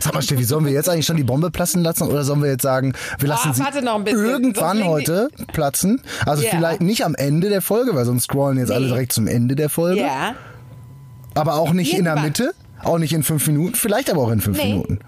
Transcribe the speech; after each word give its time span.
Sag 0.00 0.14
mal, 0.14 0.22
Steffi, 0.22 0.44
sollen 0.44 0.64
wir 0.64 0.72
jetzt 0.72 0.88
eigentlich 0.88 1.06
schon 1.06 1.16
die 1.16 1.24
Bombe 1.24 1.50
platzen 1.50 1.82
lassen 1.82 2.04
oder 2.08 2.24
sollen 2.24 2.42
wir 2.42 2.50
jetzt 2.50 2.62
sagen, 2.62 2.94
wir 3.18 3.28
lassen 3.28 3.50
Ah, 3.50 3.54
sie 3.54 3.62
ein 3.62 4.06
irgendwann 4.06 4.84
heute 4.84 5.28
platzen? 5.52 6.02
Also 6.24 6.42
Ja. 6.42 6.50
vielleicht 6.50 6.80
nicht 6.80 7.04
am 7.04 7.14
Ende 7.14 7.48
der 7.48 7.62
Folge, 7.62 7.94
weil 7.94 8.04
sonst 8.04 8.24
scrollen 8.24 8.58
jetzt 8.58 8.70
alle 8.70 8.86
Nee. 8.86 8.92
direkt 8.92 9.12
zum 9.12 9.26
Ende 9.26 9.56
der 9.56 9.68
Folge. 9.68 10.00
Ja. 10.00 10.34
Aber 11.34 11.54
auch 11.54 11.72
nicht 11.72 11.92
in 11.96 12.04
der 12.04 12.14
Irgendwann. 12.14 12.24
Mitte, 12.46 12.54
auch 12.82 12.98
nicht 12.98 13.12
in 13.12 13.22
fünf 13.22 13.46
Minuten, 13.46 13.74
vielleicht 13.74 14.10
aber 14.10 14.22
auch 14.22 14.30
in 14.30 14.40
fünf 14.40 14.56
Nee. 14.58 14.72
Minuten. 14.72 14.98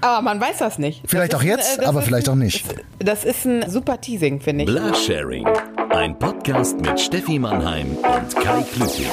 Aber 0.00 0.20
man 0.22 0.38
weiß 0.40 0.58
das 0.58 0.78
nicht. 0.78 1.02
Vielleicht 1.06 1.32
das 1.32 1.40
auch 1.40 1.44
ein, 1.44 1.48
jetzt, 1.48 1.78
das 1.78 1.86
aber 1.86 2.02
vielleicht 2.02 2.28
ein, 2.28 2.32
auch 2.32 2.36
nicht. 2.36 2.64
Das 2.98 3.24
ist 3.24 3.46
ein 3.46 3.68
super 3.70 4.00
Teasing, 4.00 4.40
finde 4.40 4.64
ich. 4.64 4.70
Blursharing. 4.70 5.46
Ein 5.90 6.18
Podcast 6.18 6.78
mit 6.80 7.00
Steffi 7.00 7.38
Mannheim 7.38 7.96
und 7.96 8.36
Kai 8.36 8.62
Klüssing. 8.74 9.06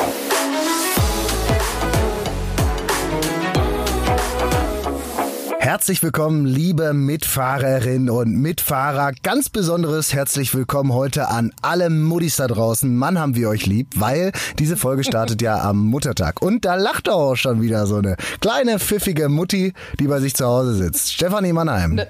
Herzlich 5.72 6.04
willkommen, 6.04 6.46
liebe 6.46 6.92
Mitfahrerinnen 6.92 8.10
und 8.10 8.36
Mitfahrer. 8.36 9.14
Ganz 9.24 9.48
besonderes 9.48 10.14
herzlich 10.14 10.54
willkommen 10.54 10.92
heute 10.92 11.30
an 11.30 11.54
alle 11.62 11.90
Muddis 11.90 12.36
da 12.36 12.48
draußen. 12.48 12.94
Mann, 12.94 13.18
haben 13.18 13.36
wir 13.36 13.48
euch 13.48 13.68
lieb, 13.68 13.88
weil 13.96 14.34
diese 14.60 14.76
Folge 14.76 15.06
startet 15.06 15.42
ja 15.42 15.62
am 15.62 15.80
Muttertag. 15.80 16.42
Und 16.42 16.66
da 16.66 16.76
lacht 16.76 17.08
auch 17.08 17.38
schon 17.38 17.62
wieder 17.62 17.88
so 17.88 17.96
eine 17.96 18.18
kleine, 18.42 18.80
pfiffige 18.80 19.30
Mutti, 19.30 19.72
die 19.98 20.08
bei 20.08 20.20
sich 20.20 20.36
zu 20.36 20.46
Hause 20.46 20.74
sitzt. 20.74 21.14
Stefanie 21.14 21.54
Mannheim. 21.54 22.02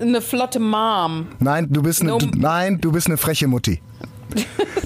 Eine 0.00 0.10
ne 0.10 0.22
flotte 0.22 0.58
Mom. 0.58 1.26
Nein, 1.38 1.66
du 1.68 1.82
bist 1.82 2.00
eine, 2.00 2.12
No. 2.12 2.18
nein, 2.34 2.80
du 2.80 2.92
bist 2.92 3.08
eine 3.08 3.18
freche 3.18 3.46
Mutti. 3.46 3.82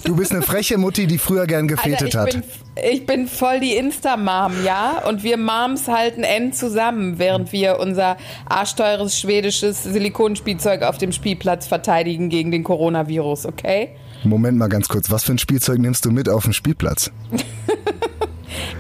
Du 0.05 0.17
bist 0.17 0.33
eine 0.33 0.43
freche 0.43 0.79
Mutti, 0.79 1.07
die 1.07 1.19
früher 1.19 1.47
gern 1.47 1.67
gefetet 1.67 2.15
Alter, 2.15 2.29
ich, 2.29 2.37
hat. 2.37 2.43
bin, 2.75 2.85
ich 2.93 3.07
bin 3.07 3.27
voll 3.27 3.61
die 3.61 3.75
Insta-Mom, 3.75 4.65
ja? 4.65 5.03
Und 5.09 5.23
wir 5.23 5.37
Moms 5.37 5.89
halten 5.89 6.23
eng 6.23 6.53
zusammen, 6.53 7.19
während 7.19 7.53
wir 7.53 7.81
unser 7.81 8.17
arschteures 8.47 9.19
schwedisches 9.19 9.83
Silikonspielzeug 9.83 10.83
auf 10.83 10.99
dem 10.99 11.13
Spielplatz 11.13 11.67
verteidigen 11.67 12.29
gegen 12.29 12.51
den 12.51 12.63
Coronavirus, 12.63 13.47
okay? 13.47 13.91
Moment 14.25 14.59
mal 14.59 14.69
ganz 14.69 14.89
kurz, 14.89 15.11
was 15.11 15.25
für 15.25 15.33
ein 15.33 15.39
Spielzeug 15.39 15.79
nimmst 15.79 16.05
du 16.05 16.11
mit 16.11 16.29
auf 16.29 16.45
den 16.45 16.53
Spielplatz? 16.53 17.11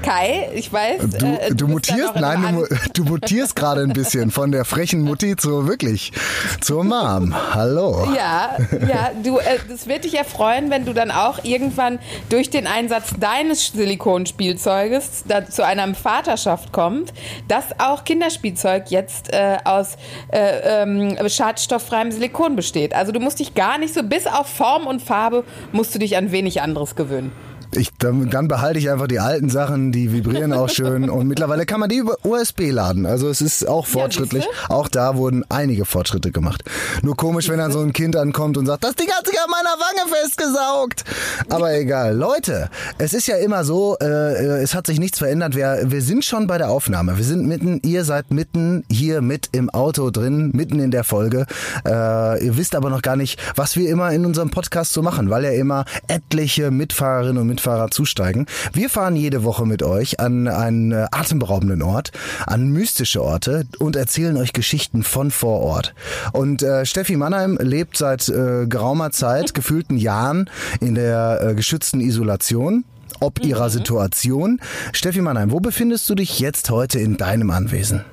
Kai, 0.02 0.50
ich 0.54 0.72
weiß. 0.72 1.02
Du, 1.18 1.26
äh, 1.26 1.48
du 1.50 1.54
da 1.54 1.66
mutierst, 1.66 2.16
nein, 2.16 2.64
du, 2.68 2.76
du 2.92 3.04
mutierst 3.04 3.56
gerade 3.56 3.82
ein 3.82 3.92
bisschen 3.92 4.30
von 4.30 4.52
der 4.52 4.64
frechen 4.64 5.02
Mutti 5.02 5.36
zur 5.36 5.66
wirklich 5.66 6.12
zur 6.60 6.84
Mom. 6.84 7.34
Hallo. 7.54 8.08
Ja, 8.14 8.56
ja, 8.88 9.10
du, 9.22 9.38
äh, 9.38 9.58
das 9.68 9.86
wird 9.86 10.04
dich 10.04 10.16
erfreuen, 10.16 10.70
wenn 10.70 10.84
du 10.84 10.92
dann 10.92 11.10
auch 11.10 11.44
irgendwann 11.44 11.98
durch 12.28 12.50
den 12.50 12.66
Einsatz 12.66 13.14
deines 13.18 13.68
Silikonspielzeuges 13.68 15.24
da, 15.26 15.46
zu 15.46 15.64
einer 15.64 15.86
Vaterschaft 15.94 16.72
kommt, 16.72 17.12
dass 17.48 17.64
auch 17.78 18.04
Kinderspielzeug 18.04 18.90
jetzt 18.90 19.32
äh, 19.32 19.58
aus 19.64 19.96
äh, 20.32 20.82
ähm, 20.82 21.16
schadstofffreiem 21.28 22.12
Silikon 22.12 22.56
besteht. 22.56 22.94
Also 22.94 23.12
du 23.12 23.20
musst 23.20 23.38
dich 23.40 23.54
gar 23.54 23.78
nicht 23.78 23.94
so, 23.94 24.02
bis 24.02 24.26
auf 24.26 24.46
Form 24.46 24.86
und 24.86 25.02
Farbe, 25.02 25.44
musst 25.72 25.94
du 25.94 25.98
dich 25.98 26.16
an 26.16 26.32
wenig 26.32 26.62
anderes 26.62 26.96
gewöhnen. 26.96 27.32
Ich, 27.74 27.92
dann, 27.98 28.30
dann 28.30 28.48
behalte 28.48 28.78
ich 28.78 28.90
einfach 28.90 29.06
die 29.06 29.20
alten 29.20 29.48
Sachen, 29.50 29.92
die 29.92 30.12
vibrieren 30.12 30.52
auch 30.52 30.68
schön 30.68 31.10
und 31.10 31.26
mittlerweile 31.26 31.66
kann 31.66 31.80
man 31.80 31.88
die 31.88 31.96
über 31.96 32.16
USB 32.24 32.70
laden. 32.70 33.06
Also 33.06 33.28
es 33.28 33.40
ist 33.40 33.66
auch 33.68 33.86
fortschrittlich. 33.86 34.44
siehste? 34.44 34.70
auch 34.70 34.88
da 34.88 35.16
wurden 35.16 35.44
einige 35.48 35.84
Fortschritte 35.84 36.32
gemacht. 36.32 36.64
Nur 37.02 37.16
komisch, 37.16 37.48
wenn 37.48 37.58
dann 37.58 37.72
so 37.72 37.80
ein 37.80 37.92
Kind 37.92 38.16
ankommt 38.16 38.56
und 38.56 38.66
sagt, 38.66 38.84
das 38.84 38.94
Ding 38.94 39.10
hat 39.10 39.26
sich 39.26 39.38
an 39.38 39.50
meiner 39.50 39.76
Wange 39.78 40.10
festgesaugt. 40.14 41.04
Aber 41.48 41.74
egal. 41.74 42.16
Leute, 42.16 42.70
es 42.98 43.12
ist 43.12 43.26
ja 43.26 43.36
immer 43.36 43.64
so, 43.64 43.96
äh, 44.00 44.62
es 44.62 44.74
hat 44.74 44.86
sich 44.86 44.98
nichts 44.98 45.18
verändert. 45.18 45.54
Wir, 45.54 45.82
wir 45.84 46.02
sind 46.02 46.24
schon 46.24 46.46
bei 46.46 46.58
der 46.58 46.70
Aufnahme. 46.70 47.16
Wir 47.16 47.24
sind 47.24 47.46
mitten, 47.46 47.80
ihr 47.84 48.04
seid 48.04 48.30
mitten 48.30 48.84
hier 48.90 49.20
mit 49.20 49.50
im 49.52 49.70
Auto 49.70 50.10
drin, 50.10 50.50
mitten 50.54 50.80
in 50.80 50.90
der 50.90 51.04
Folge. 51.04 51.46
Äh, 51.84 52.44
ihr 52.44 52.56
wisst 52.56 52.74
aber 52.74 52.90
noch 52.90 53.02
gar 53.02 53.16
nicht, 53.16 53.38
was 53.54 53.76
wir 53.76 53.88
immer 53.90 54.10
in 54.12 54.24
unserem 54.24 54.50
Podcast 54.50 54.92
so 54.92 55.02
machen, 55.02 55.30
weil 55.30 55.44
ja 55.44 55.50
immer 55.50 55.84
etliche 56.08 56.70
Mitfahrerinnen 56.70 57.38
und 57.38 57.48
Mitfahrer 57.48 57.65
zusteigen. 57.90 58.46
Wir 58.72 58.88
fahren 58.88 59.16
jede 59.16 59.44
Woche 59.44 59.66
mit 59.66 59.82
euch 59.82 60.20
an 60.20 60.48
einen 60.48 60.92
äh, 60.92 61.06
atemberaubenden 61.10 61.82
Ort, 61.82 62.12
an 62.46 62.70
mystische 62.70 63.22
Orte 63.22 63.66
und 63.78 63.96
erzählen 63.96 64.36
euch 64.36 64.52
Geschichten 64.52 65.02
von 65.02 65.30
vor 65.30 65.60
Ort. 65.60 65.94
Und 66.32 66.62
äh, 66.62 66.86
Steffi 66.86 67.16
Mannheim 67.16 67.58
lebt 67.60 67.96
seit 67.96 68.28
äh, 68.28 68.66
geraumer 68.66 69.10
Zeit, 69.10 69.54
gefühlten 69.54 69.96
Jahren, 69.98 70.48
in 70.80 70.94
der 70.94 71.40
äh, 71.42 71.54
geschützten 71.54 72.00
Isolation. 72.00 72.84
Ob 73.18 73.42
ihrer 73.42 73.70
Situation. 73.70 74.60
Steffi 74.92 75.22
Mannheim, 75.22 75.50
wo 75.50 75.58
befindest 75.58 76.10
du 76.10 76.14
dich 76.14 76.38
jetzt 76.38 76.68
heute 76.68 76.98
in 76.98 77.16
deinem 77.16 77.50
Anwesen? 77.50 78.04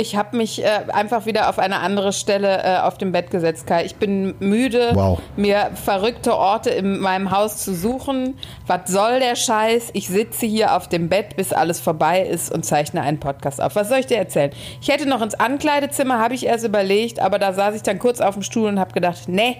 Ich 0.00 0.14
habe 0.14 0.36
mich 0.36 0.62
äh, 0.64 0.68
einfach 0.92 1.26
wieder 1.26 1.48
auf 1.48 1.58
eine 1.58 1.80
andere 1.80 2.12
Stelle 2.12 2.62
äh, 2.62 2.78
auf 2.78 2.98
dem 2.98 3.10
Bett 3.10 3.30
gesetzt, 3.32 3.66
Kai. 3.66 3.84
Ich 3.84 3.96
bin 3.96 4.36
müde, 4.38 4.90
Wow. 4.94 5.18
mir 5.36 5.70
verrückte 5.74 6.36
Orte 6.36 6.70
in 6.70 7.00
meinem 7.00 7.32
Haus 7.32 7.56
zu 7.58 7.74
suchen. 7.74 8.38
Was 8.68 8.82
soll 8.90 9.18
der 9.18 9.34
Scheiß? 9.34 9.90
Ich 9.94 10.06
sitze 10.06 10.46
hier 10.46 10.76
auf 10.76 10.88
dem 10.88 11.08
Bett, 11.08 11.36
bis 11.36 11.52
alles 11.52 11.80
vorbei 11.80 12.22
ist 12.22 12.52
und 12.52 12.64
zeichne 12.64 13.02
einen 13.02 13.18
Podcast 13.18 13.60
auf. 13.60 13.74
Was 13.74 13.88
soll 13.88 13.98
ich 13.98 14.06
dir 14.06 14.18
erzählen? 14.18 14.52
Ich 14.80 14.88
hätte 14.88 15.08
noch 15.08 15.20
ins 15.20 15.34
Ankleidezimmer, 15.34 16.18
habe 16.20 16.34
ich 16.34 16.46
erst 16.46 16.64
überlegt, 16.64 17.18
aber 17.18 17.38
da 17.40 17.52
saß 17.52 17.74
ich 17.74 17.82
dann 17.82 17.98
kurz 17.98 18.20
auf 18.20 18.34
dem 18.34 18.42
Stuhl 18.44 18.68
und 18.68 18.78
habe 18.78 18.92
gedacht, 18.92 19.22
nee, 19.26 19.56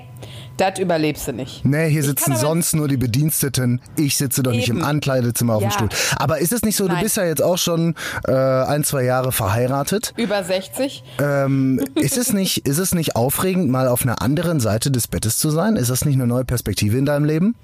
das 0.59 0.79
überlebst 0.79 1.27
du 1.29 1.33
nicht. 1.33 1.65
Nee, 1.65 1.89
hier 1.91 2.01
Ich 2.01 2.07
sitzen 2.07 2.37
sonst 2.37 2.75
nur 2.75 2.89
die 2.89 2.97
Bediensteten. 2.99 3.81
Ich 3.97 4.17
sitze 4.17 4.43
doch 4.43 4.53
nicht 4.53 4.69
im 4.69 4.79
Eben. 4.79 4.85
Ankleidezimmer 4.87 5.55
auf 5.55 5.63
dem 5.63 5.71
Ja. 5.71 5.73
Stuhl. 5.73 5.89
Aber 6.17 6.39
ist 6.39 6.53
es 6.53 6.63
nicht 6.63 6.77
so, 6.77 6.87
du 6.87 6.93
Nein. 6.95 7.03
bist 7.03 7.17
ja 7.17 7.25
jetzt 7.25 7.43
auch 7.43 7.59
schon 7.59 7.95
äh, 8.27 8.33
ein, 8.33 8.85
zwei 8.85 9.05
Jahre 9.05 9.33
verheiratet. 9.33 10.13
Über 10.17 10.45
60. 10.45 11.03
Ähm, 11.21 11.81
ist, 11.95 12.17
es 12.19 12.33
nicht, 12.33 12.67
ist 12.67 12.79
es 12.79 12.95
nicht 12.95 13.17
aufregend, 13.17 13.71
mal 13.71 13.89
auf 13.89 14.03
einer 14.03 14.21
anderen 14.21 14.61
Seite 14.61 14.91
des 14.91 15.09
Bettes 15.09 15.39
zu 15.39 15.51
sein? 15.51 15.77
Ist 15.77 15.91
das 15.91 16.05
nicht 16.05 16.17
eine 16.17 16.27
neue 16.27 16.45
Perspektive 16.45 16.99
in 16.99 17.07
deinem 17.07 17.25
Leben? 17.25 17.55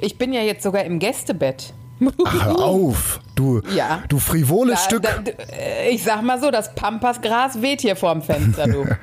Ich 0.00 0.18
bin 0.18 0.32
ja 0.32 0.40
jetzt 0.40 0.62
sogar 0.64 0.84
im 0.84 0.98
Gästebett. 0.98 1.72
Ach, 2.24 2.44
hör 2.46 2.58
auf, 2.58 3.20
du, 3.36 3.62
Ja. 3.74 4.02
du 4.08 4.18
frivoles 4.18 4.80
Da- 4.80 4.84
Stück. 4.84 5.02
da- 5.02 5.10
äh, 5.56 5.90
ich 5.90 6.02
sag 6.02 6.22
mal 6.22 6.40
so, 6.40 6.50
das 6.50 6.74
Pampasgras 6.74 7.62
weht 7.62 7.82
hier 7.82 7.94
vorm 7.94 8.20
Fenster, 8.20 8.66
du. 8.66 8.84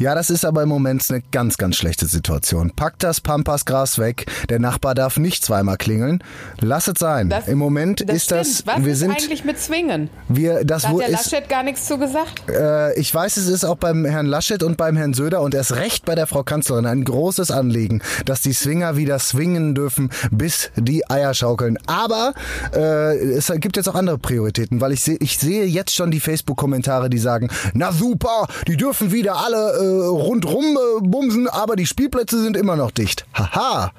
Ja, 0.00 0.14
das 0.14 0.30
ist 0.30 0.44
aber 0.44 0.62
im 0.62 0.68
Moment 0.68 1.04
eine 1.10 1.22
ganz, 1.30 1.56
ganz 1.58 1.76
schlechte 1.76 2.06
Situation. 2.06 2.72
Pack 2.74 2.98
das 2.98 3.20
Pampasgras 3.20 3.98
weg. 3.98 4.26
Der 4.48 4.58
Nachbar 4.58 4.94
darf 4.94 5.16
nicht 5.18 5.44
zweimal 5.44 5.76
klingeln. 5.76 6.22
Lass 6.60 6.88
es 6.88 6.98
sein. 6.98 7.28
Das- 7.28 7.48
Im 7.48 7.58
Moment 7.58 8.08
Das 8.08 8.16
ist 8.16 8.30
das, 8.30 8.48
stimmt. 8.60 8.66
Was 8.78 8.84
wir 8.84 8.92
ist 8.92 8.98
sind, 9.00 9.10
eigentlich 9.12 9.44
mit 9.44 9.58
Zwingen? 9.58 10.10
wir, 10.28 10.64
das 10.64 10.82
Da 10.82 10.88
hat 10.90 10.98
der 11.00 11.08
ist, 11.08 11.32
Laschet 11.32 11.48
gar 11.48 11.62
nichts 11.62 11.86
zu 11.86 11.98
gesagt. 11.98 12.48
Äh, 12.48 12.98
ich 12.98 13.14
weiß, 13.14 13.36
es 13.36 13.48
ist 13.48 13.64
auch 13.64 13.76
beim 13.76 14.04
Herrn 14.04 14.26
Laschet 14.26 14.62
und 14.62 14.76
beim 14.76 14.96
Herrn 14.96 15.14
Söder 15.14 15.40
und 15.42 15.54
erst 15.54 15.72
recht 15.76 16.04
bei 16.04 16.14
der 16.14 16.26
Frau 16.26 16.42
Kanzlerin 16.42 16.86
ein 16.86 17.04
großes 17.04 17.50
Anliegen, 17.50 18.02
dass 18.24 18.40
die 18.42 18.52
Swinger 18.52 18.96
wieder 18.96 19.18
swingen 19.18 19.74
dürfen, 19.74 20.10
bis 20.30 20.70
die 20.76 21.08
Eier 21.10 21.34
schaukeln. 21.34 21.78
Aber 21.86 22.32
äh, 22.74 23.16
es 23.34 23.52
gibt 23.56 23.76
jetzt 23.76 23.88
auch 23.88 23.94
andere 23.94 24.18
Prioritäten, 24.18 24.80
weil 24.80 24.92
ich 24.92 25.02
sehe, 25.02 25.16
ich 25.20 25.38
sehe 25.38 25.64
jetzt 25.64 25.94
schon 25.94 26.10
die 26.10 26.20
Facebook-Kommentare, 26.20 27.10
die 27.10 27.18
sagen, 27.18 27.48
na 27.74 27.92
super, 27.92 28.46
die 28.66 28.76
dürfen 28.76 29.12
wieder 29.12 29.36
alle 29.36 29.72
äh, 29.82 30.06
rundrum 30.06 30.64
äh, 30.64 31.00
bumsen, 31.00 31.48
aber 31.48 31.76
die 31.76 31.86
Spielplätze 31.86 32.42
sind 32.42 32.56
immer 32.56 32.76
noch 32.76 32.90
dicht. 32.90 33.26
Haha. 33.34 33.92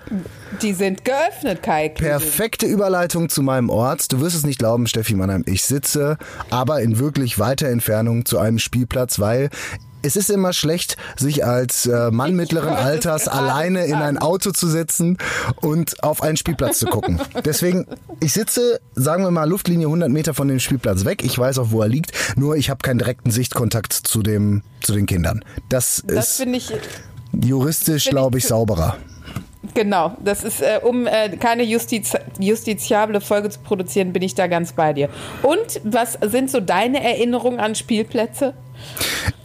Die 0.62 0.74
sind 0.74 1.06
geöffnet, 1.06 1.64
Kai. 1.64 1.90
Perfekte 1.90 2.66
Überleitung 2.66 3.30
zu 3.30 3.42
meinem 3.42 3.70
Ort. 3.70 4.12
Du 4.12 4.22
wirst 4.22 4.36
es 4.36 4.46
nicht 4.46 4.60
glauben, 4.60 4.88
Steffi 4.88 5.16
Mannheim. 5.16 5.44
Ich 5.48 5.64
sitze 5.64 6.18
aber 6.50 6.82
in 6.82 7.00
wirklich 7.00 7.40
weiter 7.40 7.68
Entfernung 7.68 8.26
zu 8.26 8.40
einem 8.40 8.60
Spielplatz, 8.60 9.20
weil 9.20 9.50
es 10.04 10.16
ist 10.16 10.30
immer 10.30 10.54
schlecht, 10.54 10.98
sich 11.18 11.46
als 11.46 11.86
äh, 11.86 12.12
Mann 12.12 12.36
mittleren 12.36 12.74
Alters 12.74 13.28
alleine 13.28 13.86
in 13.86 13.96
ein. 13.96 14.18
Auto 14.18 14.52
zu 14.52 14.68
setzen 14.68 15.18
und 15.62 16.04
auf 16.04 16.22
einen 16.22 16.38
Spielplatz 16.38 16.80
zu 16.80 16.86
gucken. 16.86 17.20
Deswegen, 17.46 17.88
ich 18.20 18.34
sitze, 18.34 18.80
sagen 18.94 19.24
wir 19.24 19.32
mal, 19.32 19.50
Luftlinie 19.50 19.88
100 19.88 20.10
Meter 20.10 20.34
von 20.34 20.48
dem 20.48 20.60
Spielplatz 20.60 21.04
weg. 21.06 21.24
Ich 21.24 21.38
weiß 21.38 21.58
auch, 21.60 21.72
wo 21.72 21.82
er 21.82 21.88
liegt. 21.88 22.12
Nur 22.38 22.56
ich 22.56 22.70
habe 22.70 22.82
keinen 22.82 23.00
direkten 23.00 23.32
Sichtkontakt 23.32 23.94
zu 23.94 24.22
dem, 24.22 24.62
zu 24.82 24.94
den 24.94 25.06
Kindern. 25.06 25.44
Das, 25.70 26.04
Das 26.06 26.32
ist 26.32 26.38
finde 26.38 26.58
ich, 26.58 26.72
juristisch, 27.34 28.04
find 28.04 28.06
ich 28.06 28.10
glaube 28.12 28.38
ich, 28.38 28.46
sauberer. 28.46 28.98
genau, 29.74 30.16
das 30.24 30.44
ist, 30.44 30.62
äh, 30.62 30.80
um 30.84 31.08
äh, 31.08 31.36
keine 31.38 31.64
Justiz, 31.64 32.14
justiziable 32.40 33.20
Folge 33.22 33.50
zu 33.50 33.60
produzieren, 33.60 34.14
bin 34.14 34.22
ich 34.22 34.36
da 34.36 34.48
ganz 34.48 34.74
bei 34.74 34.94
dir. 34.94 35.10
Und 35.42 35.82
was 35.84 36.18
sind 36.22 36.52
so 36.52 36.60
deine 36.60 37.04
Erinnerungen 37.04 37.60
an 37.60 37.76
Spielplätze? 37.76 38.54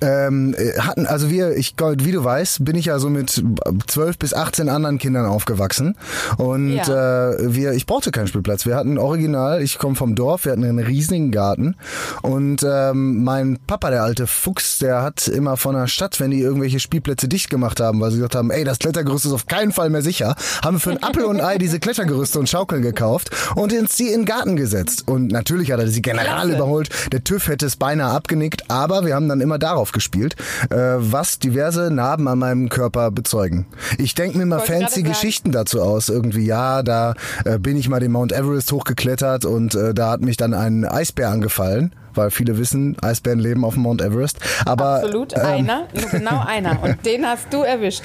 Ähm, 0.00 0.54
äh, 0.56 0.78
hatten, 0.78 1.06
also 1.06 1.30
wir, 1.30 1.56
ich, 1.56 1.74
wie 1.78 2.12
du 2.12 2.22
weißt, 2.22 2.64
bin 2.64 2.76
ich 2.76 2.86
ja 2.86 2.98
so 2.98 3.10
mit 3.10 3.42
12 3.86 4.18
bis 4.18 4.34
18 4.34 4.68
anderen 4.68 4.98
Kindern 4.98 5.26
aufgewachsen 5.26 5.96
und 6.36 6.70
Ja. 6.74 7.30
äh, 7.32 7.54
wir, 7.54 7.72
ich 7.72 7.86
brauchte 7.86 8.10
keinen 8.10 8.26
Spielplatz. 8.26 8.66
Wir 8.66 8.76
hatten 8.76 8.98
original, 8.98 9.62
ich 9.62 9.78
komme 9.78 9.94
vom 9.96 10.14
Dorf, 10.14 10.44
wir 10.44 10.52
hatten 10.52 10.64
einen 10.64 10.78
riesigen 10.78 11.30
Garten 11.30 11.76
und 12.22 12.64
ähm, 12.68 13.24
mein 13.24 13.58
Papa, 13.66 13.90
der 13.90 14.02
alte 14.02 14.26
Fuchs, 14.26 14.78
der 14.78 15.02
hat 15.02 15.26
immer 15.28 15.56
von 15.56 15.74
der 15.74 15.86
Stadt, 15.88 16.20
wenn 16.20 16.30
die 16.30 16.40
irgendwelche 16.40 16.80
Spielplätze 16.80 17.28
dicht 17.28 17.50
gemacht 17.50 17.80
haben, 17.80 18.00
weil 18.00 18.10
sie 18.10 18.18
gesagt 18.18 18.34
haben, 18.36 18.50
ey, 18.50 18.64
das 18.64 18.78
Klettergerüst 18.78 19.26
ist 19.26 19.32
auf 19.32 19.46
keinen 19.46 19.72
Fall 19.72 19.90
mehr 19.90 20.02
sicher, 20.02 20.36
haben 20.64 20.76
wir 20.76 20.80
für 20.80 20.90
ein 20.90 21.02
Apfel 21.02 21.24
und 21.24 21.40
Ei 21.40 21.58
diese 21.58 21.80
Klettergerüste 21.80 22.38
und 22.38 22.48
Schaukeln 22.48 22.82
gekauft 22.82 23.30
und 23.56 23.72
uns 23.72 23.96
die 23.96 24.08
in 24.08 24.20
den 24.20 24.24
Garten 24.26 24.56
gesetzt. 24.56 25.04
Und 25.06 25.28
natürlich 25.28 25.72
hat 25.72 25.80
er 25.80 25.88
sie 25.88 26.02
general 26.02 26.50
überholt. 26.50 26.88
Der 27.12 27.24
TÜV 27.24 27.48
hätte 27.48 27.66
es 27.66 27.76
beinahe 27.76 28.12
abgenickt, 28.12 28.70
aber 28.70 29.04
wir 29.04 29.14
haben 29.14 29.17
dann 29.26 29.40
immer 29.40 29.58
darauf 29.58 29.92
gespielt, 29.92 30.36
äh, 30.70 30.76
was 30.76 31.38
diverse 31.38 31.90
Narben 31.90 32.28
an 32.28 32.38
meinem 32.38 32.68
Körper 32.68 33.10
bezeugen. 33.10 33.66
Ich 33.96 34.14
denke 34.14 34.36
mir 34.36 34.44
mal 34.44 34.60
fancy. 34.60 35.02
Geschichten 35.02 35.52
dazu 35.52 35.80
aus. 35.80 36.08
Irgendwie, 36.08 36.44
ja, 36.44 36.82
da 36.82 37.14
äh, 37.44 37.58
bin 37.58 37.76
ich 37.76 37.88
mal 37.88 38.00
den 38.00 38.12
Mount 38.12 38.32
Everest 38.32 38.70
hochgeklettert 38.72 39.44
und 39.44 39.74
äh, 39.74 39.94
da 39.94 40.10
hat 40.10 40.20
mich 40.20 40.36
dann 40.36 40.54
ein 40.54 40.84
Eisbär 40.84 41.30
angefallen. 41.30 41.94
Weil 42.14 42.30
viele 42.32 42.58
wissen, 42.58 42.96
Eisbären 43.00 43.38
leben 43.38 43.64
auf 43.64 43.74
dem 43.74 43.84
Mount 43.84 44.02
Everest. 44.02 44.38
Aber 44.64 44.96
Absolut, 44.96 45.34
ähm, 45.34 45.44
einer, 45.44 45.88
nur 45.94 46.10
genau 46.10 46.44
einer. 46.44 46.82
Und 46.82 46.98
den 47.06 47.24
hast 47.24 47.52
du 47.52 47.62
erwischt. 47.62 48.04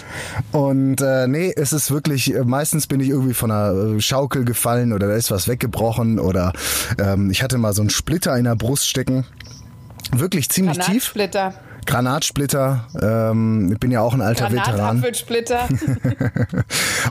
Und 0.51 1.01
äh, 1.01 1.27
nee, 1.27 1.51
es 1.55 1.73
ist 1.73 1.89
wirklich, 1.89 2.31
äh, 2.35 2.43
meistens 2.43 2.85
bin 2.85 2.99
ich 2.99 3.09
irgendwie 3.09 3.33
von 3.33 3.49
einer 3.49 3.95
äh, 3.95 4.01
Schaukel 4.01 4.45
gefallen 4.45 4.93
oder 4.93 5.07
da 5.07 5.15
ist 5.15 5.31
was 5.31 5.47
weggebrochen 5.47 6.19
oder 6.19 6.53
ähm, 6.99 7.31
ich 7.31 7.41
hatte 7.41 7.57
mal 7.57 7.73
so 7.73 7.81
einen 7.81 7.89
Splitter 7.89 8.37
in 8.37 8.43
der 8.43 8.55
Brust 8.55 8.87
stecken. 8.87 9.25
Wirklich 10.19 10.49
ziemlich 10.49 10.77
tief. 10.79 11.13
Granatsplitter. 11.85 12.87
Ähm, 13.01 13.71
ich 13.73 13.79
bin 13.79 13.91
ja 13.91 14.01
auch 14.01 14.13
ein 14.13 14.21
alter 14.21 14.51
Veteran. 14.51 15.03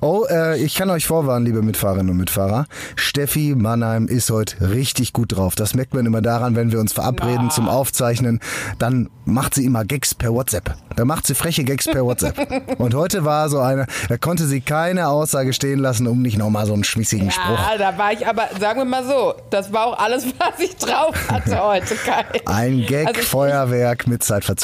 Oh, 0.00 0.24
äh, 0.28 0.58
ich 0.58 0.74
kann 0.74 0.90
euch 0.90 1.06
vorwarnen, 1.06 1.44
liebe 1.46 1.62
Mitfahrerinnen 1.62 2.10
und 2.10 2.16
Mitfahrer. 2.16 2.66
Steffi 2.96 3.54
Mannheim 3.56 4.06
ist 4.08 4.30
heute 4.30 4.70
richtig 4.72 5.12
gut 5.12 5.36
drauf. 5.36 5.54
Das 5.54 5.74
merkt 5.74 5.94
man 5.94 6.06
immer 6.06 6.22
daran, 6.22 6.56
wenn 6.56 6.72
wir 6.72 6.80
uns 6.80 6.92
verabreden 6.92 7.50
zum 7.50 7.68
Aufzeichnen. 7.68 8.40
Dann 8.78 9.10
macht 9.24 9.54
sie 9.54 9.64
immer 9.64 9.84
Gags 9.84 10.14
per 10.14 10.32
WhatsApp. 10.32 10.74
Da 10.96 11.04
macht 11.04 11.26
sie 11.26 11.34
freche 11.34 11.62
Gags 11.64 11.86
per 11.86 12.04
WhatsApp. 12.04 12.36
Und 12.78 12.94
heute 12.94 13.24
war 13.24 13.48
so 13.48 13.60
eine, 13.60 13.86
da 14.08 14.16
konnte 14.16 14.46
sie 14.46 14.60
keine 14.60 15.08
Aussage 15.08 15.52
stehen 15.52 15.78
lassen, 15.78 16.06
um 16.06 16.20
nicht 16.22 16.38
nochmal 16.38 16.66
so 16.66 16.72
einen 16.72 16.84
schmissigen 16.84 17.30
Spruch. 17.30 17.58
Ja, 17.58 17.78
da 17.78 17.96
war 17.98 18.12
ich 18.12 18.26
aber, 18.26 18.48
sagen 18.58 18.80
wir 18.80 18.84
mal 18.84 19.06
so, 19.06 19.34
das 19.50 19.72
war 19.72 19.86
auch 19.86 19.98
alles, 19.98 20.24
was 20.38 20.58
ich 20.58 20.74
drauf 20.76 21.14
hatte 21.30 21.62
heute, 21.62 21.94
Kai. 21.94 22.24
Ein 22.46 22.78
Also 22.80 22.86
Gag-Feuerwerk 22.88 24.06
mit 24.06 24.24
Zeitverzögerung. 24.24 24.61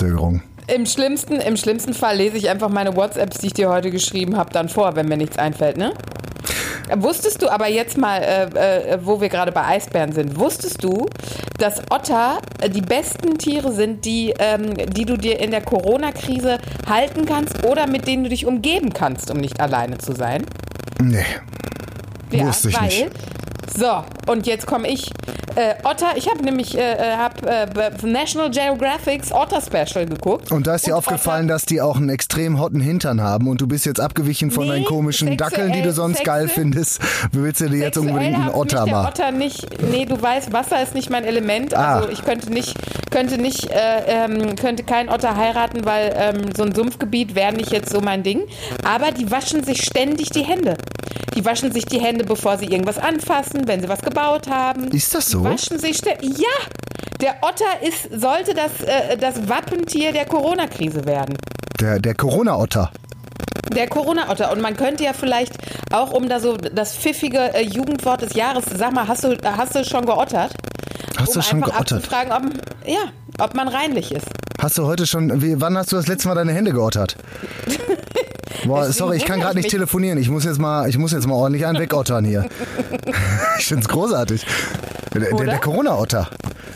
Im 0.67 0.85
schlimmsten, 0.85 1.41
Im 1.41 1.56
schlimmsten 1.56 1.95
Fall 1.95 2.17
lese 2.19 2.37
ich 2.37 2.50
einfach 2.50 2.69
meine 2.69 2.95
WhatsApps, 2.95 3.39
die 3.39 3.47
ich 3.49 3.55
dir 3.55 3.71
heute 3.71 3.91
geschrieben 3.91 4.37
habe, 4.37 4.53
dann 4.53 4.69
vor, 4.69 4.97
wenn 4.97 5.09
mir 5.09 5.17
nichts 5.17 5.39
einfällt, 5.39 5.79
ne? 5.79 5.95
Wusstest 6.97 7.43
du 7.43 7.49
aber 7.49 7.69
jetzt 7.69 7.99
mal, 7.99 8.23
äh, 8.23 8.93
äh, 8.95 8.99
wo 9.03 9.21
wir 9.21 9.29
gerade 9.29 9.53
bei 9.53 9.65
Eisbären 9.65 10.12
sind, 10.12 10.39
wusstest 10.39 10.83
du, 10.83 11.06
dass 11.59 11.83
Otter 11.91 12.39
die 12.69 12.81
besten 12.81 13.37
Tiere 13.37 13.73
sind, 13.73 14.05
die, 14.05 14.33
ähm, 14.39 14.75
die 14.75 15.05
du 15.05 15.17
dir 15.17 15.41
in 15.41 15.50
der 15.50 15.61
Corona-Krise 15.61 16.59
halten 16.89 17.27
kannst 17.27 17.65
oder 17.65 17.87
mit 17.87 18.06
denen 18.06 18.25
du 18.25 18.31
dich 18.31 18.47
umgeben 18.47 18.93
kannst, 18.93 19.31
um 19.31 19.39
nicht 19.39 19.61
alleine 19.61 19.99
zu 19.99 20.12
sein? 20.12 20.47
Nee. 21.03 21.25
Wusste 22.31 22.69
ich 22.71 22.81
weil, 22.81 22.87
nicht. 22.87 23.11
So, 23.77 24.05
und 24.27 24.47
jetzt 24.47 24.67
komme 24.67 24.89
ich. 24.89 25.11
Äh, 25.58 25.75
Otter, 25.82 26.12
ich 26.14 26.31
habe 26.31 26.40
nämlich 26.44 26.78
äh, 26.78 26.93
äh, 26.93 27.16
hab, 27.16 27.44
äh, 27.44 27.66
National 28.06 28.49
Geographics 28.49 29.32
Otter 29.32 29.60
Special 29.60 30.06
geguckt. 30.06 30.52
Und 30.52 30.69
da 30.69 30.76
ist 30.76 30.87
dir 30.87 30.96
aufgefallen, 30.96 31.49
dass 31.49 31.64
die 31.64 31.81
auch 31.81 31.96
einen 31.96 32.10
extrem 32.10 32.60
hotten 32.60 32.81
Hintern 32.81 33.20
haben 33.20 33.49
und 33.49 33.60
du 33.60 33.66
bist 33.66 33.84
jetzt 33.84 33.99
abgewichen 33.99 34.52
von 34.52 34.66
Nee, 34.66 34.70
deinen 34.75 34.84
komischen 34.84 35.37
Dackeln, 35.37 35.72
die 35.72 35.82
du 35.82 35.93
sonst 35.93 36.22
geil 36.22 36.44
sexuell- 36.44 36.49
findest. 36.55 37.00
Willst 37.32 37.60
du 37.60 37.69
dir 37.69 37.78
jetzt 37.78 37.99
unbedingt 37.99 38.37
einen 38.37 38.50
Otter 38.50 38.82
mich 38.82 38.93
der 38.93 39.02
machen? 39.02 39.08
Otter 39.08 39.31
nicht. 39.32 39.82
Nee, 39.90 40.05
du 40.05 40.22
weißt, 40.22 40.52
Wasser 40.52 40.81
ist 40.81 40.94
nicht 40.94 41.10
mein 41.10 41.25
Element. 41.25 41.75
Ah. 41.75 41.96
Also 41.96 42.08
ich 42.10 42.22
könnte 42.25 42.52
nicht, 42.52 42.76
könnte 43.10 43.37
nicht, 43.38 43.69
äh, 43.69 44.02
ähm, 44.06 44.55
könnte 44.55 44.84
keinen 44.84 45.08
Otter 45.08 45.37
heiraten, 45.37 45.84
weil 45.84 46.14
ähm, 46.16 46.50
so 46.56 46.62
ein 46.62 46.72
Sumpfgebiet 46.72 47.34
wäre 47.34 47.52
nicht 47.52 47.72
jetzt 47.72 47.90
so 47.90 48.00
mein 48.00 48.22
Ding. 48.22 48.43
Aber 48.84 49.10
die 49.10 49.28
waschen 49.28 49.64
sich 49.64 49.82
ständig 49.82 50.31
die 50.31 50.44
Hände. 50.44 50.76
Die 51.34 51.44
waschen 51.44 51.72
sich 51.72 51.84
die 51.84 52.00
Hände, 52.00 52.25
bevor 52.25 52.58
sie 52.58 52.66
irgendwas 52.66 52.99
anfassen, 52.99 53.66
wenn 53.66 53.81
sie 53.81 53.88
was 53.88 54.00
gebaut 54.02 54.49
haben. 54.49 54.84
Ist 54.93 55.14
das 55.14 55.26
so? 55.26 55.48
Waschen 55.50 55.79
sich 55.79 55.97
ständig. 55.99 56.39
Ja! 56.39 56.47
Der 57.21 57.37
Otter 57.43 57.87
ist, 57.87 58.21
sollte 58.21 58.55
das, 58.55 58.81
äh, 58.83 59.17
das 59.17 59.49
Wappentier 59.49 60.12
der 60.12 60.25
Corona-Krise 60.27 61.05
werden. 61.05 61.37
Der, 61.81 61.99
der 61.99 62.15
Corona-Otter. 62.15 62.93
Der 63.75 63.89
Corona-Otter. 63.89 64.53
Und 64.53 64.61
man 64.61 64.77
könnte 64.77 65.05
ja 65.05 65.12
vielleicht 65.12 65.53
auch 65.93 66.12
um 66.12 66.29
da 66.29 66.39
so 66.39 66.56
das 66.56 66.95
pfiffige 66.95 67.55
äh, 67.55 67.62
Jugendwort 67.62 68.23
des 68.23 68.35
Jahres, 68.35 68.65
sag 68.73 68.93
mal, 68.93 69.09
hast 69.09 69.25
du, 69.25 69.37
hast 69.45 69.75
du 69.75 69.85
schon 69.85 70.06
geottert? 70.06 70.53
Hast 71.19 71.29
um 71.29 71.35
du 71.35 71.43
schon 71.43 71.61
geottert? 71.61 71.93
abzufragen, 71.93 72.33
ob, 72.33 72.43
ja, 72.89 73.12
ob 73.41 73.55
man 73.55 73.69
reinlich 73.69 74.12
ist. 74.12 74.27
Hast 74.61 74.79
du 74.79 74.87
heute 74.87 75.06
schon, 75.06 75.43
wie, 75.43 75.61
wann 75.61 75.77
hast 75.77 75.93
du 75.93 75.97
das 75.97 76.06
letzte 76.06 76.29
Mal 76.29 76.35
deine 76.35 76.53
Hände 76.53 76.73
geottert? 76.73 77.17
Boah, 78.65 78.81
Deswegen 78.81 78.93
sorry, 78.95 79.17
ich 79.17 79.25
kann 79.25 79.41
gerade 79.41 79.59
ich 79.59 79.65
nicht 79.65 79.71
telefonieren. 79.71 80.19
Ich 80.19 80.29
muss 80.29 80.45
jetzt 80.45 80.59
mal, 80.59 80.89
ich 80.89 80.99
muss 80.99 81.12
jetzt 81.12 81.27
mal 81.27 81.35
ordentlich 81.35 81.67
einen 81.67 81.79
wegottern 81.79 82.25
hier. 82.25 82.47
ich 83.59 83.67
find's 83.67 83.89
großartig. 83.89 84.45
Der, 85.15 85.35
der, 85.35 85.59
Corona-Otter. 85.59 86.29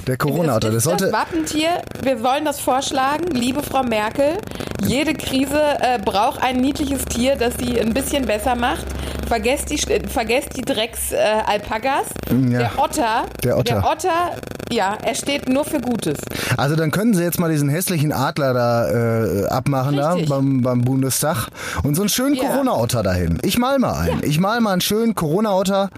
Der 0.07 0.17
Corona-Otter. 0.17 0.69
Es 0.69 0.75
Das 0.75 0.85
sollte. 0.85 1.05
das 1.05 1.13
Wappentier. 1.13 1.83
Wir 2.03 2.23
wollen 2.23 2.45
das 2.45 2.61
vorschlagen, 2.61 3.27
liebe 3.33 3.63
Frau 3.63 3.83
Merkel. 3.83 4.39
Jede 4.85 5.15
Krise 5.15 5.61
äh, 5.81 5.99
braucht 5.99 6.43
ein 6.43 6.61
niedliches 6.61 7.05
Tier, 7.05 7.37
das 7.37 7.55
sie 7.59 7.81
ein 7.81 7.95
bisschen 7.95 8.27
besser 8.27 8.57
macht. 8.57 8.85
Vergesst 9.29 9.71
die, 9.71 9.77
äh, 9.91 10.07
vergesst 10.09 10.57
die 10.57 10.63
Drecks-Alpagas. 10.63 12.07
Ja. 12.51 12.59
Der 12.59 12.79
Otter. 12.79 13.25
Der 13.45 13.59
Otter. 13.59 13.75
Der 13.81 13.91
Otter, 13.91 14.37
ja, 14.73 14.97
er 15.05 15.15
steht 15.15 15.49
nur 15.49 15.65
für 15.65 15.81
Gutes. 15.81 16.19
Also 16.57 16.77
dann 16.77 16.91
können 16.91 17.15
sie 17.15 17.23
jetzt 17.23 17.39
mal 17.39 17.51
diesen 17.51 17.69
hässlichen 17.69 18.13
Adler 18.13 18.55
da 18.55 18.91
äh, 18.91 19.47
abmachen 19.47 19.99
Richtig. 19.99 20.29
da 20.29 20.35
beim, 20.35 20.63
beim 20.63 20.83
Bundestag 20.83 21.49
und 21.83 21.95
so 21.95 22.03
einen 22.03 22.09
schönen 22.09 22.35
Ja. 22.35 22.45
Corona-Otter 22.45 23.03
dahin. 23.03 23.39
Ich 23.43 23.59
mal 23.59 23.79
mal 23.79 23.95
einen. 23.95 24.23
Ich 24.25 24.39
mal 24.39 24.61
mal 24.61 24.73
einen 24.73 24.81
schönen 24.81 25.15
Corona-Otter. 25.15 25.91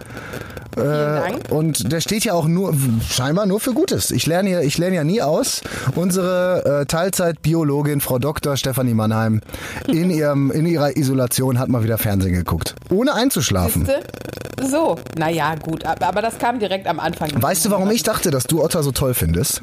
Äh, 0.76 1.52
und 1.52 1.93
der 1.93 2.00
steht 2.00 2.25
ja 2.25 2.32
auch 2.32 2.46
nur 2.49 2.75
scheinbar 3.08 3.46
nur 3.46 3.61
für 3.61 3.72
Gutes. 3.72 4.11
Ich 4.11 4.26
lerne 4.26 4.50
ja, 4.50 4.61
ich 4.61 4.76
lerne 4.76 4.96
ja 4.96 5.05
nie 5.05 5.22
aus. 5.22 5.61
Unsere 5.94 6.81
äh, 6.82 6.87
Teilzeit-Biologin 6.87 8.00
Frau 8.00 8.19
Dr. 8.19 8.56
Stefanie 8.56 8.94
Mannheim 8.94 9.40
in 9.87 10.11
ihrem 10.11 10.50
in 10.50 10.66
ihrer 10.66 10.96
Isolation 10.96 11.58
hat 11.58 11.69
mal 11.69 11.84
wieder 11.84 11.99
Fernsehen 11.99 12.34
geguckt, 12.34 12.75
ohne 12.90 13.14
einzuschlafen. 13.14 13.87
Siehste? 13.87 14.02
So, 14.69 14.96
naja, 15.19 15.55
gut, 15.56 15.84
aber, 15.84 16.06
aber 16.06 16.22
das 16.22 16.38
kam 16.38 16.58
direkt 16.58 16.87
am 16.87 16.99
Anfang. 17.00 17.31
Weißt 17.34 17.64
du, 17.64 17.70
warum 17.70 17.90
ich 17.90 18.02
dachte, 18.02 18.31
dass 18.31 18.44
du 18.44 18.62
Otter 18.62 18.82
so 18.82 18.93
toll 18.93 19.12
findest? 19.14 19.60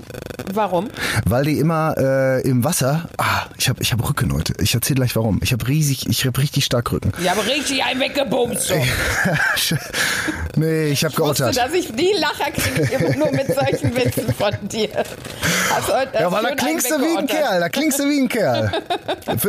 Warum? 0.54 0.90
Weil 1.26 1.46
die 1.46 1.60
immer 1.60 1.96
äh, 1.98 2.42
im 2.42 2.64
Wasser. 2.64 3.10
Ah, 3.18 3.44
ich 3.58 3.70
habe 3.70 3.82
ich 3.82 3.94
hab 3.94 4.08
Rücken 4.08 4.34
heute. 4.34 4.54
Ich 4.60 4.74
erzähle 4.74 4.96
gleich 4.98 5.16
warum. 5.16 5.40
Ich 5.44 5.54
habe 5.54 5.66
riesig, 5.92 6.10
ich 6.10 6.26
habe 6.26 6.42
richtig 6.42 6.66
stark 6.66 6.92
Rücken. 6.92 7.12
Ich 7.22 7.30
habe 7.30 7.46
richtig 7.46 7.84
einen 7.84 8.00
weggebumst. 8.00 8.68
So. 8.68 8.76
nee, 10.56 10.88
ich 10.88 11.04
habe 11.04 11.14
Ich 11.14 11.20
wusste, 11.20 11.52
dass 11.52 11.74
ich 11.74 11.94
die 11.94 12.14
Lacher 12.18 12.52
kriege, 12.52 13.18
nur 13.18 13.32
mit 13.32 13.48
solchen 13.48 13.96
Witzen 13.96 14.34
von 14.34 14.54
dir. 14.68 14.90
Heute 15.88 16.18
Ja, 16.20 16.32
weil 16.32 16.44
da 16.44 16.56
klingst 16.56 16.90
du 16.92 16.96
wie 17.02 17.18
ein. 17.18 17.28
Kerl, 17.28 17.60
da 17.60 17.70
klingst 17.70 18.00
du 18.00 18.04
wie 18.10 18.20
ein 18.20 18.28
Kerl. 18.30 18.72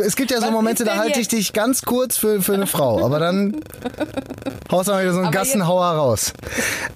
Es 0.03 0.15
gibt 0.15 0.31
ja 0.31 0.37
so 0.39 0.45
Was 0.47 0.51
Momente, 0.51 0.83
da 0.83 0.95
halte 0.95 1.11
ich 1.19 1.25
jetzt? 1.25 1.31
dich 1.33 1.53
ganz 1.53 1.81
kurz 1.81 2.17
für, 2.17 2.41
für 2.41 2.53
eine 2.53 2.67
Frau, 2.67 3.03
aber 3.03 3.19
dann 3.19 3.57
haust 4.71 4.87
du 4.87 4.93
mal 4.93 5.01
wieder 5.01 5.11
so 5.13 5.19
einen 5.19 5.27
Aber 5.27 5.37
Gassenhauer 5.37 5.85
raus. 5.85 6.33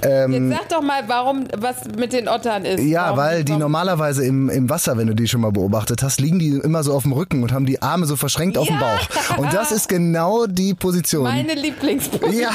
Ähm, 0.02 0.50
Jetzt 0.52 0.60
sag 0.60 0.70
doch 0.70 0.82
mal, 0.82 1.04
warum, 1.08 1.46
was 1.58 1.76
mit 1.98 2.14
den 2.14 2.28
Ottern 2.28 2.66
ist. 2.66 2.82
ja, 2.84 3.06
warum, 3.06 3.18
weil 3.18 3.44
die 3.44 3.52
warum- 3.54 3.62
normalerweise 3.62 4.26
im, 4.26 4.50
im 4.50 4.70
Wasser, 4.70 4.98
wenn 4.98 5.08
du 5.08 5.14
die 5.16 5.28
schon 5.28 5.42
mal 5.42 5.52
beobachtet 5.52 6.04
hast, 6.04 6.20
liegen 6.22 6.40
die 6.40 6.50
immer 6.64 6.84
so 6.84 6.94
auf 6.94 7.04
dem 7.04 7.12
Rücken 7.14 7.44
und 7.44 7.52
haben 7.52 7.66
die 7.66 7.82
Arme 7.82 8.06
so 8.06 8.16
verschränkt 8.16 8.58
auf 8.58 8.68
dem 8.68 8.76
Ja. 8.80 8.96
Bauch. 8.98 9.38
Und 9.38 9.54
das 9.54 9.72
ist 9.72 9.90
genau 9.90 10.46
die 10.48 10.74
Position. 10.74 11.24
Meine 11.24 11.54
Lieblingsposition. 11.54 12.42
Ja, 12.42 12.52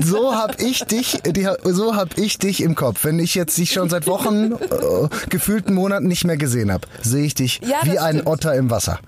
so 0.00 0.34
hab 0.34 0.60
ich 0.60 0.84
dich, 0.84 1.18
die, 1.24 1.48
so 1.64 1.96
hab 1.96 2.18
ich 2.18 2.38
dich 2.38 2.62
im 2.62 2.74
Kopf. 2.74 3.04
Wenn 3.04 3.18
ich 3.18 3.34
jetzt 3.34 3.56
dich 3.58 3.72
schon 3.72 3.88
seit 3.88 4.06
Wochen, 4.06 4.52
äh, 4.52 5.08
gefühlten 5.28 5.74
Monaten 5.74 6.09
nicht 6.10 6.24
mehr 6.26 6.36
gesehen 6.36 6.70
habe, 6.70 6.86
sehe 7.00 7.24
ich 7.24 7.34
dich 7.34 7.60
Ja, 7.64 7.78
wie 7.84 7.98
ein 7.98 8.16
stimmt. 8.16 8.28
Otter 8.28 8.54
im 8.54 8.68
Wasser. 8.70 8.98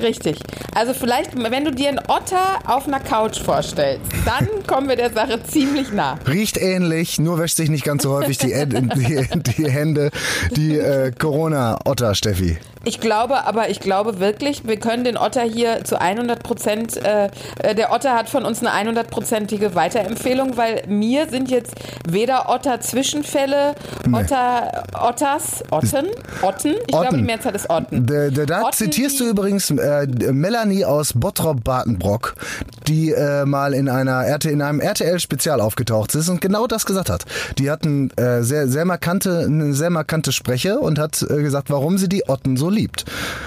Richtig. 0.00 0.38
Also 0.74 0.94
vielleicht, 0.94 1.30
wenn 1.36 1.64
du 1.64 1.70
dir 1.72 1.88
einen 1.88 2.00
Otter 2.08 2.58
auf 2.66 2.86
einer 2.86 3.00
Couch 3.00 3.38
vorstellst, 3.40 4.02
dann 4.24 4.48
kommen 4.66 4.88
wir 4.88 4.96
der 4.96 5.12
Sache 5.12 5.42
ziemlich 5.42 5.92
nah. 5.92 6.18
Riecht 6.26 6.56
ähnlich, 6.56 7.18
nur 7.18 7.38
wäscht 7.38 7.56
sich 7.56 7.70
nicht 7.70 7.84
ganz 7.84 8.02
so 8.02 8.12
häufig 8.12 8.38
die, 8.38 8.52
die, 8.66 9.40
die 9.56 9.70
Hände. 9.70 10.10
Die 10.54 10.78
äh, 10.78 11.12
Corona-Otter, 11.12 12.14
Steffi. 12.14 12.58
Ich 12.84 13.00
glaube, 13.00 13.44
aber 13.46 13.68
ich 13.68 13.80
glaube 13.80 14.20
wirklich, 14.20 14.68
wir 14.68 14.76
können 14.76 15.02
den 15.02 15.16
Otter 15.16 15.42
hier 15.42 15.82
zu 15.82 16.00
100 16.00 16.40
Prozent, 16.44 16.96
äh, 17.04 17.30
äh, 17.58 17.74
der 17.74 17.90
Otter 17.90 18.14
hat 18.14 18.28
von 18.28 18.44
uns 18.44 18.64
eine 18.64 18.70
100-prozentige 18.90 19.74
Weiterempfehlung, 19.74 20.56
weil 20.56 20.84
mir 20.86 21.28
sind 21.28 21.50
jetzt 21.50 21.74
weder 22.08 22.48
Otter-Zwischenfälle, 22.48 23.74
Nee. 24.06 24.18
Otter, 24.18 24.84
Otters, 24.94 25.64
Otten, 25.70 26.06
Otten, 26.42 26.74
ich 26.86 26.86
glaube, 26.86 27.16
die 27.16 27.22
Mehrzahl 27.22 27.54
ist 27.54 27.68
Otten. 27.68 28.06
Da, 28.06 28.30
da, 28.30 28.46
da 28.46 28.62
Otten, 28.62 28.72
zitierst 28.72 29.18
du 29.18 29.24
übrigens 29.28 29.70
äh, 29.86 30.32
Melanie 30.32 30.84
aus 30.84 31.12
Bottrop-Bartenbrock, 31.12 32.34
die 32.86 33.12
äh, 33.12 33.44
mal 33.44 33.72
in 33.72 33.88
einer 33.88 34.26
RT, 34.26 34.46
in 34.46 34.62
einem 34.62 34.80
RTL-Spezial 34.80 35.60
aufgetaucht 35.60 36.14
ist 36.14 36.28
und 36.28 36.40
genau 36.40 36.66
das 36.66 36.86
gesagt 36.86 37.10
hat. 37.10 37.24
Die 37.58 37.70
hatten 37.70 38.10
äh, 38.16 38.42
sehr, 38.42 38.68
sehr 38.68 38.84
markante, 38.84 39.44
eine 39.46 39.74
sehr 39.74 39.90
markante 39.90 40.32
Spreche 40.32 40.78
und 40.78 40.98
hat 40.98 41.22
äh, 41.22 41.42
gesagt, 41.42 41.70
warum 41.70 41.98
sie 41.98 42.08
die 42.08 42.28
Otten 42.28 42.56
so 42.56 42.68
liebt. 42.68 43.04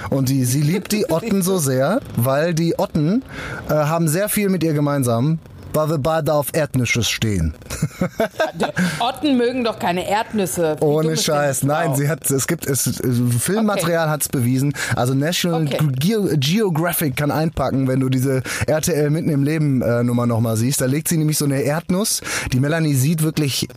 Und 0.10 0.30
die, 0.30 0.46
sie 0.46 0.62
liebt 0.62 0.92
die 0.92 1.10
Otten 1.10 1.42
so 1.42 1.58
sehr, 1.58 2.00
weil 2.16 2.54
die 2.54 2.80
Otten 2.80 3.24
äh, 3.70 3.74
haben 3.74 4.08
sehr 4.08 4.30
viel 4.30 4.50
mit 4.50 4.64
ihr 4.64 4.74
gemeinsam, 4.74 5.40
weil 5.74 5.90
wir 5.90 5.98
beide 5.98 6.34
auf 6.34 6.48
Erdnüsse 6.54 7.04
stehen. 7.04 7.54
Otten 9.00 9.38
mögen 9.38 9.64
doch 9.64 9.80
keine 9.80 10.08
Erdnüsse. 10.10 10.76
Wie 10.80 10.84
Ohne 10.86 11.18
Scheiß. 11.18 11.64
Nein, 11.64 11.96
sie 11.96 12.10
hat, 12.10 12.30
es 12.30 12.48
gibt, 12.48 12.66
es, 12.68 13.00
Filmmaterial 13.40 14.10
hat's 14.10 14.30
bewiesen. 14.30 14.74
Also 14.96 15.14
National 15.14 15.60
Okay. 15.60 15.80
Geo 15.92 16.28
Geographic 16.38 17.16
kann 17.18 17.32
einpacken, 17.32 17.88
wenn 17.88 18.00
du 18.00 18.10
diese 18.10 18.42
RTL 18.68 19.10
mitten 19.10 19.30
im 19.30 19.44
Leben 19.44 19.82
äh, 19.82 20.04
Nummer 20.04 20.26
nochmal 20.26 20.58
siehst. 20.58 20.82
Da 20.82 20.86
legt 20.86 21.08
sie 21.08 21.18
nämlich 21.18 21.38
so 21.38 21.46
eine 21.46 21.62
Erdnuss. 21.62 22.22
Die 22.54 22.60
Melanie 22.60 22.94
sieht 22.94 23.24
wirklich, 23.24 23.68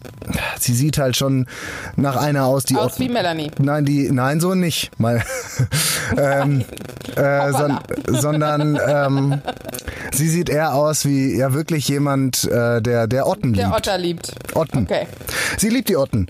sie 0.59 0.75
sieht 0.75 0.99
halt 0.99 1.17
schon 1.17 1.47
nach 1.97 2.17
einer 2.17 2.45
aus, 2.47 2.65
die 2.65 2.77
Aus 2.77 2.95
auch- 2.95 2.99
wie 3.01 3.09
Melanie. 3.09 3.51
Nein, 3.59 3.85
die, 3.85 4.11
nein, 4.11 4.41
so 4.41 4.55
nicht. 4.55 4.91
Mal, 5.01 5.23
ähm, 6.17 6.65
äh, 7.17 7.53
son, 7.53 7.79
sondern 8.09 8.79
ähm, 8.87 9.43
sie 10.13 10.29
sieht 10.29 10.49
eher 10.51 10.75
aus 10.75 11.05
wie 11.05 11.37
ja 11.37 11.53
wirklich 11.53 11.82
jemand, 11.89 12.45
äh, 12.45 12.81
der 12.83 13.07
der 13.07 13.27
Otten 13.27 13.53
Der 13.53 13.67
liebt. 13.67 13.77
Otter 13.77 13.99
liebt. 13.99 14.33
Otten. 14.55 14.85
Okay. 14.85 15.07
Sie 15.59 15.69
liebt 15.69 15.89
die 15.89 15.97
Otten. 15.97 16.29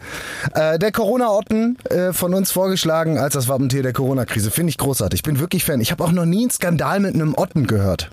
Äh, 0.54 0.78
der 0.78 0.92
Corona-Otten 0.92 1.78
äh, 1.90 2.12
von 2.12 2.34
uns 2.34 2.50
vorgeschlagen 2.52 3.18
als 3.18 3.34
das 3.34 3.48
Wappentier 3.48 3.82
der 3.82 3.92
Corona-Krise. 3.92 4.50
Finde 4.50 4.70
ich 4.70 4.78
großartig. 4.78 5.18
Ich 5.18 5.22
bin 5.22 5.38
wirklich 5.38 5.64
Fan. 5.64 5.80
Ich 5.80 5.90
habe 5.92 6.02
auch 6.04 6.12
noch 6.12 6.24
nie 6.24 6.42
einen 6.42 6.50
Skandal 6.50 7.00
mit 7.00 7.14
einem 7.14 7.34
Otten 7.36 7.66
gehört. 7.66 8.10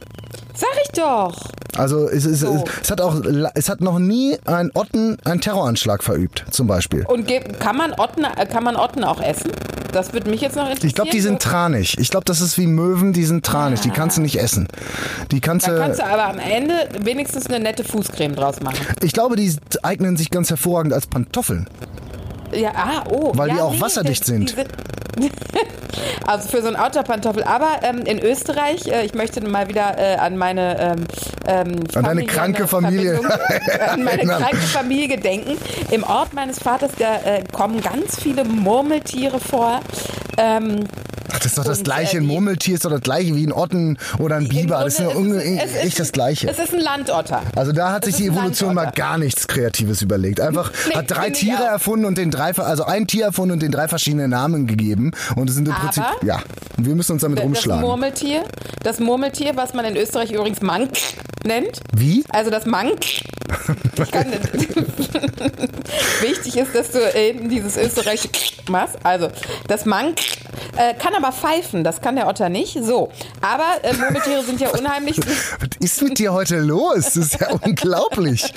Sag 0.55 0.69
ich 0.83 0.91
doch. 0.91 1.35
Also 1.77 2.09
es, 2.09 2.25
es, 2.25 2.41
So. 2.41 2.63
es, 2.65 2.81
es 2.83 2.91
hat 2.91 2.99
auch 3.01 3.21
es 3.55 3.69
hat 3.69 3.79
noch 3.81 3.99
nie 3.99 4.37
ein 4.45 4.71
Otten 4.73 5.17
einen 5.23 5.39
Terroranschlag 5.39 6.03
verübt, 6.03 6.43
zum 6.51 6.67
Beispiel. 6.67 7.05
Und 7.05 7.27
kann 7.59 7.77
man 7.77 7.93
Otten, 7.93 8.25
äh, 8.25 8.45
kann 8.45 8.63
man 8.63 8.75
Otten 8.75 9.03
auch 9.03 9.21
essen? 9.21 9.51
Das 9.91 10.13
würde 10.13 10.29
mich 10.29 10.41
jetzt 10.41 10.55
noch 10.55 10.63
interessieren. 10.63 10.87
Ich 10.87 10.95
glaube, 10.95 11.11
die 11.11 11.19
sind 11.21 11.41
tranig. 11.41 11.97
Ich 11.99 12.09
glaube, 12.09 12.25
das 12.25 12.41
ist 12.41 12.57
wie 12.57 12.67
Möwen, 12.67 13.13
die 13.13 13.23
sind 13.25 13.45
tranig. 13.45 13.81
Die 13.81 13.89
kannst 13.89 14.17
du 14.17 14.21
nicht 14.21 14.39
essen. 14.39 14.67
Die 15.31 15.39
kannst 15.41 15.67
Da 15.67 15.71
du. 15.73 15.79
kannst 15.79 15.99
du 15.99 16.05
aber 16.05 16.25
am 16.25 16.39
Ende 16.39 16.73
wenigstens 17.01 17.47
eine 17.47 17.59
nette 17.59 17.83
Fußcreme 17.83 18.35
draus 18.35 18.59
machen. 18.61 18.85
Ich 19.01 19.13
glaube, 19.13 19.35
die 19.35 19.53
eignen 19.83 20.17
sich 20.17 20.29
ganz 20.29 20.49
hervorragend 20.49 20.93
als 20.93 21.07
Pantoffeln. 21.07 21.67
Ja, 22.53 22.71
ah, 22.75 23.03
oh. 23.09 23.31
Weil 23.35 23.49
ja, 23.49 23.55
die 23.55 23.61
auch 23.61 23.73
nee, 23.73 23.81
wasserdicht 23.81 24.25
sind. 24.25 24.51
die 24.51 24.55
sind. 24.55 25.33
Also 26.25 26.47
für 26.49 26.61
so 26.61 26.67
ein 26.67 26.75
Outdoor-Pantoffel. 26.75 27.43
Aber 27.43 27.79
ähm, 27.81 27.99
in 28.05 28.19
Österreich, 28.19 28.87
äh, 28.87 29.03
ich 29.05 29.15
möchte 29.15 29.41
mal 29.41 29.67
wieder 29.67 29.97
äh, 29.97 30.15
an 30.17 30.37
meine 30.37 30.79
ähm, 30.79 31.07
ähm, 31.47 31.75
An 31.95 32.03
deine 32.03 32.25
kranke 32.27 32.67
Familie 32.67 33.19
an 33.89 34.03
meine 34.03 34.19
erinnern. 34.19 34.41
kranke 34.41 34.57
Familie 34.57 35.07
gedenken. 35.07 35.57
Im 35.91 36.03
Ort 36.03 36.33
meines 36.33 36.59
Vaters 36.59 36.91
da 36.99 37.15
äh, 37.25 37.43
kommen 37.51 37.81
ganz 37.81 38.19
viele 38.19 38.43
Murmeltiere 38.45 39.39
vor. 39.39 39.79
Ähm, 40.37 40.85
Ach, 41.39 41.43
das 41.43 41.51
ist 41.53 41.57
doch 41.57 41.63
das 41.63 41.77
Und, 41.79 41.83
gleiche. 41.85 42.17
äh, 42.17 42.19
Ein 42.19 42.25
Murmeltier 42.27 42.75
ist 42.75 42.83
doch 42.85 42.89
das 42.91 43.01
gleiche 43.01 43.33
wie 43.35 43.45
ein 43.47 43.53
Otten 43.53 43.97
oder 44.17 44.35
ein 44.35 44.49
Biber. 44.49 44.83
Das 44.83 44.93
ist 44.93 44.99
ja 44.99 45.09
echt 45.39 45.85
ist- 45.85 45.99
das 45.99 46.11
Gleiche. 46.11 46.49
Es 46.49 46.59
ist 46.59 46.73
ein 46.73 46.81
Landotter. 46.81 47.41
Also 47.55 47.71
da 47.71 47.91
hat 47.91 48.05
sich 48.05 48.15
die 48.17 48.27
Evolution 48.27 48.73
mal 48.75 48.91
gar 48.93 49.17
nichts 49.17 49.47
Kreatives 49.47 50.01
überlegt. 50.01 50.39
Einfach 50.41 50.71
Nee, 50.89 50.95
hat 50.95 51.09
drei 51.09 51.29
Tiere 51.29 51.63
erfunden 51.63 52.05
und 52.05 52.17
den 52.17 52.29
drei, 52.31 52.51
also 52.57 52.83
ein 52.83 53.07
Tier 53.07 53.25
erfunden 53.25 53.53
und 53.53 53.61
den 53.61 53.71
drei 53.71 53.87
verschiedene 53.87 54.27
Namen 54.27 54.67
gegeben. 54.67 55.11
Und 55.35 55.49
es 55.49 55.55
sind 55.55 55.67
im 55.67 55.73
Aber- 55.73 55.83
Prinzip, 55.85 56.03
ja, 56.23 56.39
wir 56.77 56.95
müssen 56.95 57.13
uns 57.13 57.21
damit 57.21 57.39
Das 57.39 57.45
rumschlagen. 57.45 57.81
Murmeltier, 57.81 58.43
das 58.83 58.99
Murmeltier, 58.99 59.55
was 59.55 59.73
man 59.73 59.85
in 59.85 59.95
Österreich 59.95 60.31
übrigens 60.31 60.61
Mank 60.61 60.91
nennt. 61.45 61.79
Wie? 61.95 62.23
Also 62.29 62.49
das 62.51 62.65
Mank. 62.65 62.99
Ich 64.01 64.11
kann, 64.11 64.31
wichtig 66.21 66.57
ist, 66.57 66.75
dass 66.75 66.91
du 66.91 66.99
eben 67.15 67.49
dieses 67.49 67.77
österreichische 67.77 68.53
machst. 68.69 68.97
Also 69.03 69.29
das 69.67 69.85
Mank 69.85 70.19
äh, 70.77 70.93
kann 70.93 71.13
aber 71.15 71.31
pfeifen, 71.31 71.83
das 71.83 72.01
kann 72.01 72.15
der 72.15 72.27
Otter 72.27 72.49
nicht. 72.49 72.73
So, 72.83 73.11
aber 73.41 73.83
äh, 73.83 73.93
Murmeltiere 73.93 74.43
sind 74.43 74.61
ja 74.61 74.69
unheimlich. 74.69 75.17
Was 75.59 75.69
ist 75.79 76.01
mit 76.01 76.19
dir 76.19 76.33
heute 76.33 76.59
los? 76.59 77.05
Das 77.05 77.17
ist 77.17 77.39
ja 77.39 77.49
unglaublich. 77.61 78.53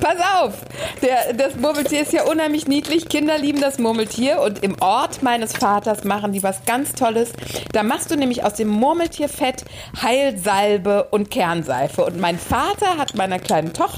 Pass 0.00 0.16
auf, 0.34 0.54
der, 1.02 1.32
das 1.34 1.56
Murmeltier 1.56 2.02
ist 2.02 2.12
ja 2.12 2.24
unheimlich 2.24 2.66
niedlich. 2.66 3.08
Kinder 3.08 3.38
lieben 3.38 3.60
das 3.60 3.78
Murmeltier 3.78 4.40
und 4.40 4.62
im 4.62 4.76
Ort 4.80 5.22
meines 5.22 5.52
Vaters 5.52 6.04
machen 6.04 6.32
die 6.32 6.42
was 6.42 6.64
ganz 6.66 6.92
Tolles. 6.92 7.30
Da 7.72 7.82
machst 7.82 8.10
du 8.10 8.16
nämlich 8.16 8.44
aus 8.44 8.54
dem 8.54 8.68
Murmeltierfett 8.68 9.64
Heilsalbe 10.00 11.04
und 11.10 11.30
Kernseife. 11.30 12.04
Und 12.04 12.20
mein 12.20 12.38
Vater 12.38 12.98
hat 12.98 13.14
meiner 13.14 13.38
kleinen 13.38 13.72
Tochter 13.72 13.93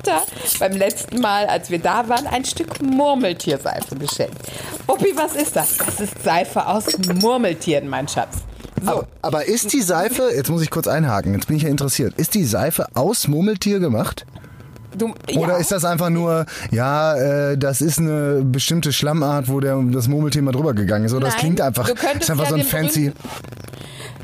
beim 0.59 0.73
letzten 0.73 1.21
Mal, 1.21 1.47
als 1.47 1.71
wir 1.71 1.79
da 1.79 2.09
waren, 2.09 2.27
ein 2.27 2.45
Stück 2.45 2.83
Murmeltierseife 2.83 3.97
geschenkt. 3.97 4.37
Opi, 4.87 5.13
was 5.15 5.35
ist 5.35 5.57
das? 5.57 5.77
Das 5.77 6.01
ist 6.01 6.23
Seife 6.23 6.67
aus 6.67 6.87
Murmeltieren, 7.21 7.89
mein 7.89 8.09
Schatz. 8.09 8.39
So, 8.83 8.91
Aber, 8.91 9.09
aber 9.23 9.45
ist 9.47 9.73
die 9.73 9.81
Seife, 9.81 10.31
jetzt 10.35 10.51
muss 10.51 10.63
ich 10.63 10.71
kurz 10.71 10.87
einhaken, 10.87 11.35
jetzt 11.35 11.47
bin 11.49 11.57
ich 11.57 11.63
ja 11.63 11.71
interessiert, 11.71 12.15
ist 12.17 12.35
die 12.35 12.45
Seife 12.45 12.87
aus 12.95 13.27
Murmeltier 13.27 13.81
gemacht? 13.81 14.27
du, 14.97 15.15
Oder 15.37 15.55
ja. 15.55 15.57
ist 15.57 15.73
das 15.73 15.85
einfach 15.85 16.11
nur, 16.11 16.47
ja, 16.71 17.15
äh, 17.51 17.59
das 17.59 17.81
ist 17.81 17.99
eine 17.99 18.43
bestimmte 18.45 18.93
Schlammart, 18.93 19.49
wo 19.49 19.61
der, 19.61 19.81
das 19.93 20.09
Murmeltier 20.09 20.43
mal 20.43 20.53
drüber 20.53 20.75
gegangen 20.75 21.05
ist? 21.05 21.13
Oder 21.13 21.27
das 21.27 21.35
Nein, 21.35 21.41
klingt 21.41 21.61
einfach, 21.61 21.89
ist 21.89 22.31
einfach 22.31 22.45
ja 22.45 22.51
so 22.51 22.57
ein 22.57 22.65
fancy. 22.65 23.13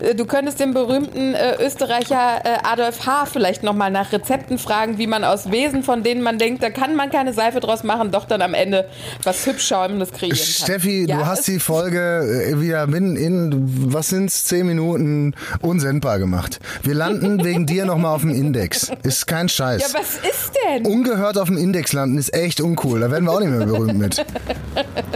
Äh, 0.02 0.14
Du 0.14 0.26
könntest 0.26 0.61
den 0.61 0.75
berühmten 0.75 1.35
äh, 1.35 1.56
Österreicher 1.64 2.40
äh, 2.44 2.59
Adolf 2.64 3.06
H. 3.06 3.26
vielleicht 3.26 3.62
nochmal 3.62 3.90
nach 3.90 4.12
Rezepten 4.12 4.59
fragen, 4.59 4.99
wie 4.99 5.06
man 5.06 5.25
aus 5.25 5.50
Wesen, 5.50 5.82
von 5.82 6.02
denen 6.02 6.23
man 6.23 6.38
denkt, 6.38 6.62
da 6.62 6.71
kann 6.71 6.94
man 6.97 7.11
keine 7.11 7.32
Seife 7.32 7.61
draus 7.61 7.82
machen, 7.82 8.11
doch 8.11 8.25
dann 8.26 8.42
am 8.42 8.54
Ende 8.54 8.88
was 9.23 9.47
hübsch 9.47 9.66
Schäumendes 9.66 10.12
kreieren 10.12 10.37
kann. 10.37 10.47
Steffi, 10.47 11.06
Ja, 11.09 11.16
du 11.18 11.26
hast 11.26 11.47
die 11.49 11.59
Folge 11.59 12.50
äh, 12.52 12.61
wieder 12.61 12.87
mitten 12.87 13.16
in, 13.16 13.92
was 13.92 14.09
sind's, 14.09 14.44
zehn 14.44 14.66
Minuten 14.66 15.35
unsendbar 15.61 16.18
gemacht. 16.18 16.61
Wir 16.82 16.94
landen 16.94 17.42
wegen 17.44 17.66
dir 17.66 17.85
nochmal 17.85 18.14
auf 18.14 18.23
dem 18.23 18.30
Index. 18.35 18.90
Ist 19.02 19.26
kein 19.26 19.49
Scheiß. 19.49 19.82
Ja, 19.92 19.99
was 19.99 20.16
ist 20.16 20.52
denn? 20.68 20.87
Ungehört 20.87 21.38
auf 21.38 21.49
dem 21.49 21.56
Index 21.59 21.92
landen 21.92 22.18
ist 22.18 22.35
echt 22.35 22.61
uncool. 22.61 23.00
Da 23.00 23.11
werden 23.11 23.25
wir 23.25 23.32
auch 23.32 23.40
nicht 23.40 23.50
mehr 23.50 23.66
berühmt 23.66 23.99
mit. 23.99 24.25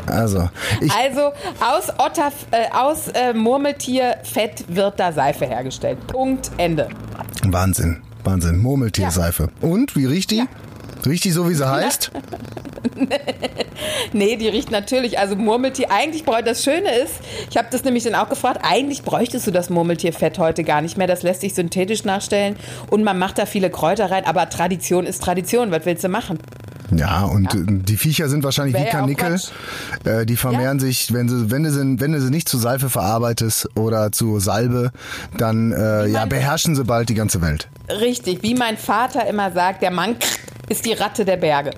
Also, 0.06 0.48
ich, 0.80 0.92
Also 0.92 1.32
aus 1.60 1.88
Otter, 1.98 2.32
äh, 2.50 2.66
aus 2.72 3.08
äh, 3.08 3.32
Murmeltierfett 3.34 4.64
wird 4.76 5.00
da 5.00 5.12
Seife 5.12 5.46
hergestellt. 5.46 6.06
Punkt, 6.06 6.50
Ende. 6.56 6.88
Wahnsinn, 7.44 8.02
Wahnsinn. 8.24 8.58
Murmeltierseife. 8.58 9.48
Und, 9.60 9.96
wie 9.96 10.06
riecht 10.06 10.30
die? 10.30 10.44
Riecht 11.04 11.24
die 11.24 11.30
so, 11.30 11.48
wie 11.48 11.54
sie 11.54 11.68
heißt? 11.68 12.10
Nee, 14.12 14.36
die 14.36 14.48
riecht 14.48 14.70
natürlich, 14.70 15.18
also 15.18 15.36
Murmeltier, 15.36 15.90
eigentlich 15.90 16.24
bräuchte, 16.24 16.44
das 16.44 16.64
Schöne 16.64 16.90
ist, 16.98 17.14
ich 17.50 17.56
habe 17.56 17.68
das 17.70 17.84
nämlich 17.84 18.04
dann 18.04 18.14
auch 18.14 18.28
gefragt, 18.28 18.60
eigentlich 18.62 19.02
bräuchtest 19.02 19.46
du 19.46 19.50
das 19.50 19.70
Murmeltierfett 19.70 20.38
heute 20.38 20.64
gar 20.64 20.80
nicht 20.80 20.96
mehr, 20.96 21.06
das 21.06 21.22
lässt 21.22 21.42
sich 21.42 21.54
synthetisch 21.54 22.04
nachstellen 22.04 22.56
und 22.90 23.04
man 23.04 23.18
macht 23.18 23.38
da 23.38 23.46
viele 23.46 23.70
Kräuter 23.70 24.10
rein, 24.10 24.24
aber 24.24 24.48
Tradition 24.48 25.06
ist 25.06 25.22
Tradition, 25.22 25.70
was 25.70 25.84
willst 25.84 26.04
du 26.04 26.08
machen? 26.08 26.38
Ja, 26.94 27.24
und 27.24 27.54
äh, 27.54 27.58
die 27.66 27.96
Viecher 27.96 28.28
sind 28.28 28.44
wahrscheinlich 28.44 28.74
Wär 28.74 28.82
wie 28.82 28.86
ja 28.86 28.90
Karnickel. 28.90 29.40
Äh, 30.04 30.26
die 30.26 30.36
vermehren 30.36 30.78
sich, 30.78 31.12
wenn 31.12 31.28
sie, 31.28 31.50
wenn 31.50 31.64
du 31.64 31.70
sie, 31.70 32.00
wenn 32.00 32.12
du 32.12 32.20
sie 32.20 32.30
nicht 32.30 32.48
zu 32.48 32.58
Seife 32.58 32.88
verarbeitest 32.90 33.68
oder 33.76 34.12
zu 34.12 34.38
Salbe, 34.38 34.92
dann 35.36 35.72
äh, 35.72 36.06
ja, 36.06 36.26
beherrschen 36.26 36.76
sie 36.76 36.84
bald 36.84 37.08
die 37.08 37.14
ganze 37.14 37.42
Welt. 37.42 37.68
Richtig, 37.88 38.42
wie 38.42 38.54
mein 38.54 38.76
Vater 38.76 39.26
immer 39.26 39.52
sagt, 39.52 39.82
der 39.82 39.90
Mann 39.90 40.16
ist 40.68 40.84
die 40.84 40.92
Ratte 40.92 41.24
der 41.24 41.36
Berge. 41.36 41.72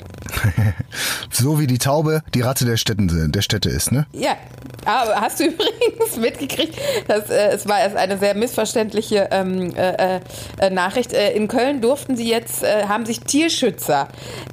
so 1.31 1.59
wie 1.59 1.67
die 1.67 1.79
Taube 1.79 2.23
die 2.35 2.41
Ratte 2.41 2.65
der, 2.65 2.77
Städten, 2.77 3.33
der 3.33 3.43
Städte 3.43 3.71
ist, 3.71 3.93
ne? 3.93 4.07
Ja, 4.13 4.37
aber 4.85 5.21
hast 5.21 5.41
du 5.41 5.45
übrigens 5.49 6.17
mitgekriegt, 6.17 6.79
dass 7.07 7.31
äh, 7.31 7.49
es 7.49 7.69
war 7.69 7.81
erst 7.81 7.97
eine 7.97 8.19
sehr 8.19 8.35
missverständliche 8.35 9.29
ähm, 9.31 9.75
äh, 9.75 10.21
äh, 10.59 10.71
Nachricht. 10.71 11.13
In 11.13 11.49
Köln 11.49 11.81
durften 11.81 12.17
sie 12.17 12.29
jetzt, 12.29 12.63
haben 12.63 13.07
sich 13.07 13.21
Tierschützer 13.21 14.09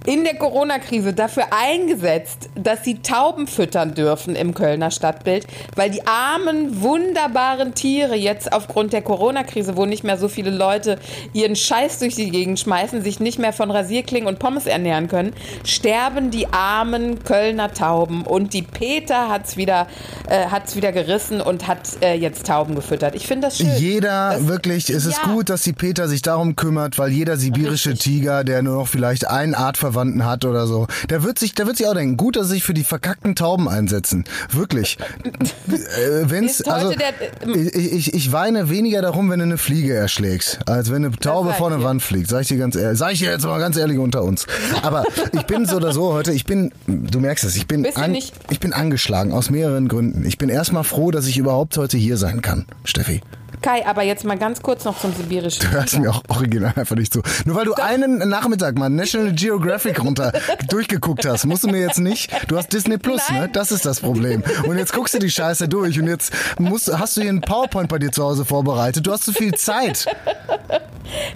in 0.05 0.23
der 0.23 0.35
Corona-Krise 0.45 1.13
dafür 1.13 1.45
eingesetzt, 1.49 2.49
dass 2.53 2.83
sie 2.83 3.01
Tauben 3.01 3.47
füttern 3.47 3.95
dürfen 3.95 4.35
im 4.35 4.53
Kölner 4.53 4.91
Stadtbild, 4.91 5.47
weil 5.75 5.89
die 5.89 6.05
armen, 6.05 6.83
wunderbaren 6.83 7.73
Tiere 7.73 8.13
jetzt 8.13 8.53
aufgrund 8.53 8.93
der 8.93 9.01
Corona-Krise, 9.01 9.75
wo 9.75 9.87
nicht 9.87 10.03
mehr 10.03 10.19
so 10.19 10.27
viele 10.27 10.51
Leute 10.51 10.99
ihren 11.33 11.55
Scheiß 11.55 11.97
durch 11.97 12.13
die 12.13 12.29
Gegend 12.29 12.59
schmeißen, 12.59 13.01
sich 13.01 13.19
nicht 13.19 13.39
mehr 13.39 13.53
von 13.53 13.71
Rasierklingen 13.71 14.27
und 14.27 14.37
Pommes 14.37 14.67
ernähren 14.67 15.07
können, 15.07 15.33
sterben 15.63 16.29
die 16.29 16.45
armen 16.53 17.23
Kölner 17.23 17.73
Tauben. 17.73 18.21
Und 18.21 18.53
die 18.53 18.61
Peter 18.61 19.29
hat's 19.29 19.57
wieder, 19.57 19.87
äh, 20.29 20.45
hat's 20.45 20.75
wieder 20.75 20.91
gerissen 20.91 21.41
und 21.41 21.67
hat 21.67 21.79
äh, 22.03 22.13
jetzt 22.13 22.45
Tauben 22.45 22.75
gefüttert. 22.75 23.15
Ich 23.15 23.25
finde 23.25 23.47
das 23.47 23.57
schön. 23.57 23.75
Jeder, 23.77 24.35
das, 24.35 24.47
wirklich, 24.47 24.91
es 24.91 25.07
ist 25.07 25.21
ja. 25.25 25.33
gut, 25.33 25.49
dass 25.49 25.63
die 25.63 25.73
Peter 25.73 26.07
sich 26.07 26.21
darum 26.21 26.55
kümmert, 26.55 26.99
weil 26.99 27.11
jeder 27.11 27.35
sibirische 27.35 27.93
Richtig. 27.93 28.19
Tiger, 28.19 28.43
der 28.43 28.61
nur 28.61 28.75
noch 28.75 28.87
vielleicht 28.87 29.27
einen 29.27 29.55
Artverwandten 29.55 30.23
hat 30.23 30.34
oder 30.43 30.67
so, 30.67 30.87
der 31.09 31.23
wird 31.23 31.39
sich, 31.39 31.53
der 31.53 31.67
wird 31.67 31.77
sich 31.77 31.87
auch 31.87 31.93
denken, 31.93 32.17
gut, 32.17 32.35
dass 32.35 32.47
sie 32.47 32.55
sich 32.55 32.63
für 32.63 32.73
die 32.73 32.83
verkackten 32.83 33.35
Tauben 33.35 33.69
einsetzen. 33.69 34.25
Wirklich. 34.51 34.97
äh, 35.67 36.23
wenn's, 36.23 36.61
also, 36.63 36.93
der- 36.93 37.55
ich, 37.55 37.75
ich, 38.09 38.13
ich 38.13 38.31
weine 38.31 38.69
weniger 38.69 39.01
darum, 39.01 39.29
wenn 39.29 39.39
du 39.39 39.45
eine 39.45 39.57
Fliege 39.57 39.93
erschlägst, 39.93 40.59
als 40.67 40.89
wenn 40.91 41.05
eine 41.05 41.15
Taube 41.15 41.53
vor 41.53 41.71
eine. 41.71 41.83
Wand 41.83 42.01
fliegt. 42.01 42.29
Sag 42.29 42.41
ich 42.41 42.47
dir 42.47 42.57
ganz 42.57 42.75
ehrlich, 42.75 42.97
sag 42.97 43.13
ich 43.13 43.19
dir 43.19 43.29
jetzt 43.31 43.45
mal 43.45 43.59
ganz 43.59 43.77
ehrlich 43.77 43.99
unter 43.99 44.23
uns. 44.23 44.47
Aber 44.81 45.03
ich 45.31 45.43
bin 45.43 45.65
so 45.65 45.75
oder 45.77 45.93
so 45.93 46.13
heute, 46.13 46.31
ich 46.31 46.45
bin, 46.45 46.71
du 46.87 47.19
merkst 47.19 47.43
es, 47.45 47.55
ich 47.55 47.67
bin, 47.67 47.85
an, 47.95 48.15
ich 48.15 48.59
bin 48.59 48.73
angeschlagen 48.73 49.31
aus 49.31 49.49
mehreren 49.49 49.87
Gründen. 49.87 50.25
Ich 50.25 50.37
bin 50.37 50.49
erstmal 50.49 50.83
froh, 50.83 51.11
dass 51.11 51.27
ich 51.27 51.37
überhaupt 51.37 51.77
heute 51.77 51.97
hier 51.97 52.17
sein 52.17 52.41
kann, 52.41 52.65
Steffi. 52.83 53.21
Kai, 53.65 53.83
aber 53.83 54.03
jetzt 54.03 54.23
mal 54.23 54.37
ganz 54.37 54.61
kurz 54.61 54.83
noch 54.83 54.99
zum 54.99 55.11
sibirischen 55.15 55.59
Du 55.61 55.71
hörst 55.71 55.97
mir 55.97 56.11
auch 56.11 56.21
original 56.27 56.73
einfach 56.75 56.95
nicht 56.95 57.11
zu. 57.11 57.23
Nur 57.45 57.55
weil 57.55 57.65
du 57.65 57.73
einen 57.73 58.19
Nachmittag 58.29 58.77
mal 58.77 58.89
National 58.89 59.33
Geographic 59.33 60.03
runter 60.03 60.31
durchgeguckt 60.69 61.25
hast, 61.25 61.45
musst 61.45 61.63
du 61.63 61.69
mir 61.69 61.79
jetzt 61.79 61.97
nicht. 61.97 62.31
Du 62.47 62.57
hast 62.57 62.71
Disney 62.71 62.99
Plus, 62.99 63.27
ne? 63.31 63.39
Nein. 63.39 63.49
Das 63.53 63.71
ist 63.71 63.83
das 63.83 64.01
Problem. 64.01 64.43
Und 64.67 64.77
jetzt 64.77 64.93
guckst 64.93 65.15
du 65.15 65.19
die 65.19 65.31
Scheiße 65.31 65.67
durch 65.67 65.99
und 65.99 66.05
jetzt 66.05 66.31
musst, 66.59 66.95
hast 66.95 67.17
du 67.17 67.21
hier 67.21 67.31
einen 67.31 67.41
PowerPoint 67.41 67.89
bei 67.89 67.97
dir 67.97 68.11
zu 68.11 68.23
Hause 68.23 68.45
vorbereitet. 68.45 69.07
Du 69.07 69.11
hast 69.11 69.23
zu 69.23 69.33
viel 69.33 69.55
Zeit. 69.55 70.05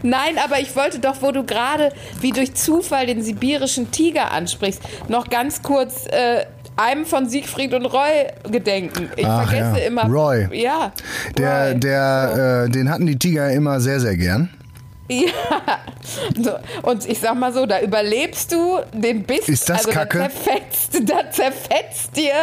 Nein, 0.04 0.38
aber 0.38 0.60
ich 0.60 0.76
wollte 0.76 1.00
doch, 1.00 1.24
wo 1.24 1.32
du 1.32 1.44
gerade 1.44 1.92
wie 2.22 2.30
durch 2.30 2.54
Zufall 2.54 3.08
den 3.08 3.24
sibirischen 3.24 3.90
Tiger 3.90 4.32
ansprichst, 4.32 4.84
noch 5.08 5.32
ganz 5.32 5.64
kurz 5.64 6.06
äh, 6.06 6.46
einem 6.80 7.06
von 7.06 7.28
Siegfried 7.28 7.74
und 7.74 7.86
Roy 7.86 8.28
gedenken. 8.50 9.10
Ich 9.16 9.26
Ach 9.26 9.48
vergesse 9.48 9.82
ja, 9.82 9.88
immer. 9.88 10.06
Roy. 10.06 10.48
Ja. 10.54 10.92
Der, 11.38 11.72
Roy. 11.72 11.80
der, 11.80 12.66
äh, 12.66 12.70
den 12.70 12.90
hatten 12.90 13.06
die 13.06 13.20
Tiger 13.20 13.52
immer 13.52 13.80
sehr, 13.80 14.00
sehr 14.00 14.16
gern. 14.16 14.50
Ja. 15.10 15.32
So, 16.42 16.52
und 16.84 17.06
ich 17.08 17.20
sag 17.20 17.36
mal 17.36 17.52
so, 17.54 17.66
da 17.66 17.82
überlebst 17.82 18.52
du 18.52 18.80
den 18.94 19.24
Biss. 19.24 19.50
Ist 19.50 19.68
das 19.70 19.80
also 19.80 19.92
Kacke? 19.92 20.20
Da 20.20 20.30
zerfetzt, 20.30 21.02
da 21.10 21.32
zerfetzt 21.32 22.16
dir 22.16 22.34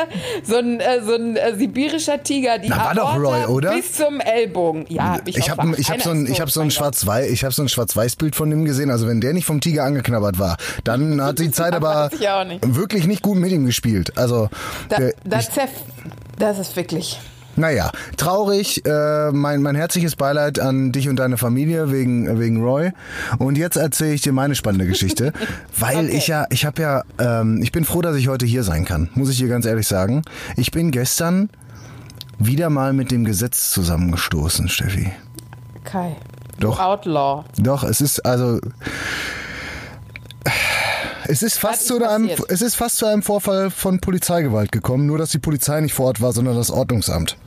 so 0.42 0.56
ein, 0.56 0.80
äh, 0.80 1.00
so 1.02 1.14
ein 1.14 1.36
äh, 1.36 1.54
sibirischer 1.56 2.22
Tiger 2.22 2.58
die 2.58 2.68
Na, 2.68 2.86
war 2.86 2.94
doch 2.94 3.14
Aorta 3.14 3.44
Roy, 3.44 3.54
oder? 3.54 3.74
bis 3.74 3.92
zum 3.92 4.20
Ellbogen. 4.20 4.86
Ja, 4.88 5.18
ich 5.24 5.36
Ich 5.36 5.50
habe 5.50 5.74
ich 5.76 5.90
hab 5.90 6.02
so 6.02 6.10
ein, 6.10 6.26
ich 6.26 6.40
hab 6.40 6.50
so 6.50 6.60
ein. 6.60 6.70
Schwarz-Weiß, 6.70 7.30
ich 7.30 7.44
habe 7.44 7.54
so 7.54 7.62
ein 7.62 7.68
Schwarz-Weiß-Bild 7.68 8.36
von 8.36 8.50
dem 8.50 8.64
gesehen. 8.64 8.90
Also 8.90 9.06
wenn 9.06 9.20
der 9.20 9.32
nicht 9.32 9.46
vom 9.46 9.60
Tiger 9.60 9.84
angeknabbert 9.84 10.38
war, 10.38 10.56
dann 10.84 11.22
hat 11.22 11.38
die 11.38 11.50
Zeit 11.50 11.74
aber 11.74 12.10
nicht. 12.46 12.74
wirklich 12.76 13.06
nicht 13.06 13.22
gut 13.22 13.38
mit 13.38 13.52
ihm 13.52 13.64
gespielt. 13.66 14.16
Also 14.16 14.48
Da, 14.88 14.96
der, 14.96 15.14
da 15.24 15.38
ich, 15.38 15.48
das 16.38 16.58
ist 16.58 16.76
wirklich. 16.76 17.18
Naja, 17.56 17.90
traurig. 18.16 18.84
Äh, 18.86 19.32
mein, 19.32 19.62
mein 19.62 19.74
herzliches 19.74 20.14
Beileid 20.16 20.58
an 20.60 20.92
dich 20.92 21.08
und 21.08 21.16
deine 21.16 21.36
Familie 21.38 21.90
wegen, 21.90 22.38
wegen 22.38 22.62
Roy. 22.62 22.92
Und 23.38 23.56
jetzt 23.58 23.76
erzähle 23.76 24.12
ich 24.14 24.22
dir 24.22 24.32
meine 24.32 24.54
spannende 24.54 24.86
Geschichte, 24.86 25.32
weil 25.78 26.06
Okay. 26.06 26.16
ich 26.16 26.26
ja, 26.28 26.46
ich 26.50 26.64
habe 26.66 26.82
ja, 26.82 27.02
ähm, 27.18 27.60
ich 27.62 27.72
bin 27.72 27.84
froh, 27.84 28.02
dass 28.02 28.16
ich 28.16 28.28
heute 28.28 28.46
hier 28.46 28.62
sein 28.62 28.84
kann, 28.84 29.08
muss 29.14 29.30
ich 29.30 29.38
dir 29.38 29.48
ganz 29.48 29.64
ehrlich 29.66 29.86
sagen. 29.88 30.22
Ich 30.56 30.70
bin 30.70 30.90
gestern 30.90 31.48
wieder 32.38 32.68
mal 32.68 32.92
mit 32.92 33.10
dem 33.10 33.24
Gesetz 33.24 33.70
zusammengestoßen, 33.70 34.68
Steffi. 34.68 35.10
Kai. 35.84 36.16
Doch. 36.60 36.78
Outlaw. 36.78 37.44
Doch, 37.58 37.82
es 37.84 38.00
ist 38.00 38.24
also. 38.26 38.60
Es 41.28 41.42
ist, 41.42 41.58
fast 41.58 41.88
zu 41.88 42.02
einem, 42.08 42.30
es 42.48 42.62
ist 42.62 42.76
fast 42.76 42.98
zu 42.98 43.06
einem 43.06 43.20
Vorfall 43.22 43.70
von 43.70 43.98
Polizeigewalt 43.98 44.70
gekommen, 44.70 45.06
nur 45.06 45.18
dass 45.18 45.30
die 45.30 45.38
Polizei 45.40 45.80
nicht 45.80 45.92
vor 45.92 46.06
Ort 46.06 46.20
war, 46.20 46.32
sondern 46.32 46.54
das 46.54 46.70
Ordnungsamt. 46.70 47.36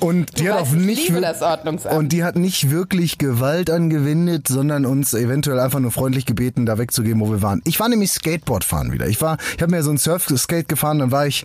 Und 0.00 0.38
die 0.38 0.44
Du 0.44 0.50
hat 0.52 0.60
weißt, 0.60 0.70
auch 0.72 0.76
ich 0.76 0.86
nicht 0.86 1.86
und 1.90 2.12
die 2.12 2.24
hat 2.24 2.36
nicht 2.36 2.70
wirklich 2.70 3.18
Gewalt 3.18 3.70
angewendet, 3.70 4.48
sondern 4.48 4.86
uns 4.86 5.14
eventuell 5.14 5.58
einfach 5.60 5.80
nur 5.80 5.90
freundlich 5.90 6.26
gebeten, 6.26 6.66
da 6.66 6.78
wegzugehen, 6.78 7.20
wo 7.20 7.30
wir 7.30 7.42
waren. 7.42 7.62
Ich 7.64 7.80
war 7.80 7.88
nämlich 7.88 8.12
Skateboard 8.12 8.64
fahren 8.64 8.92
wieder. 8.92 9.06
Ich 9.06 9.20
war, 9.20 9.38
ich 9.56 9.62
habe 9.62 9.72
mir 9.74 9.82
so 9.82 9.90
ein 9.90 9.98
Surfskate 9.98 10.64
gefahren, 10.64 10.98
dann 10.98 11.10
war 11.10 11.26
ich 11.26 11.44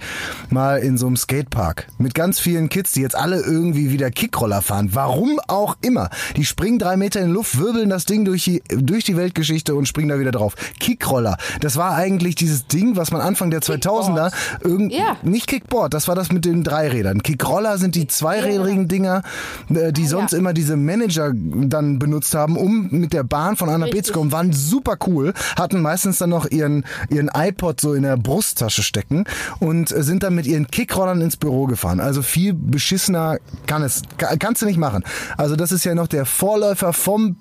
mal 0.50 0.80
in 0.80 0.98
so 0.98 1.08
einem 1.08 1.16
Skatepark 1.18 1.88
mit 1.98 2.14
ganz 2.16 2.40
vielen 2.40 2.70
Kids, 2.70 2.94
die 2.94 3.02
jetzt 3.02 3.16
alle 3.16 3.38
irgendwie 3.42 3.92
wieder 3.92 4.12
Kickroller 4.12 4.62
fahren. 4.62 4.90
Warum 4.94 5.40
auch 5.48 5.78
immer. 5.82 6.10
Die 6.36 6.46
springen 6.46 6.80
drei 6.80 6.98
Meter 6.98 7.22
in 7.22 7.28
die 7.28 7.34
Luft, 7.34 7.60
wirbeln 7.60 7.90
das 7.90 8.06
Ding 8.06 8.26
durch 8.26 8.44
die, 8.44 8.62
durch 8.70 9.04
die 9.04 9.16
Weltgeschichte 9.18 9.76
und 9.76 9.88
springen 9.88 10.10
da 10.10 10.20
wieder 10.20 10.32
drauf. 10.32 10.56
Kickroller. 10.80 11.38
Das 11.62 11.78
war 11.78 11.96
eigentlich 11.96 12.36
dieses 12.36 12.68
Ding, 12.68 12.96
was 12.96 13.12
man 13.12 13.22
Anfang 13.22 13.52
der 13.52 13.62
2000er 13.62 14.32
irgend, 14.64 14.92
Ja. 14.92 15.18
nicht 15.24 15.48
Kickboard, 15.48 15.94
das 15.94 16.08
war 16.08 16.16
das 16.16 16.32
mit 16.32 16.46
den 16.46 16.64
drei 16.70 16.90
Rädern. 16.90 17.24
Kickroller 17.24 17.78
sind 17.78 17.96
die 17.96 18.08
zweirädrigen 18.08 18.88
Dinger, 18.88 19.24
äh, 19.70 19.92
die 19.92 20.06
sonst 20.08 20.32
ja. 20.34 20.38
immer 20.38 20.54
diese 20.54 20.78
Manager 20.78 21.32
dann 21.34 22.00
benutzt 22.00 22.36
haben, 22.36 22.58
um 22.58 22.88
mit 22.92 23.14
der 23.14 23.24
Bahn 23.24 23.56
von 23.56 23.70
A 23.70 23.78
nach 23.78 23.90
B 23.90 24.02
zu 24.02 24.14
kommen, 24.14 24.32
waren 24.32 24.54
super 24.54 24.98
cool, 25.08 25.34
hatten 25.58 25.82
meistens 25.82 26.18
dann 26.20 26.30
noch 26.30 26.50
ihren, 26.50 26.86
ihren 27.10 27.30
iPod 27.34 27.82
so 27.82 27.94
in 27.94 28.04
der 28.04 28.18
Brusttasche 28.18 28.84
stecken 28.84 29.26
und 29.60 29.92
äh, 29.92 30.04
sind 30.04 30.24
dann 30.24 30.36
mit 30.36 30.46
ihren 30.46 30.68
Kickrollern 30.68 31.22
ins 31.22 31.38
Büro 31.38 31.66
gefahren. 31.66 32.00
Also 32.00 32.22
viel 32.22 32.54
beschissener 32.54 33.38
kann 33.66 33.84
es, 33.84 34.04
ka- 34.18 34.36
kannst 34.38 34.62
du 34.62 34.66
nicht 34.66 34.78
machen. 34.78 35.04
Also 35.38 35.56
das 35.56 35.72
ist 35.72 35.84
ja 35.86 35.96
noch 35.96 36.08
der 36.08 36.26
Vorläufer 36.26 36.94
vom 36.94 37.38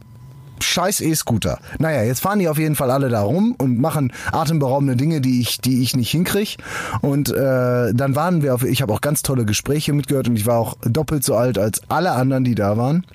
scheiß 0.65 1.01
E-Scooter. 1.01 1.59
Naja, 1.79 2.03
jetzt 2.03 2.21
fahren 2.21 2.39
die 2.39 2.49
auf 2.49 2.59
jeden 2.59 2.75
Fall 2.75 2.91
alle 2.91 3.09
da 3.09 3.23
rum 3.23 3.55
und 3.59 3.79
machen 3.81 4.13
atemberaubende 4.33 4.97
Dinge, 4.97 5.21
die 5.21 5.41
ich, 5.41 5.61
die 5.61 5.83
ich 5.83 5.97
nicht 5.97 6.11
hinkrieg. 6.11 6.57
Und 7.01 7.31
äh, 7.31 7.95
dann 7.95 8.15
waren 8.15 8.43
wir 8.43 8.55
auf, 8.55 8.65
ich 8.65 8.83
habe 8.83 8.93
auch 8.93 9.01
ganz 9.01 9.23
tolle 9.23 9.45
Gespräche 9.45 9.93
mitgehört 9.93 10.29
und 10.29 10.37
ich 10.37 10.47
war 10.47 10.59
auch 10.59 10.77
doppelt 10.83 11.25
so 11.25 11.35
alt 11.35 11.59
als 11.59 11.83
alle 11.89 12.13
anderen, 12.13 12.45
die 12.45 12.55
da 12.55 12.77
waren. 12.77 13.07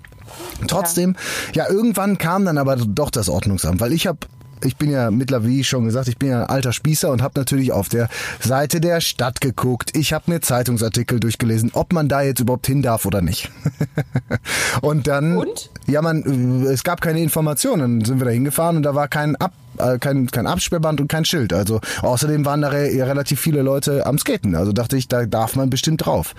Trotzdem, 0.67 1.15
ja, 1.53 1.69
irgendwann 1.69 2.17
kam 2.17 2.45
dann 2.45 2.57
aber 2.57 2.75
doch 2.77 3.09
das 3.09 3.29
Ordnungsamt, 3.29 3.81
weil 3.81 3.93
ich 3.93 4.07
habe 4.07 4.19
ich 4.63 4.77
bin 4.77 4.89
ja 4.89 5.11
mittlerweile, 5.11 5.49
wie 5.49 5.63
schon 5.63 5.85
gesagt, 5.85 6.07
ich 6.07 6.17
bin 6.17 6.29
ja 6.29 6.43
ein 6.43 6.49
alter 6.49 6.73
Spießer 6.73 7.11
und 7.11 7.21
habe 7.21 7.39
natürlich 7.39 7.71
auf 7.71 7.89
der 7.89 8.09
Seite 8.39 8.81
der 8.81 9.01
Stadt 9.01 9.41
geguckt. 9.41 9.95
Ich 9.95 10.13
habe 10.13 10.31
mir 10.31 10.41
Zeitungsartikel 10.41 11.19
durchgelesen, 11.19 11.71
ob 11.73 11.93
man 11.93 12.07
da 12.07 12.21
jetzt 12.21 12.39
überhaupt 12.39 12.67
hin 12.67 12.81
darf 12.81 13.05
oder 13.05 13.21
nicht. 13.21 13.51
und 14.81 15.07
dann, 15.07 15.37
Und? 15.37 15.69
ja, 15.87 16.01
man, 16.01 16.65
es 16.65 16.83
gab 16.83 17.01
keine 17.01 17.21
Informationen. 17.21 17.99
Dann 17.99 18.05
sind 18.05 18.19
wir 18.19 18.25
da 18.25 18.31
hingefahren 18.31 18.77
und 18.77 18.83
da 18.83 18.95
war 18.95 19.07
kein 19.07 19.35
Ab 19.35 19.53
kein, 19.99 20.27
kein 20.27 20.47
Absperrband 20.47 21.01
und 21.01 21.07
kein 21.07 21.25
Schild. 21.25 21.53
Also 21.53 21.79
außerdem 22.01 22.45
waren 22.45 22.61
da 22.61 22.69
re 22.69 22.83
relativ 22.93 23.39
viele 23.39 23.61
Leute 23.61 24.05
am 24.05 24.17
Skaten. 24.17 24.55
Also 24.55 24.71
dachte 24.71 24.97
ich, 24.97 25.07
da 25.07 25.25
darf 25.25 25.55
man 25.55 25.69
bestimmt 25.69 26.05
drauf. 26.05 26.35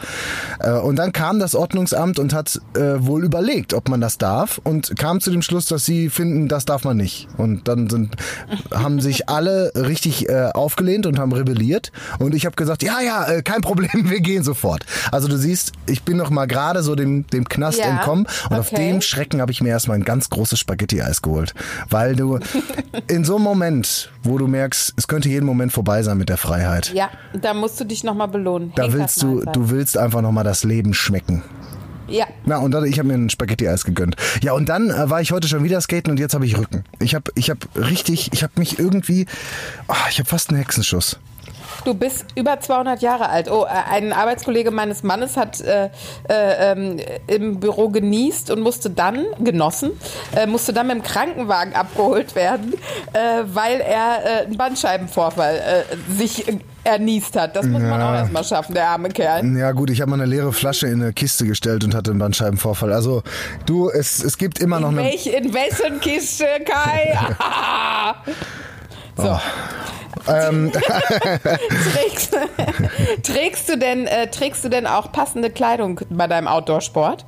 Äh, 0.60 0.72
und 0.72 0.96
dann 0.96 1.12
kam 1.12 1.38
das 1.38 1.54
Ordnungsamt 1.54 2.18
und 2.18 2.32
hat 2.32 2.60
äh, 2.74 2.80
wohl 2.98 3.24
überlegt, 3.24 3.74
ob 3.74 3.88
man 3.88 4.00
das 4.00 4.18
darf 4.18 4.60
und 4.64 4.96
kam 4.98 5.20
zu 5.20 5.30
dem 5.30 5.42
Schluss, 5.42 5.66
dass 5.66 5.84
sie 5.84 6.10
finden, 6.10 6.48
das 6.48 6.64
darf 6.64 6.84
man 6.84 6.96
nicht. 6.96 7.28
Und 7.36 7.68
dann 7.68 7.88
sind, 7.88 8.16
haben 8.72 9.00
sich 9.00 9.28
alle 9.28 9.72
richtig 9.74 10.28
äh, 10.28 10.50
aufgelehnt 10.54 11.06
und 11.06 11.18
haben 11.18 11.32
rebelliert. 11.32 11.92
Und 12.18 12.34
ich 12.34 12.46
habe 12.46 12.56
gesagt, 12.56 12.82
ja, 12.82 13.00
ja, 13.00 13.26
äh, 13.26 13.42
kein 13.42 13.60
Problem, 13.60 13.90
wir 14.10 14.20
gehen 14.20 14.42
sofort. 14.42 14.84
Also 15.10 15.28
du 15.28 15.36
siehst, 15.36 15.72
ich 15.86 16.02
bin 16.02 16.16
noch 16.16 16.30
mal 16.30 16.46
gerade 16.46 16.82
so 16.82 16.94
dem, 16.94 17.26
dem 17.28 17.48
Knast 17.48 17.78
Ja, 17.78 17.86
entkommen 17.86 18.26
und 18.50 18.56
auf 18.56 18.72
okay. 18.72 18.92
dem 18.92 19.00
Schrecken 19.00 19.40
habe 19.40 19.52
ich 19.52 19.60
mir 19.60 19.70
erstmal 19.70 19.98
ein 19.98 20.04
ganz 20.04 20.30
großes 20.30 20.58
Spaghetti-Eis 20.58 21.22
geholt. 21.22 21.54
Weil 21.90 22.16
du 22.16 22.38
in 23.08 23.23
so 23.24 23.36
einem 23.36 23.44
Moment, 23.44 24.10
wo 24.22 24.38
du 24.38 24.46
merkst, 24.46 24.94
es 24.96 25.08
könnte 25.08 25.28
jeden 25.28 25.46
Moment 25.46 25.72
vorbei 25.72 26.02
sein 26.02 26.18
mit 26.18 26.28
der 26.28 26.36
Freiheit, 26.36 26.92
Ja, 26.94 27.10
da 27.32 27.54
musst 27.54 27.78
du 27.80 27.84
dich 27.84 28.04
nochmal 28.04 28.28
belohnen. 28.28 28.72
da 28.76 28.92
willst 28.92 29.22
du, 29.22 29.42
du 29.52 29.70
willst 29.70 29.96
einfach 29.98 30.20
nochmal 30.22 30.44
das 30.44 30.64
Leben 30.64 30.94
schmecken. 30.94 31.42
Ja, 32.06 32.26
Na, 32.44 32.58
und 32.58 32.72
dann, 32.72 32.84
ich 32.84 32.98
habe 32.98 33.08
mir 33.08 33.14
ein 33.14 33.30
Spaghetti-Eis 33.30 33.84
gegönnt. 33.84 34.16
Ja, 34.42 34.52
und 34.52 34.68
dann 34.68 34.90
äh, 34.90 35.08
war 35.08 35.22
ich 35.22 35.32
heute 35.32 35.48
schon 35.48 35.64
wieder 35.64 35.80
skaten 35.80 36.10
und 36.10 36.20
jetzt 36.20 36.34
habe 36.34 36.44
ich 36.44 36.58
Rücken. 36.58 36.84
Ich 37.00 37.14
habe 37.14 37.30
ich 37.34 37.48
hab 37.48 37.58
richtig, 37.76 38.30
ich 38.34 38.42
habe 38.42 38.52
mich 38.56 38.78
irgendwie, 38.78 39.24
ah, 39.88 39.94
ich 40.10 40.18
habe 40.18 40.28
fast 40.28 40.50
einen 40.50 40.58
Hexenschuss. 40.58 41.18
Du 41.84 41.92
bist 41.94 42.26
über 42.34 42.58
200 42.60 43.02
Jahre 43.02 43.28
alt. 43.28 43.50
Oh, 43.50 43.64
äh, 43.64 43.68
ein 43.92 44.12
Arbeitskollege 44.12 44.70
meines 44.70 45.02
Mannes 45.02 45.36
hat 45.36 45.60
äh, 45.60 45.86
äh, 46.28 46.72
ähm, 46.72 46.96
im 47.26 47.60
Büro 47.60 47.90
genießt 47.90 48.50
und 48.50 48.60
musste 48.62 48.88
dann, 48.90 49.24
genossen, 49.40 49.92
äh, 50.34 50.46
musste 50.46 50.72
dann 50.72 50.86
mit 50.86 50.96
dem 50.96 51.02
Krankenwagen 51.02 51.74
abgeholt 51.74 52.34
werden, 52.34 52.74
äh, 53.12 53.42
weil 53.46 53.80
er 53.80 54.18
äh, 54.24 54.44
einen 54.46 54.56
Bandscheibenvorfall 54.56 55.84
sich 56.16 56.44
erniest 56.84 57.36
hat. 57.36 57.56
Das 57.56 57.66
muss 57.66 57.80
man 57.82 58.00
Ja. 58.00 58.10
auch 58.10 58.14
erstmal 58.14 58.44
schaffen, 58.44 58.74
der 58.74 58.88
arme 58.88 59.08
Kerl. 59.08 59.44
Ja 59.56 59.72
gut, 59.72 59.90
ich 59.90 60.00
habe 60.00 60.10
mal 60.10 60.16
eine 60.20 60.26
leere 60.26 60.52
Flasche 60.52 60.86
in 60.86 61.02
eine 61.02 61.12
Kiste 61.12 61.46
gestellt 61.46 61.84
und 61.84 61.94
hatte 61.94 62.10
einen 62.10 62.20
Bandscheibenvorfall. 62.20 62.92
Also 62.92 63.22
du, 63.66 63.90
es, 63.90 64.22
es 64.22 64.38
gibt 64.38 64.58
immer 64.58 64.80
noch 64.80 64.90
In, 64.92 64.98
eine... 64.98 65.08
welch, 65.08 65.26
in 65.26 65.52
wessen 65.54 66.00
Kiste, 66.00 66.46
Kai? 66.64 67.18
so. 69.16 69.38
Ähm, 70.28 70.72
trägst, 71.92 72.36
trägst, 73.22 73.68
du 73.68 73.78
denn, 73.78 74.06
äh, 74.06 74.30
trägst 74.30 74.64
du 74.64 74.68
denn 74.68 74.86
auch 74.86 75.12
passende 75.12 75.50
Kleidung 75.50 76.00
bei 76.10 76.26
deinem 76.26 76.48
Outdoor-Sport? 76.48 77.26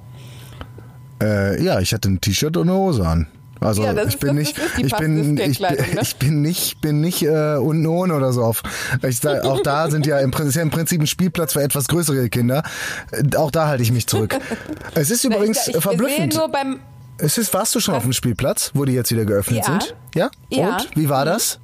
Äh, 1.22 1.62
ja, 1.62 1.80
ich 1.80 1.92
hatte 1.92 2.08
ein 2.08 2.20
T-Shirt 2.20 2.56
und 2.56 2.68
eine 2.68 2.78
Hose 2.78 3.06
an. 3.06 3.26
Also 3.60 3.82
Ja, 3.82 3.94
das 3.94 4.08
ich 4.08 4.18
bin 4.18 4.36
das 4.36 4.36
nicht, 4.36 4.60
die 4.76 4.86
ich 4.86 4.94
bin, 4.94 5.38
ich, 5.38 5.60
ne? 5.60 5.76
ich 6.02 6.16
bin 6.16 6.42
nicht, 6.42 6.80
bin 6.82 7.00
nicht 7.00 7.22
äh, 7.22 7.56
unten 7.56 7.86
ohne 7.86 8.14
oder 8.14 8.32
so 8.32 8.42
auf. 8.42 8.62
Ich 9.02 9.18
sag, 9.18 9.44
auch 9.44 9.60
da 9.62 9.90
sind 9.90 10.06
ja 10.06 10.18
im, 10.18 10.30
ist 10.30 10.54
ja 10.56 10.62
im 10.62 10.70
Prinzip 10.70 11.00
ein 11.00 11.06
Spielplatz 11.06 11.54
für 11.54 11.62
etwas 11.62 11.88
größere 11.88 12.28
Kinder. 12.28 12.62
Äh, 13.12 13.36
Auch 13.36 13.50
da 13.50 13.66
halte 13.66 13.82
ich 13.82 13.92
mich 13.92 14.06
zurück. 14.06 14.36
Es 14.94 15.10
ist 15.10 15.24
übrigens 15.24 15.68
ich, 15.68 15.74
ich, 15.74 15.82
verblüffend. 15.82 16.28
Ich 16.28 16.32
sehe 16.34 16.40
nur 16.40 16.48
beim, 16.50 16.80
Es 17.18 17.38
ist, 17.38 17.52
warst 17.54 17.74
du 17.74 17.80
schon 17.80 17.94
auf 17.94 18.02
dem 18.02 18.12
Spielplatz, 18.12 18.72
wo 18.74 18.84
die 18.84 18.92
jetzt 18.92 19.10
wieder 19.10 19.24
geöffnet 19.24 19.58
Ja. 19.58 19.64
sind? 19.64 19.94
Ja. 20.14 20.30
Ja. 20.50 20.76
Und 20.76 20.90
wie 20.94 21.08
war 21.08 21.24
das? 21.24 21.58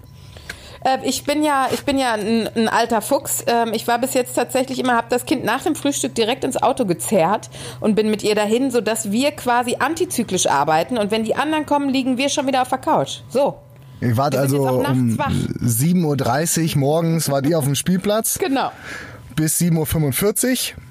Äh, 0.84 0.98
ich 1.04 1.24
bin 1.24 1.42
ja, 1.44 1.68
ich 1.72 1.84
bin 1.84 1.98
ja 1.98 2.12
ein, 2.14 2.48
ein 2.56 2.68
alter 2.68 3.00
Fuchs. 3.02 3.44
Ähm, 3.46 3.72
ich 3.72 3.86
war 3.86 3.98
bis 3.98 4.14
jetzt 4.14 4.34
tatsächlich 4.34 4.78
immer, 4.78 4.94
habe 4.96 5.06
das 5.10 5.26
Kind 5.26 5.44
nach 5.44 5.62
dem 5.62 5.74
Frühstück 5.74 6.14
direkt 6.14 6.44
ins 6.44 6.60
Auto 6.62 6.84
gezerrt 6.86 7.50
und 7.80 7.94
bin 7.94 8.10
mit 8.10 8.22
ihr 8.22 8.34
dahin, 8.34 8.70
sodass 8.70 9.10
wir 9.12 9.30
quasi 9.32 9.76
antizyklisch 9.78 10.46
arbeiten. 10.48 10.98
Und 10.98 11.10
wenn 11.10 11.24
die 11.24 11.34
anderen 11.36 11.66
kommen, 11.66 11.88
liegen 11.88 12.16
wir 12.18 12.28
schon 12.28 12.46
wieder 12.46 12.62
auf 12.62 12.68
der 12.68 12.78
Couch. 12.78 13.18
So. 13.28 13.56
Ihr 14.00 14.16
wart 14.16 14.34
also 14.34 14.68
um 14.68 14.82
nachts 14.82 15.18
wach. 15.18 15.30
7.30 15.64 16.72
Uhr 16.74 16.78
morgens 16.80 17.30
wart 17.30 17.46
ihr 17.46 17.56
auf 17.58 17.64
dem 17.64 17.76
Spielplatz 17.76 18.38
Genau. 18.38 18.72
bis 19.36 19.58
7.45 19.60 20.74
Uhr. 20.74 20.82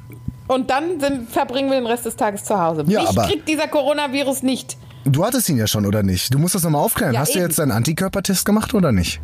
Und 0.56 0.70
dann 0.70 1.00
sind, 1.00 1.30
verbringen 1.30 1.70
wir 1.70 1.78
den 1.80 1.88
Rest 1.88 2.06
des 2.06 2.16
Tages 2.16 2.44
zu 2.44 2.58
Hause. 2.60 2.84
Ja, 2.88 3.02
Mich 3.02 3.10
aber- 3.10 3.24
kriegt 3.28 3.48
dieser 3.48 3.68
Coronavirus 3.68 4.44
nicht. 4.44 4.78
Du 5.06 5.26
hattest 5.26 5.50
ihn 5.50 5.58
ja 5.58 5.66
schon, 5.68 5.86
oder 5.86 6.04
nicht? 6.04 6.34
Du 6.34 6.38
musst 6.40 6.56
das 6.56 6.64
nochmal 6.64 6.82
aufklären. 6.84 7.14
Ja, 7.14 7.22
Hast 7.22 7.34
du 7.34 7.40
eben. 7.40 7.48
jetzt 7.48 7.58
deinen 7.60 7.72
Antikörpertest 7.72 8.46
gemacht 8.46 8.74
oder 8.74 8.92
nicht? 8.92 9.20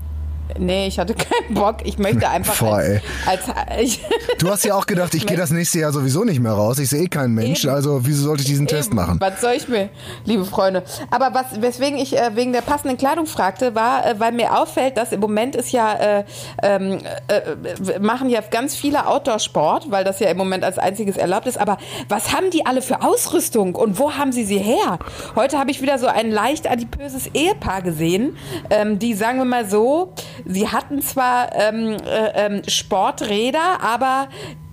Nee, 0.60 0.88
ich 0.88 1.00
hatte 1.00 1.13
keinen 1.13 1.54
Bock. 1.54 1.78
Ich 1.84 1.98
möchte 1.98 2.30
einfach 2.30 2.58
Boah, 2.58 2.78
als, 3.26 3.50
als 3.50 3.82
ich, 3.82 4.02
Du 4.39 4.50
hast 4.50 4.63
ja 4.65 4.76
auch 4.76 4.86
gedacht, 4.86 5.13
ich 5.15 5.26
gehe 5.28 5.38
das 5.38 5.52
nächste 5.52 5.80
Jahr 5.80 5.91
sowieso 5.91 6.24
nicht 6.24 6.39
mehr 6.39 6.52
raus. 6.52 6.80
Ich 6.80 6.89
sehe 6.89 7.04
eh 7.04 7.08
keinen 7.08 7.34
Mensch. 7.34 7.63
Eben. 7.63 7.74
Also 7.74 8.06
wieso 8.06 8.24
sollte 8.24 8.41
ich 8.41 8.48
diesen 8.48 8.67
Test 8.67 8.89
Eben. 8.89 8.98
machen? 8.98 9.17
Was 9.20 9.41
soll 9.41 9.54
ich 9.54 9.67
mir, 9.67 9.89
liebe 10.26 10.46
Freunde? 10.46 10.84
Aber 11.10 11.34
was, 11.34 11.62
weswegen 11.62 11.98
ich 11.98 12.17
äh, 12.17 12.36
wegen 12.36 12.54
der 12.54 12.62
passenden 12.62 12.98
Kleidung 12.98 13.26
fragte, 13.26 13.76
war, 13.76 14.06
äh, 14.06 14.20
weil 14.20 14.32
mir 14.32 14.58
auffällt, 14.58 14.98
dass 14.98 15.12
im 15.12 15.20
Moment 15.20 15.56
ist 15.56 15.72
ja, 15.72 15.93
äh, 15.93 16.24
ähm, 16.62 17.00
äh, 17.28 18.00
machen 18.00 18.30
ja 18.30 18.41
ganz 18.41 18.76
viele 18.76 19.08
Outdoor-Sport, 19.08 19.91
weil 19.91 20.04
das 20.04 20.20
ja 20.20 20.30
im 20.30 20.38
Moment 20.38 20.63
als 20.63 20.78
einziges 20.78 21.17
erlaubt 21.17 21.48
ist. 21.48 21.60
Aber 21.60 21.78
was 22.10 22.34
haben 22.34 22.50
die 22.52 22.65
alle 22.65 22.82
für 22.82 23.02
Ausrüstung 23.02 23.76
und 23.76 24.00
wo 24.00 24.13
haben 24.13 24.32
sie 24.32 24.43
sie 24.43 24.60
her? 24.60 25.00
Heute 25.36 25.58
habe 25.58 25.72
ich 25.72 25.82
wieder 25.82 25.98
so 25.98 26.08
ein 26.08 26.32
leicht 26.32 26.70
adipöses 26.70 27.28
Ehepaar 27.34 27.82
gesehen, 27.82 28.38
ähm, 28.70 29.00
die, 29.00 29.13
sagen 29.13 29.38
wir 29.39 29.46
mal 29.46 29.67
so, 29.67 30.13
sie 30.47 30.67
hatten 30.67 31.01
zwar 31.01 31.53
ähm, 31.53 31.97
äh, 32.05 32.45
ähm, 32.45 32.62
Sporträder, 32.67 33.81
aber 33.81 34.29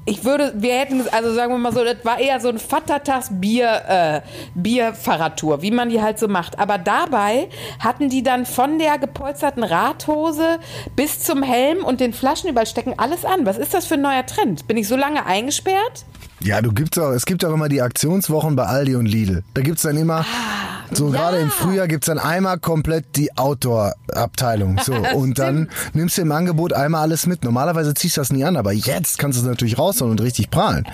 ich 0.06 0.24
würde, 0.24 0.52
wir 0.56 0.74
hätten, 0.74 1.02
also 1.12 1.32
sagen 1.32 1.52
wir 1.52 1.58
mal 1.58 1.72
so, 1.72 1.82
das 1.82 1.96
war 2.04 2.18
eher 2.18 2.38
so 2.40 2.48
ein 2.48 2.58
Vatertags 2.58 3.28
Bier, 3.30 3.82
äh, 3.88 4.20
Bierfahrradtour, 4.54 5.62
wie 5.62 5.70
man 5.70 5.88
die 5.88 6.02
halt 6.02 6.18
so 6.18 6.28
macht. 6.28 6.58
Aber 6.58 6.76
dabei 6.76 7.48
hatten 7.78 8.10
die 8.10 8.22
dann 8.22 8.44
von 8.44 8.78
der 8.78 8.98
gepolsterten 8.98 9.64
Radhose 9.64 10.58
bis 10.94 11.20
zum 11.20 11.42
Helm 11.42 11.84
und 11.84 12.00
den 12.00 12.12
Flaschenüberstecken 12.12 12.98
alles 12.98 13.24
an. 13.24 13.46
Was 13.46 13.56
ist 13.56 13.72
das 13.72 13.86
für 13.86 13.94
ein 13.94 14.02
neuer 14.02 14.26
Trend? 14.26 14.66
Bin 14.66 14.76
ich 14.76 14.88
so 14.88 14.96
lange 14.96 15.24
eingesperrt? 15.24 16.04
Ja, 16.40 16.60
du 16.60 16.72
gibt's 16.72 16.98
auch, 16.98 17.10
es 17.12 17.24
gibt 17.24 17.42
auch 17.44 17.54
immer 17.54 17.70
die 17.70 17.80
Aktionswochen 17.80 18.56
bei 18.56 18.64
Aldi 18.64 18.96
und 18.96 19.06
Lidl. 19.06 19.42
Da 19.54 19.62
gibt's 19.62 19.82
dann 19.82 19.96
immer, 19.96 20.26
so 20.90 21.10
gerade 21.10 21.38
im 21.38 21.50
Frühjahr 21.50 21.88
gibt's 21.88 22.06
dann 22.06 22.18
einmal 22.18 22.58
komplett 22.58 23.16
die 23.16 23.36
Outdoor-Abteilung. 23.36 24.80
So, 24.82 24.94
und 25.14 25.38
dann 25.38 25.70
nimmst 25.92 26.18
du 26.18 26.22
im 26.22 26.32
Angebot 26.32 26.72
einmal 26.72 27.02
alles 27.02 27.26
mit. 27.26 27.44
Normalerweise 27.44 27.94
ziehst 27.94 28.16
du 28.16 28.20
das 28.20 28.32
nie 28.32 28.44
an, 28.44 28.56
aber 28.56 28.72
jetzt 28.72 29.18
kannst 29.18 29.38
du 29.38 29.42
es 29.42 29.48
natürlich 29.48 29.78
raushauen 29.78 30.10
und 30.10 30.20
richtig 30.20 30.50
prahlen. 30.50 30.86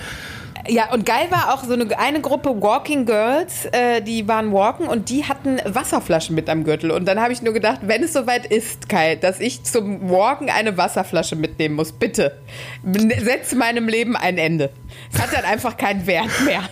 Ja, 0.67 0.91
und 0.93 1.05
geil 1.05 1.27
war 1.31 1.53
auch 1.53 1.63
so 1.63 1.73
eine, 1.73 1.97
eine 1.97 2.21
Gruppe 2.21 2.61
Walking 2.61 3.05
Girls, 3.05 3.65
äh, 3.71 4.01
die 4.01 4.27
waren 4.27 4.53
walken 4.53 4.87
und 4.87 5.09
die 5.09 5.25
hatten 5.25 5.59
Wasserflaschen 5.65 6.35
mit 6.35 6.49
am 6.49 6.63
Gürtel. 6.63 6.91
Und 6.91 7.07
dann 7.07 7.19
habe 7.19 7.33
ich 7.33 7.41
nur 7.41 7.53
gedacht, 7.53 7.79
wenn 7.83 8.03
es 8.03 8.13
soweit 8.13 8.45
ist, 8.45 8.87
Kai, 8.87 9.15
dass 9.15 9.39
ich 9.39 9.63
zum 9.63 10.09
Walken 10.09 10.49
eine 10.49 10.77
Wasserflasche 10.77 11.35
mitnehmen 11.35 11.75
muss, 11.75 11.91
bitte, 11.91 12.37
setz 12.83 13.55
meinem 13.55 13.87
Leben 13.87 14.15
ein 14.15 14.37
Ende. 14.37 14.69
Es 15.13 15.21
hat 15.21 15.33
dann 15.33 15.45
einfach 15.45 15.77
keinen 15.77 16.05
Wert 16.07 16.29
mehr. 16.45 16.61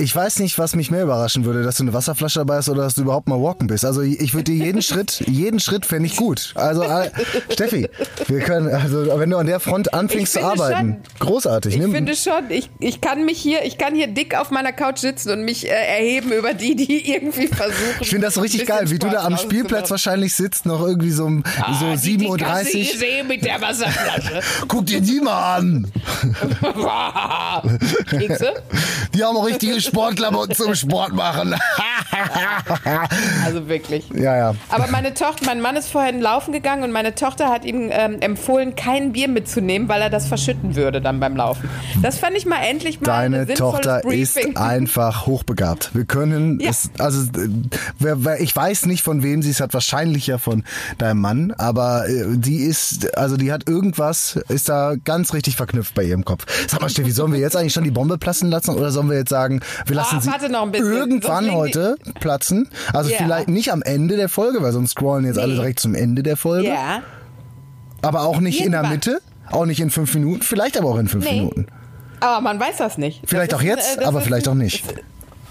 Ich 0.00 0.14
weiß 0.14 0.38
nicht, 0.38 0.56
was 0.60 0.76
mich 0.76 0.92
mehr 0.92 1.02
überraschen 1.02 1.44
würde, 1.44 1.64
dass 1.64 1.78
du 1.78 1.82
eine 1.82 1.92
Wasserflasche 1.92 2.38
dabei 2.38 2.58
hast 2.58 2.68
oder 2.68 2.82
dass 2.82 2.94
du 2.94 3.02
überhaupt 3.02 3.26
mal 3.28 3.40
walken 3.42 3.66
bist. 3.66 3.84
Also 3.84 4.00
ich 4.02 4.32
würde 4.32 4.52
dir 4.52 4.64
jeden 4.66 4.80
Schritt, 4.80 5.24
jeden 5.26 5.58
Schritt 5.58 5.86
fände 5.86 6.06
ich 6.06 6.14
gut. 6.14 6.52
Also 6.54 6.84
äh, 6.84 7.10
Steffi, 7.50 7.88
wir 8.28 8.38
können, 8.40 8.68
also 8.72 9.18
wenn 9.18 9.28
du 9.28 9.36
an 9.38 9.46
der 9.46 9.58
Front 9.58 9.92
anfängst 9.94 10.34
zu 10.34 10.40
arbeiten, 10.44 10.98
großartig. 11.18 11.74
Ich 11.74 11.80
Nimm- 11.80 11.90
finde 11.92 12.14
schon, 12.14 12.48
ich, 12.48 12.70
ich 12.78 13.00
kann 13.00 13.24
mich 13.24 13.40
hier, 13.40 13.64
ich 13.64 13.76
kann 13.76 13.92
hier 13.96 14.06
dick 14.06 14.36
auf 14.36 14.52
meiner 14.52 14.72
Couch 14.72 14.98
sitzen 14.98 15.30
und 15.32 15.42
mich 15.44 15.66
äh, 15.66 15.70
erheben 15.70 16.30
über 16.32 16.54
die, 16.54 16.76
die 16.76 17.10
irgendwie 17.12 17.48
versuchen. 17.48 17.96
Ich 18.00 18.08
finde 18.10 18.26
das 18.28 18.34
so 18.34 18.40
richtig 18.40 18.66
geil, 18.66 18.90
wie 18.90 19.00
du 19.00 19.08
da 19.08 19.24
am 19.24 19.36
Spielplatz 19.36 19.90
wahrscheinlich 19.90 20.32
sitzt, 20.32 20.64
noch 20.64 20.80
irgendwie 20.80 21.10
so, 21.10 21.24
um 21.24 21.42
so 21.80 21.86
Ah, 21.86 21.94
7.30 21.94 22.16
die 22.18 22.26
Uhr. 22.28 22.38
Kasse 22.38 22.78
gesehen 22.78 23.26
mit 23.26 23.44
der 23.44 23.60
Wasserflasche. 23.60 24.42
Guck 24.68 24.86
dir 24.86 25.00
die 25.00 25.20
mal 25.20 25.56
an. 25.56 25.90
Kekse? 28.10 28.54
Die 29.14 29.24
haben 29.24 29.36
auch 29.36 29.46
richtige 29.46 29.80
Sportklamotten 29.80 30.54
zum 30.54 30.74
Sport 30.74 31.12
machen. 31.14 31.54
Also 33.44 33.68
wirklich. 33.68 34.08
ja, 34.14 34.36
ja. 34.36 34.54
Aber 34.68 34.86
meine 34.88 35.14
Tochter, 35.14 35.46
mein 35.46 35.60
Mann 35.60 35.76
ist 35.76 35.88
vorhin 35.88 36.20
laufen 36.20 36.52
gegangen 36.52 36.82
und 36.82 36.90
meine 36.92 37.14
Tochter 37.14 37.48
hat 37.48 37.64
ihm 37.64 37.88
ähm, 37.92 38.20
empfohlen, 38.20 38.74
kein 38.76 39.12
Bier 39.12 39.28
mitzunehmen, 39.28 39.88
weil 39.88 40.02
er 40.02 40.10
das 40.10 40.26
verschütten 40.26 40.74
würde 40.76 41.00
dann 41.00 41.20
beim 41.20 41.36
Laufen. 41.36 41.68
Das 42.02 42.18
fand 42.18 42.36
ich 42.36 42.46
mal 42.46 42.60
endlich 42.62 43.00
mal 43.00 43.06
Deine 43.06 43.46
Tochter 43.46 44.00
Briefing. 44.02 44.52
ist 44.52 44.56
einfach 44.56 45.26
hochbegabt. 45.26 45.94
Wir 45.94 46.04
können, 46.04 46.60
Ja. 46.60 46.70
es, 46.70 46.90
also 46.98 47.22
ich 48.38 48.56
weiß 48.56 48.86
nicht 48.86 49.02
von 49.02 49.22
wem 49.22 49.42
sie 49.42 49.50
es 49.50 49.60
hat, 49.60 49.74
wahrscheinlich 49.74 50.26
ja 50.26 50.38
von 50.38 50.64
deinem 50.98 51.20
Mann, 51.20 51.52
aber 51.56 52.08
äh, 52.08 52.24
die 52.36 52.58
ist, 52.64 53.16
also 53.16 53.36
die 53.36 53.52
hat 53.52 53.68
irgendwas, 53.68 54.38
ist 54.48 54.68
da 54.68 54.94
ganz 55.04 55.32
richtig 55.34 55.56
verknüpft 55.56 55.94
bei 55.94 56.04
ihrem 56.04 56.24
Kopf. 56.24 56.46
Sag 56.68 56.80
mal, 56.80 56.88
Steffi, 56.90 57.10
sollen 57.28 57.34
wir 57.34 57.40
jetzt 57.40 57.56
eigentlich 57.56 57.72
schon 57.74 57.84
die 57.84 57.90
Bombe 57.90 58.16
platzen 58.16 58.50
lassen 58.50 58.70
oder 58.74 58.90
sollen 58.90 59.10
wir 59.10 59.18
jetzt 59.18 59.28
sagen, 59.28 59.60
wir 59.86 59.96
lassen 59.96 60.16
Ah, 60.16 60.20
sie 60.20 60.78
irgendwann 60.78 61.44
Sonst 61.44 61.54
heute 61.56 61.96
platzen? 62.20 62.68
Also 62.94 63.10
Ja. 63.10 63.18
vielleicht 63.18 63.48
nicht 63.48 63.70
am 63.70 63.82
Ende 63.82 64.16
der 64.16 64.28
Folge, 64.30 64.62
weil 64.62 64.72
sonst 64.72 64.92
scrollen 64.92 65.26
jetzt 65.26 65.38
alle 65.38 65.52
Nee. 65.52 65.58
direkt 65.60 65.80
zum 65.80 65.94
Ende 65.94 66.22
der 66.22 66.36
Folge. 66.38 66.68
Ja. 66.68 67.02
Aber 68.00 68.22
auch 68.22 68.40
nicht 68.40 68.60
in 68.64 68.72
der 68.72 68.80
Irgendwann. 68.80 69.14
Mitte, 69.14 69.20
auch 69.50 69.66
nicht 69.66 69.80
in 69.80 69.90
fünf 69.90 70.14
Minuten, 70.14 70.42
vielleicht 70.42 70.78
aber 70.78 70.88
auch 70.88 70.98
in 70.98 71.08
fünf 71.08 71.24
Nee. 71.24 71.40
Minuten. 71.40 71.66
Aber 72.20 72.40
man 72.40 72.58
weiß 72.58 72.78
das 72.78 72.96
nicht. 72.98 73.22
Vielleicht 73.26 73.52
Das 73.52 73.58
auch 73.58 73.62
ist 73.62 73.70
ein, 73.70 73.76
jetzt, 73.76 74.00
äh, 74.00 74.04
aber 74.04 74.20
vielleicht 74.22 74.48
ein, 74.48 74.52
auch 74.52 74.56
nicht. 74.56 74.84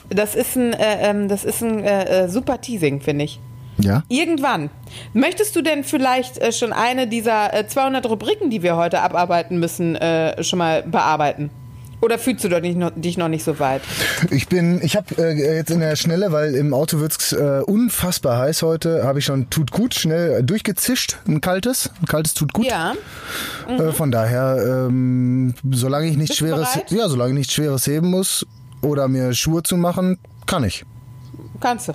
Das 0.10 0.34
ist 0.36 0.56
ein, 0.56 0.74
äh, 0.74 1.10
ähm, 1.10 1.28
das 1.28 1.44
ist 1.44 1.62
ein 1.62 1.84
äh, 1.84 2.24
äh, 2.24 2.30
super 2.30 2.60
Teasing, 2.60 3.02
finde 3.02 3.26
ich. 3.26 3.40
Ja? 3.80 4.02
Irgendwann. 4.10 4.72
Möchtest 5.14 5.56
du 5.56 5.62
denn 5.62 5.84
vielleicht 5.84 6.40
äh, 6.40 6.52
schon 6.52 6.74
eine 6.74 7.08
dieser 7.08 7.54
äh, 7.54 7.68
200 7.68 8.08
Rubriken, 8.10 8.50
die 8.50 8.64
wir 8.64 8.76
heute 8.76 9.02
abarbeiten 9.02 9.60
müssen, 9.60 9.96
äh, 9.96 10.42
schon 10.44 10.58
mal 10.58 10.82
bearbeiten? 10.82 11.52
Oder 12.00 12.20
fühlst 12.20 12.44
du 12.44 12.50
doch 12.50 12.62
nicht 12.62 12.78
noch, 12.78 12.92
dich 12.96 13.18
noch 13.18 13.28
nicht 13.28 13.44
so 13.44 13.60
weit? 13.60 13.82
Ich 14.30 14.48
bin, 14.48 14.80
ich 14.84 14.96
habe 14.96 15.16
äh, 15.18 15.56
jetzt 15.56 15.72
in 15.72 15.80
der 15.80 15.96
Schnelle, 15.96 16.32
weil 16.32 16.54
im 16.54 16.74
Auto 16.74 17.00
wird's 17.00 17.32
äh, 17.32 17.62
unfassbar 17.66 18.38
heiß 18.38 18.62
heute, 18.62 19.04
habe 19.04 19.20
ich 19.20 19.26
schon 19.26 19.50
tut 19.50 19.72
gut 19.72 19.96
schnell 19.96 20.44
durchgezischt, 20.44 21.18
ein 21.28 21.42
kaltes, 21.42 21.90
ein 22.00 22.06
kaltes 22.06 22.36
tut 22.36 22.54
gut. 22.54 22.66
Ja. 22.68 22.94
Äh, 23.68 23.92
von 23.94 24.12
daher, 24.12 24.88
ähm, 24.88 25.56
solange 25.72 26.08
ich 26.08 26.18
nichts 26.18 26.38
schweres, 26.38 26.74
bereit? 26.74 26.92
ja, 26.92 27.10
solange 27.10 27.32
ich 27.32 27.38
nichts 27.38 27.54
schweres 27.54 27.88
heben 27.88 28.12
muss 28.12 28.46
oder 28.82 29.08
mir 29.08 29.34
Schuhe 29.34 29.64
zu 29.64 29.76
machen, 29.76 30.20
kann 30.46 30.64
ich. 30.64 30.86
Kannst 31.60 31.88
du. 31.88 31.94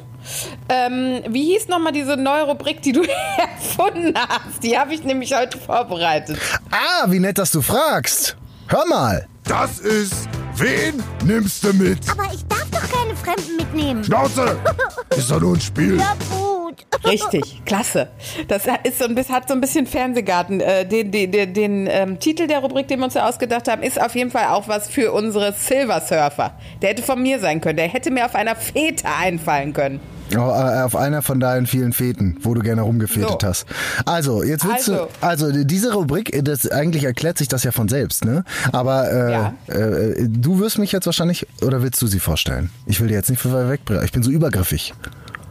Ähm, 0.69 1.23
wie 1.29 1.45
hieß 1.53 1.69
nochmal 1.69 1.93
diese 1.93 2.17
neue 2.17 2.43
Rubrik, 2.43 2.83
die 2.83 2.91
du 2.93 3.03
erfunden 3.39 4.15
hast? 4.17 4.65
Die 4.65 4.77
habe 4.77 4.95
ich 4.95 5.05
nämlich 5.05 5.33
heute 5.35 5.59
vorbereitet. 5.59 6.39
Ah, 6.73 7.07
wie 7.09 7.21
nett, 7.21 7.39
dass 7.39 7.53
du 7.53 7.63
fragst. 7.63 8.37
Hör 8.67 8.85
mal. 8.87 9.29
Das 9.45 9.81
ist. 9.81 10.29
Wen 10.57 11.03
nimmst 11.25 11.65
du 11.65 11.73
mit? 11.73 11.99
Aber 12.11 12.33
ich 12.33 12.45
darf 12.47 12.71
doch 12.71 12.93
keine 12.93 13.17
Fremden 13.17 13.57
mitnehmen. 13.57 14.05
Schnauze! 14.05 14.59
Ist 15.17 15.31
doch 15.31 15.41
nur 15.41 15.55
ein 15.55 15.61
Spiel. 15.61 15.99
Ja 15.99 16.15
gut. 16.31 16.87
Richtig, 17.05 17.63
klasse. 17.65 18.09
Das 18.49 18.65
ist 18.85 18.99
so 18.99 19.05
ein 19.07 19.15
bisschen, 19.15 19.35
hat 19.35 19.49
so 19.49 19.55
ein 19.55 19.61
bisschen 19.61 19.87
Fernsehgarten. 19.87 20.61
Äh, 20.61 20.87
den 20.87 21.11
den, 21.11 21.33
den, 21.33 21.55
den 21.55 21.87
ähm, 21.91 22.19
Titel 22.21 22.47
der 22.47 22.61
Rubrik, 22.61 22.87
den 22.89 23.01
wir 23.01 23.07
uns 23.07 23.15
ja 23.15 23.29
ausgedacht 23.29 23.69
haben, 23.69 23.83
ist 23.83 24.01
auf 24.01 24.15
jeden 24.15 24.31
Fall 24.31 24.47
auch 24.49 24.69
was 24.69 24.89
für 24.89 25.13
unsere 25.13 25.53
Silver 25.53 26.01
Surfer. 26.01 26.55
Der 26.81 26.91
hätte 26.91 27.03
von 27.03 27.21
mir 27.21 27.41
sein 27.41 27.61
können. 27.61 27.77
Der 27.77 27.89
hätte 27.89 28.11
mir 28.11 28.25
auf 28.27 28.35
einer 28.35 28.55
Fete 28.57 29.09
einfallen 29.09 29.73
können. 29.73 30.01
Oh, 30.35 30.39
äh, 30.39 30.83
auf 30.83 30.97
einer 30.97 31.23
von 31.23 31.41
deinen 31.41 31.67
vielen 31.67 31.93
Feten, 31.93 32.37
wo 32.43 32.55
du 32.55 32.61
gerne 32.63 32.83
rumgefetet 32.83 33.43
So. 33.43 33.49
hast. 33.49 33.67
Also, 34.07 34.43
jetzt 34.43 34.65
willst 34.67 34.89
Also. 34.91 35.05
du, 35.21 35.27
also 35.27 35.65
diese 35.65 35.93
Rubrik, 35.93 36.35
äh, 36.35 36.43
das 36.43 36.69
eigentlich 36.71 37.05
erklärt 37.05 37.39
sich 37.39 37.49
das 37.49 37.65
ja 37.65 37.73
von 37.73 37.89
selbst, 37.89 38.25
ne? 38.25 38.45
Aber 38.73 39.11
äh, 39.11 39.33
Ja. 39.33 39.55
äh, 39.69 40.15
du 40.29 40.59
wirst 40.61 40.79
mich 40.79 40.93
jetzt 40.93 41.07
wahrscheinlich, 41.07 41.47
oder 41.63 41.83
willst 41.83 42.01
du 42.01 42.07
sie 42.07 42.21
vorstellen? 42.21 42.71
Ich 42.87 43.01
will 43.01 43.09
dir 43.09 43.15
jetzt 43.15 43.31
nicht 43.31 43.45
wegbringen. 43.45 44.05
Ich 44.05 44.13
bin 44.13 44.23
so 44.23 44.31
übergriffig. 44.31 44.95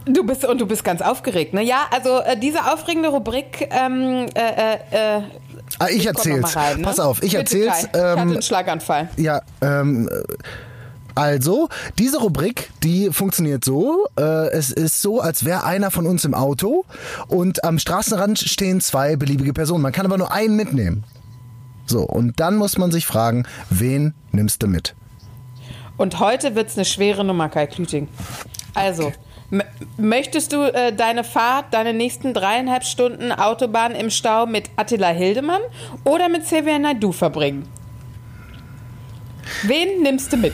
Du 0.06 0.24
bist 0.26 0.44
und 0.46 0.60
du 0.60 0.66
bist 0.66 0.84
ganz 0.84 1.02
aufgeregt, 1.02 1.54
ne? 1.54 1.62
Ja, 1.64 1.86
also 1.92 2.22
äh, 2.22 2.36
diese 2.36 2.60
aufregende 2.74 3.10
Rubrik. 3.10 3.70
Ähm, 3.70 4.26
äh, 4.34 4.40
äh, 4.40 5.18
äh, 5.18 5.22
Ah, 5.80 5.88
ich, 5.90 6.00
noch 6.06 6.16
erzähl's. 6.16 6.56
rein, 6.56 6.78
ne? 6.78 6.84
Pass 6.84 7.00
auf, 7.00 7.18
ich 7.22 7.32
Bitte, 7.38 7.38
erzähl's. 7.38 7.68
Kai. 7.68 7.80
ich 7.94 8.00
hatte 8.00 8.14
Ähm, 8.14 8.32
einen 8.32 8.42
Schlaganfall. 8.42 9.10
Ja, 9.18 9.42
ähm, 9.62 10.10
also, 11.16 11.70
diese 11.98 12.20
Rubrik, 12.20 12.70
die 12.84 13.12
funktioniert 13.12 13.66
so. 13.66 14.08
Äh, 14.18 14.50
es 14.52 14.72
ist 14.72 15.02
so, 15.02 15.20
als 15.22 15.46
wäre 15.46 15.64
einer 15.64 15.92
von 15.92 16.06
uns 16.06 16.26
im 16.26 16.34
Auto 16.34 16.86
und 17.28 17.64
am 17.64 17.80
Straßenrand 17.80 18.40
stehen 18.40 18.82
zwei 18.82 19.16
beliebige 19.16 19.54
Personen. 19.54 19.82
Man 19.82 19.92
kann 19.92 20.06
aber 20.06 20.18
nur 20.18 20.32
einen 20.32 20.56
mitnehmen. 20.56 21.04
So, 21.86 22.04
und 22.04 22.40
dann 22.40 22.56
muss 22.56 22.78
man 22.78 22.92
sich 22.92 23.06
fragen, 23.06 23.46
wen 23.70 24.14
nimmst 24.32 24.64
du 24.64 24.68
mit? 24.68 24.96
Und 25.98 26.20
heute 26.20 26.56
wird's 26.56 26.78
eine 26.78 26.86
schwere 26.86 27.24
Nummer, 27.24 27.50
Kai 27.50 27.68
Klüting. 27.68 28.08
Also, 28.74 29.12
möchtest 29.98 30.54
du 30.54 30.62
äh, 30.74 30.94
deine 30.96 31.24
Fahrt, 31.24 31.74
deine 31.74 31.94
nächsten 31.94 32.34
dreieinhalb 32.34 32.86
Stunden 32.86 33.32
Autobahn 33.32 33.94
im 33.94 34.10
Stau 34.10 34.46
mit 34.46 34.70
Attila 34.78 35.10
Hildemann 35.10 35.62
oder 36.06 36.30
mit 36.30 36.44
Xavier 36.44 36.80
Naidoo 36.80 37.12
verbringen? 37.12 37.68
Wen 39.64 40.02
nimmst 40.02 40.32
du 40.32 40.38
mit? 40.38 40.54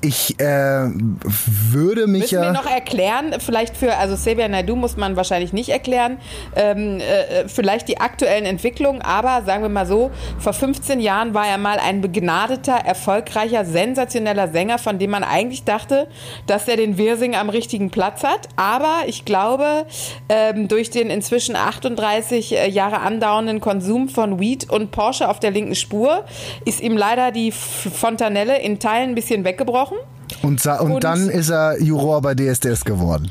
Ich 0.00 0.38
äh, 0.40 0.44
würde 0.44 2.06
mich 2.06 2.22
Müssen 2.22 2.34
ja. 2.34 2.42
wir 2.42 2.52
noch 2.52 2.70
erklären, 2.70 3.34
vielleicht 3.38 3.76
für, 3.76 3.96
also 3.96 4.14
Xavier 4.14 4.48
Naidoo 4.48 4.76
muss 4.76 4.96
man 4.96 5.16
wahrscheinlich 5.16 5.52
nicht 5.52 5.70
erklären, 5.70 6.18
ähm, 6.56 7.00
äh, 7.00 7.48
vielleicht 7.48 7.88
die 7.88 8.00
aktuellen 8.00 8.44
Entwicklungen, 8.44 9.02
aber 9.02 9.42
sagen 9.44 9.62
wir 9.62 9.68
mal 9.68 9.86
so, 9.86 10.10
vor 10.38 10.52
15 10.52 11.00
Jahren 11.00 11.34
war 11.34 11.46
er 11.46 11.58
mal 11.58 11.78
ein 11.78 12.00
begnadeter, 12.00 12.74
erfolgreicher, 12.74 13.64
sensationeller 13.64 14.48
Sänger, 14.48 14.78
von 14.78 14.98
dem 14.98 15.10
man 15.10 15.24
eigentlich 15.24 15.64
dachte, 15.64 16.08
dass 16.46 16.68
er 16.68 16.76
den 16.76 16.98
Wirsing 16.98 17.34
am 17.34 17.50
richtigen 17.50 17.90
Platz 17.90 18.22
hat, 18.22 18.48
aber 18.56 19.02
ich 19.06 19.24
glaube, 19.24 19.86
ähm, 20.28 20.68
durch 20.68 20.90
den 20.90 21.10
inzwischen 21.10 21.56
38 21.56 22.52
äh, 22.52 22.68
Jahre 22.68 23.00
andauernden 23.00 23.60
Konsum 23.60 24.08
von 24.08 24.40
Weed 24.40 24.70
und 24.70 24.90
Porsche 24.90 25.28
auf 25.28 25.40
der 25.40 25.50
linken 25.50 25.74
Spur 25.74 26.24
ist 26.64 26.80
ihm 26.80 26.96
leider 26.96 27.30
die 27.30 27.52
Fontanelle 27.52 28.60
in 28.60 28.78
Teilen 28.78 29.10
ein 29.10 29.14
bisschen 29.14 29.44
weggebrochen. 29.54 29.98
Und, 30.42 30.60
sa- 30.60 30.80
und, 30.80 30.92
und- 30.92 31.04
dann 31.04 31.28
ist 31.28 31.50
er 31.50 31.80
Juror 31.80 32.20
bei 32.22 32.34
DSDS 32.34 32.84
geworden. 32.84 33.30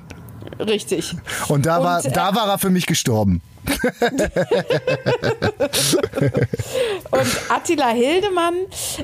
Richtig. 0.60 1.16
Und 1.50 1.66
da, 1.66 1.78
Und, 1.78 1.84
war, 1.84 2.06
äh, 2.06 2.12
da 2.12 2.36
war 2.36 2.48
er 2.48 2.58
für 2.58 2.70
mich 2.70 2.86
gestorben. 2.86 3.42
Und 7.12 7.28
Attila 7.50 7.90
Hildemann 7.90 8.54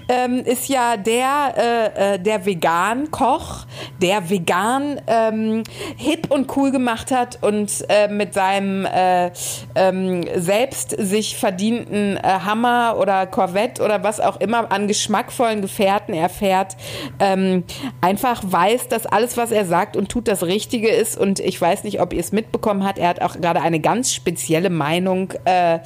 ähm, 0.07 0.43
ist 0.45 0.67
ja 0.67 0.97
der, 0.97 1.53
äh, 1.57 2.15
äh, 2.15 2.19
der 2.19 2.45
Vegan-Koch, 2.45 3.65
der 4.01 4.29
vegan 4.29 5.01
ähm, 5.07 5.63
hip 5.97 6.29
und 6.29 6.55
cool 6.55 6.71
gemacht 6.71 7.11
hat 7.11 7.39
und 7.41 7.85
äh, 7.89 8.07
mit 8.07 8.33
seinem 8.33 8.85
äh, 8.85 9.31
ähm, 9.75 10.25
selbst 10.35 10.95
sich 10.97 11.37
verdienten 11.37 12.17
äh, 12.17 12.21
Hammer 12.21 12.95
oder 12.99 13.27
Corvette 13.27 13.83
oder 13.83 14.03
was 14.03 14.19
auch 14.19 14.39
immer 14.39 14.71
an 14.71 14.87
geschmackvollen 14.87 15.61
Gefährten 15.61 16.13
er 16.13 16.29
fährt, 16.29 16.75
ähm, 17.19 17.63
einfach 18.01 18.41
weiß, 18.43 18.87
dass 18.87 19.05
alles, 19.05 19.37
was 19.37 19.51
er 19.51 19.65
sagt 19.65 19.95
und 19.95 20.09
tut, 20.09 20.27
das 20.27 20.43
Richtige 20.43 20.89
ist. 20.89 21.17
Und 21.17 21.39
ich 21.39 21.61
weiß 21.61 21.83
nicht, 21.83 22.01
ob 22.01 22.13
ihr 22.13 22.19
es 22.19 22.31
mitbekommen 22.31 22.85
habt, 22.85 22.97
er 22.97 23.09
hat 23.09 23.21
auch 23.21 23.35
gerade 23.35 23.61
eine 23.61 23.79
ganz 23.79 24.13
spezielle 24.13 24.48
Meinung 24.69 25.31
äh, 25.45 25.79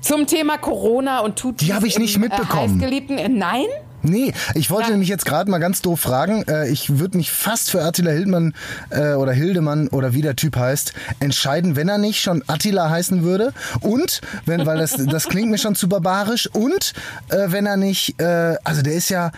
zum 0.00 0.26
Thema 0.26 0.58
Corona 0.58 1.20
und 1.20 1.36
tut 1.36 1.60
Die 1.60 1.66
dies 1.66 1.74
hab 1.74 1.84
ich 1.84 1.98
nicht 1.98 2.14
im, 2.16 2.22
mitbekommen. 2.22 2.50
Äh, 2.80 2.82
heißgeliebten, 2.82 3.18
äh, 3.18 3.28
nein? 3.28 3.66
Nee, 4.02 4.32
ich 4.54 4.70
wollte 4.70 4.84
Ja. 4.86 4.90
nämlich 4.92 5.10
jetzt 5.10 5.26
gerade 5.26 5.50
mal 5.50 5.58
ganz 5.58 5.82
doof 5.82 6.00
fragen. 6.00 6.42
Äh, 6.48 6.70
ich 6.70 6.98
würde 6.98 7.18
mich 7.18 7.30
fast 7.30 7.70
für 7.70 7.82
Attila 7.82 8.10
Hildmann 8.12 8.54
äh, 8.88 9.12
oder 9.12 9.32
Hildemann 9.32 9.88
oder 9.88 10.14
wie 10.14 10.22
der 10.22 10.36
Typ 10.36 10.56
heißt, 10.56 10.94
entscheiden, 11.20 11.76
wenn 11.76 11.86
er 11.90 11.98
nicht 11.98 12.22
schon 12.22 12.42
Attila 12.46 12.88
heißen 12.88 13.22
würde. 13.22 13.52
Und, 13.82 14.22
wenn, 14.46 14.64
weil 14.64 14.78
das, 14.78 14.96
das 14.96 15.28
klingt 15.28 15.50
mir 15.50 15.58
schon 15.58 15.74
zu 15.74 15.86
barbarisch. 15.86 16.48
Und 16.54 16.94
äh, 17.28 17.48
wenn 17.48 17.66
er 17.66 17.76
nicht, 17.76 18.18
äh, 18.22 18.54
also 18.64 18.80
der 18.80 18.94
ist 18.94 19.10
ja 19.10 19.32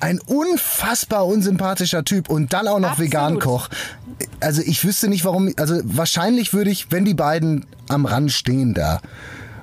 ein 0.00 0.20
unfassbar 0.20 1.26
unsympathischer 1.26 2.04
Typ 2.04 2.28
und 2.28 2.52
dann 2.52 2.68
auch 2.68 2.78
noch 2.78 2.90
Absolut. 2.90 3.12
Vegan-Koch. 3.12 3.68
Also 4.40 4.62
ich 4.62 4.84
wüsste 4.84 5.08
nicht, 5.08 5.24
warum. 5.24 5.52
Also 5.56 5.80
wahrscheinlich 5.84 6.52
würde 6.52 6.70
ich, 6.70 6.90
wenn 6.92 7.04
die 7.04 7.14
beiden 7.14 7.66
am 7.88 8.06
Rand 8.06 8.32
stehen 8.32 8.74
da, 8.74 9.00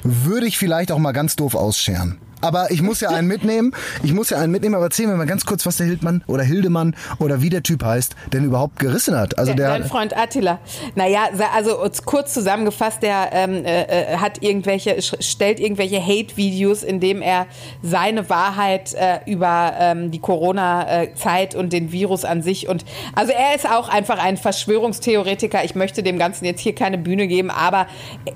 würde 0.03 0.47
ich 0.47 0.57
vielleicht 0.57 0.91
auch 0.91 0.99
mal 0.99 1.11
ganz 1.11 1.35
doof 1.35 1.55
ausscheren. 1.55 2.17
Aber 2.43 2.71
ich 2.71 2.81
muss 2.81 2.99
ja 2.99 3.09
einen 3.09 3.27
mitnehmen. 3.27 3.73
Ich 4.03 4.13
muss 4.13 4.29
ja 4.29 4.37
einen 4.37 4.51
mitnehmen, 4.51 4.75
aber 4.75 4.85
erzähl 4.85 5.07
mir 5.07 5.15
mal 5.15 5.25
ganz 5.25 5.45
kurz, 5.45 5.65
was 5.65 5.77
der 5.77 5.87
Hildmann 5.87 6.23
oder 6.27 6.43
Hildemann 6.43 6.95
oder 7.19 7.41
wie 7.41 7.49
der 7.49 7.63
Typ 7.63 7.83
heißt, 7.83 8.15
denn 8.33 8.43
überhaupt 8.43 8.79
gerissen 8.79 9.17
hat. 9.17 9.37
Also 9.37 9.53
der, 9.53 9.69
Dein 9.69 9.85
Freund 9.85 10.15
Attila. 10.15 10.59
Naja, 10.95 11.29
also 11.53 11.83
kurz 12.05 12.33
zusammengefasst, 12.33 13.01
der 13.01 13.29
ähm, 13.31 13.65
äh, 13.65 13.83
äh, 13.83 14.17
hat 14.17 14.43
irgendwelche, 14.43 15.01
stellt 15.01 15.59
irgendwelche 15.59 16.01
Hate-Videos, 16.01 16.83
in 16.83 16.99
dem 16.99 17.21
er 17.21 17.47
seine 17.81 18.29
Wahrheit 18.29 18.93
äh, 18.93 19.19
über 19.25 19.73
ähm, 19.79 20.11
die 20.11 20.19
Corona-Zeit 20.19 21.55
und 21.55 21.73
den 21.73 21.91
Virus 21.91 22.25
an 22.25 22.41
sich 22.41 22.67
und 22.67 22.83
also 23.15 23.31
er 23.31 23.55
ist 23.55 23.69
auch 23.69 23.89
einfach 23.89 24.17
ein 24.17 24.37
Verschwörungstheoretiker. 24.37 25.63
Ich 25.63 25.75
möchte 25.75 26.03
dem 26.03 26.17
Ganzen 26.17 26.45
jetzt 26.45 26.61
hier 26.61 26.75
keine 26.75 26.97
Bühne 26.97 27.27
geben, 27.27 27.49
aber 27.49 27.87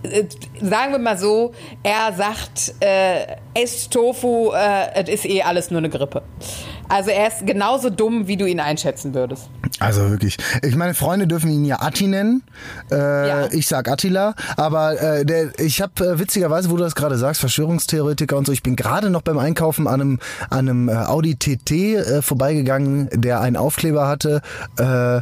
äh, 0.04 0.24
sagen 0.62 0.92
wir 0.92 1.00
mal 1.00 1.18
so, 1.18 1.52
er 1.84 2.14
sagt, 2.14 2.74
äh, 2.80 3.36
esst 3.54 3.94
Tofu, 3.98 4.52
äh, 4.54 5.02
es 5.04 5.10
ist 5.10 5.26
eh 5.26 5.42
alles 5.42 5.72
nur 5.72 5.80
eine 5.80 5.90
Grippe. 5.90 6.22
Also 6.88 7.10
er 7.10 7.30
ist 7.30 7.48
genauso 7.48 7.90
dumm, 7.90 8.28
wie 8.28 8.38
du 8.38 8.46
ihn 8.46 8.60
einschätzen 8.60 9.16
würdest. 9.16 9.50
also 9.80 10.12
wirklich. 10.12 10.38
Ich 10.62 10.76
meine, 10.76 10.94
Freunde 10.94 11.26
dürfen 11.26 11.50
ihn 11.50 11.66
ja 11.66 11.82
Atti 11.82 12.06
nennen. 12.06 12.44
Äh, 12.92 12.96
Ja. 13.28 13.48
Ich 13.52 13.66
sag 13.68 13.90
Attila. 13.90 14.36
Aber 14.56 15.02
äh, 15.02 15.26
der, 15.26 15.60
ich 15.60 15.82
habe 15.82 16.06
äh, 16.06 16.20
witzigerweise, 16.20 16.70
wo 16.70 16.78
du 16.78 16.84
das 16.84 16.94
gerade 16.94 17.18
sagst, 17.18 17.42
Verschwörungstheoretiker 17.42 18.38
und 18.38 18.46
so. 18.46 18.52
Ich 18.54 18.62
bin 18.62 18.76
gerade 18.76 19.10
noch 19.10 19.24
beim 19.24 19.40
Einkaufen 19.40 19.88
an 19.88 20.00
einem, 20.00 20.20
an 20.52 20.60
einem 20.70 20.90
äh, 20.90 20.94
Audi 20.94 21.36
TT 21.36 21.72
äh, 21.72 22.22
vorbeigegangen, 22.22 23.10
der 23.14 23.42
einen 23.42 23.58
Aufkleber 23.58 24.08
hatte. 24.08 24.42
Äh, 24.78 25.22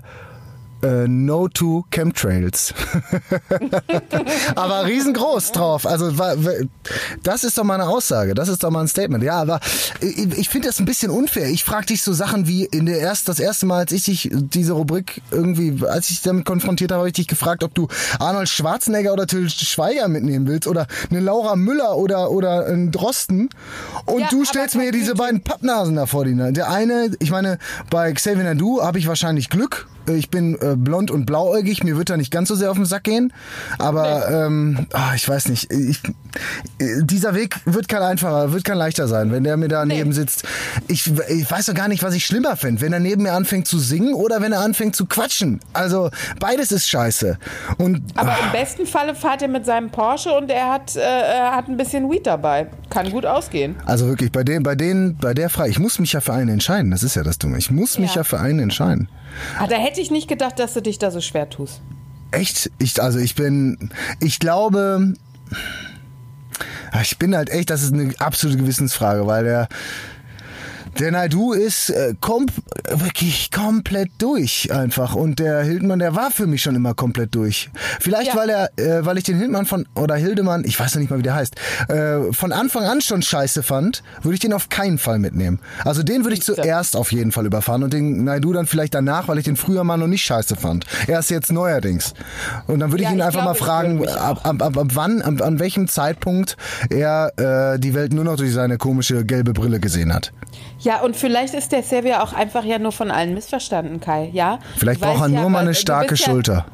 äh, 0.85 1.07
No 1.07 1.47
to 1.47 1.85
Chemtrails. 1.91 2.73
aber 4.55 4.85
riesengroß 4.85 5.51
drauf. 5.51 5.85
Also 5.85 6.11
das 7.23 7.43
ist 7.43 7.57
doch 7.57 7.63
mal 7.63 7.75
eine 7.75 7.87
Aussage, 7.87 8.33
das 8.33 8.49
ist 8.49 8.63
doch 8.63 8.69
mal 8.69 8.81
ein 8.81 8.87
Statement. 8.87 9.23
Ja, 9.23 9.41
aber 9.41 9.59
ich, 10.01 10.49
finde 10.49 10.67
das 10.67 10.79
ein 10.79 10.85
bisschen 10.85 11.11
unfair. 11.11 11.49
Ich 11.49 11.63
frage 11.63 11.87
dich 11.87 12.03
so 12.03 12.13
Sachen 12.13 12.47
wie 12.47 12.65
in 12.65 12.85
der 12.85 12.99
erst 12.99 13.27
das 13.27 13.39
erste 13.39 13.65
Mal, 13.65 13.79
als 13.79 13.91
ich 13.91 14.03
dich 14.05 14.29
diese 14.31 14.73
Rubrik 14.73 15.21
irgendwie, 15.31 15.85
als 15.87 16.09
ich 16.09 16.17
dich 16.17 16.23
damit 16.23 16.45
konfrontiert 16.45 16.91
habe, 16.91 16.99
habe 16.99 17.09
ich 17.09 17.13
dich 17.13 17.27
gefragt, 17.27 17.63
ob 17.63 17.73
du 17.73 17.87
Arnold 18.19 18.49
Schwarzenegger 18.49 19.13
oder 19.13 19.27
Till 19.27 19.49
Schweiger 19.49 20.07
mitnehmen 20.07 20.47
willst 20.47 20.67
oder 20.67 20.87
eine 21.09 21.19
Laura 21.19 21.55
Müller 21.55 21.97
oder 21.97 22.31
oder 22.31 22.65
einen 22.67 22.91
Drosten. 22.91 23.49
Und 24.05 24.21
Ja, 24.21 24.27
du 24.29 24.45
stellst 24.45 24.75
mir 24.75 24.91
diese 24.91 25.15
beiden 25.15 25.41
Pappnasen 25.41 25.95
da 25.95 26.05
vor 26.05 26.25
die. 26.25 26.35
Der 26.35 26.69
eine, 26.69 27.11
ich 27.19 27.31
meine, 27.31 27.57
bei 27.89 28.11
Xavier 28.11 28.43
Nadu 28.43 28.81
habe 28.81 28.99
ich 28.99 29.07
wahrscheinlich 29.07 29.49
Glück. 29.49 29.87
Ich 30.07 30.29
bin 30.29 30.55
äh, 30.61 30.75
blond 30.75 31.11
und 31.11 31.25
blauäugig, 31.25 31.83
mir 31.83 31.97
wird 31.97 32.09
da 32.09 32.17
nicht 32.17 32.31
ganz 32.31 32.49
so 32.49 32.55
sehr 32.55 32.69
auf 32.71 32.77
den 32.77 32.85
Sack 32.85 33.03
gehen. 33.03 33.33
Aber 33.79 34.29
ähm, 34.29 34.87
ah, 34.93 35.13
ich 35.15 35.27
weiß 35.27 35.49
nicht. 35.49 35.71
Ich, 35.71 36.01
äh, 36.79 37.03
dieser 37.03 37.33
Weg 37.35 37.55
wird 37.65 37.87
kein 37.87 38.01
einfacher, 38.01 38.51
wird 38.53 38.63
kein 38.63 38.77
leichter 38.77 39.07
sein, 39.07 39.31
wenn 39.31 39.43
der 39.43 39.57
mir 39.57 39.67
daneben 39.67 40.13
sitzt. 40.13 40.43
Ich, 40.87 41.11
ich 41.29 41.49
weiß 41.49 41.67
doch 41.67 41.73
gar 41.73 41.87
nicht, 41.87 42.03
was 42.03 42.13
ich 42.13 42.25
schlimmer 42.25 42.55
finde, 42.57 42.81
wenn 42.81 42.93
er 42.93 42.99
neben 42.99 43.23
mir 43.23 43.33
anfängt 43.33 43.67
zu 43.67 43.79
singen 43.79 44.13
oder 44.13 44.41
wenn 44.41 44.51
er 44.51 44.59
anfängt 44.61 44.95
zu 44.95 45.05
quatschen. 45.05 45.59
Also 45.73 46.09
beides 46.39 46.71
ist 46.71 46.87
scheiße. 46.87 47.37
Und 47.77 48.01
Aber 48.15 48.35
im 48.45 48.51
besten 48.51 48.85
Falle 48.85 49.15
fahrt 49.15 49.41
er 49.41 49.47
mit 49.47 49.65
seinem 49.65 49.89
Porsche 49.89 50.31
und 50.31 50.49
er 50.51 50.71
hat, 50.71 50.95
äh, 50.95 50.99
er 50.99 51.55
hat 51.55 51.67
ein 51.67 51.77
bisschen 51.77 52.09
Weed 52.11 52.27
dabei. 52.27 52.67
Kann 52.89 53.09
gut 53.11 53.25
ausgehen. 53.25 53.75
also 53.85 54.07
wirklich, 54.07 54.31
bei 54.31 54.43
den, 54.43 54.63
bei 54.63 54.75
denen, 54.75 55.17
bei 55.17 55.33
der 55.33 55.49
Frage, 55.49 55.69
ich 55.69 55.79
muss 55.79 55.99
mich 55.99 56.13
ja 56.13 56.21
für 56.21 56.33
einen 56.33 56.49
entscheiden. 56.49 56.91
Das 56.91 57.03
ist 57.03 57.15
ja 57.15 57.23
das 57.23 57.37
Dumme. 57.37 57.57
Ich 57.57 57.71
muss 57.71 57.97
mich 57.97 58.11
Ja. 58.11 58.21
ja 58.21 58.23
für 58.23 58.39
einen 58.39 58.59
entscheiden. 58.59 59.09
Ah, 59.59 59.67
da 59.67 59.75
hätte 59.75 60.01
ich 60.01 60.11
nicht 60.11 60.27
gedacht, 60.27 60.59
dass 60.59 60.73
du 60.73 60.81
dich 60.81 60.99
da 60.99 61.11
so 61.11 61.21
schwer 61.21 61.49
tust. 61.49 61.81
Echt? 62.31 62.71
Ich, 62.79 63.01
also 63.01 63.19
ich 63.19 63.35
bin, 63.35 63.91
ich 64.19 64.39
glaube, 64.39 65.13
ich 67.01 67.17
bin 67.17 67.35
halt 67.35 67.49
echt, 67.49 67.69
das 67.69 67.83
ist 67.83 67.93
eine 67.93 68.13
absolute 68.19 68.59
Gewissensfrage, 68.59 69.27
weil 69.27 69.43
der, 69.43 69.67
Der 70.99 71.11
Naidu 71.11 71.51
ist 71.51 71.89
äh, 71.89 72.13
kom 72.21 72.45
wirklich 72.89 73.51
komplett 73.51 74.11
durch 74.19 74.71
einfach 74.73 75.13
und 75.15 75.39
der 75.39 75.61
Hildmann, 75.63 75.99
der 75.99 76.15
war 76.15 76.31
für 76.31 76.47
mich 76.47 76.61
schon 76.61 76.75
immer 76.75 76.93
komplett 76.93 77.35
durch. 77.35 77.69
Vielleicht 77.99 78.33
Ja. 78.33 78.35
weil 78.37 78.49
er, 78.49 78.69
äh, 78.77 79.05
weil 79.05 79.17
ich 79.17 79.25
den 79.25 79.37
Hildmann 79.37 79.65
von 79.65 79.85
oder 79.95 80.15
Hildemann, 80.15 80.63
ich 80.65 80.79
weiß 80.79 80.95
noch 80.95 81.01
nicht 81.01 81.09
mal 81.09 81.19
wie 81.19 81.23
der 81.23 81.35
heißt, 81.35 81.55
äh, 81.89 82.31
von 82.31 82.53
Anfang 82.53 82.85
an 82.85 83.01
schon 83.01 83.21
scheiße 83.21 83.61
fand, 83.63 84.03
würde 84.21 84.35
ich 84.35 84.39
den 84.39 84.53
auf 84.53 84.69
keinen 84.69 84.97
Fall 84.97 85.19
mitnehmen. 85.19 85.59
Also 85.83 86.01
den 86.01 86.23
würde 86.23 86.35
ich 86.35 86.43
zuerst 86.43 86.95
auf 86.95 87.11
jeden 87.11 87.31
Fall 87.33 87.45
überfahren 87.45 87.83
und 87.83 87.91
den 87.91 88.23
Naidu 88.23 88.53
dann 88.53 88.65
vielleicht 88.65 88.93
danach, 88.93 89.27
weil 89.27 89.37
ich 89.37 89.45
den 89.45 89.57
früher 89.57 89.83
mal 89.83 89.97
noch 89.97 90.07
nicht 90.07 90.23
scheiße 90.23 90.55
fand. 90.55 90.85
Erst 91.07 91.29
jetzt 91.29 91.51
neuerdings. 91.51 92.13
Und 92.67 92.79
dann 92.79 92.91
würde 92.91 93.03
ich 93.03 93.09
Ja, 93.09 93.13
ihn 93.13 93.19
ich 93.19 93.23
einfach 93.25 93.41
glaube, 93.43 93.59
mal 93.59 93.65
fragen, 93.65 94.07
ab, 94.07 94.39
ab, 94.45 94.61
ab, 94.61 94.77
ab 94.77 94.87
wann, 94.93 95.21
ab, 95.21 95.41
an 95.41 95.59
welchem 95.59 95.87
Zeitpunkt 95.89 96.55
er 96.89 97.73
äh, 97.73 97.79
die 97.79 97.93
Welt 97.93 98.13
nur 98.13 98.23
noch 98.23 98.37
durch 98.37 98.53
seine 98.53 98.77
komische 98.77 99.25
gelbe 99.25 99.51
Brille 99.53 99.79
gesehen 99.81 100.13
hat. 100.13 100.31
Ja, 100.79 101.01
und 101.01 101.15
vielleicht 101.15 101.53
ist 101.53 101.71
der 101.71 101.81
Xavier 101.81 102.21
auch 102.23 102.33
einfach 102.33 102.63
ja 102.63 102.79
nur 102.79 102.91
von 102.91 103.11
allen 103.11 103.33
missverstanden, 103.33 103.99
Kai, 103.99 104.29
ja? 104.33 104.59
Vielleicht 104.77 105.01
braucht 105.01 105.21
er 105.21 105.29
ja, 105.29 105.41
nur 105.41 105.49
mal 105.49 105.59
eine 105.59 105.69
du 105.69 105.75
starke 105.75 106.15
ja, 106.15 106.17
Schulter. 106.17 106.65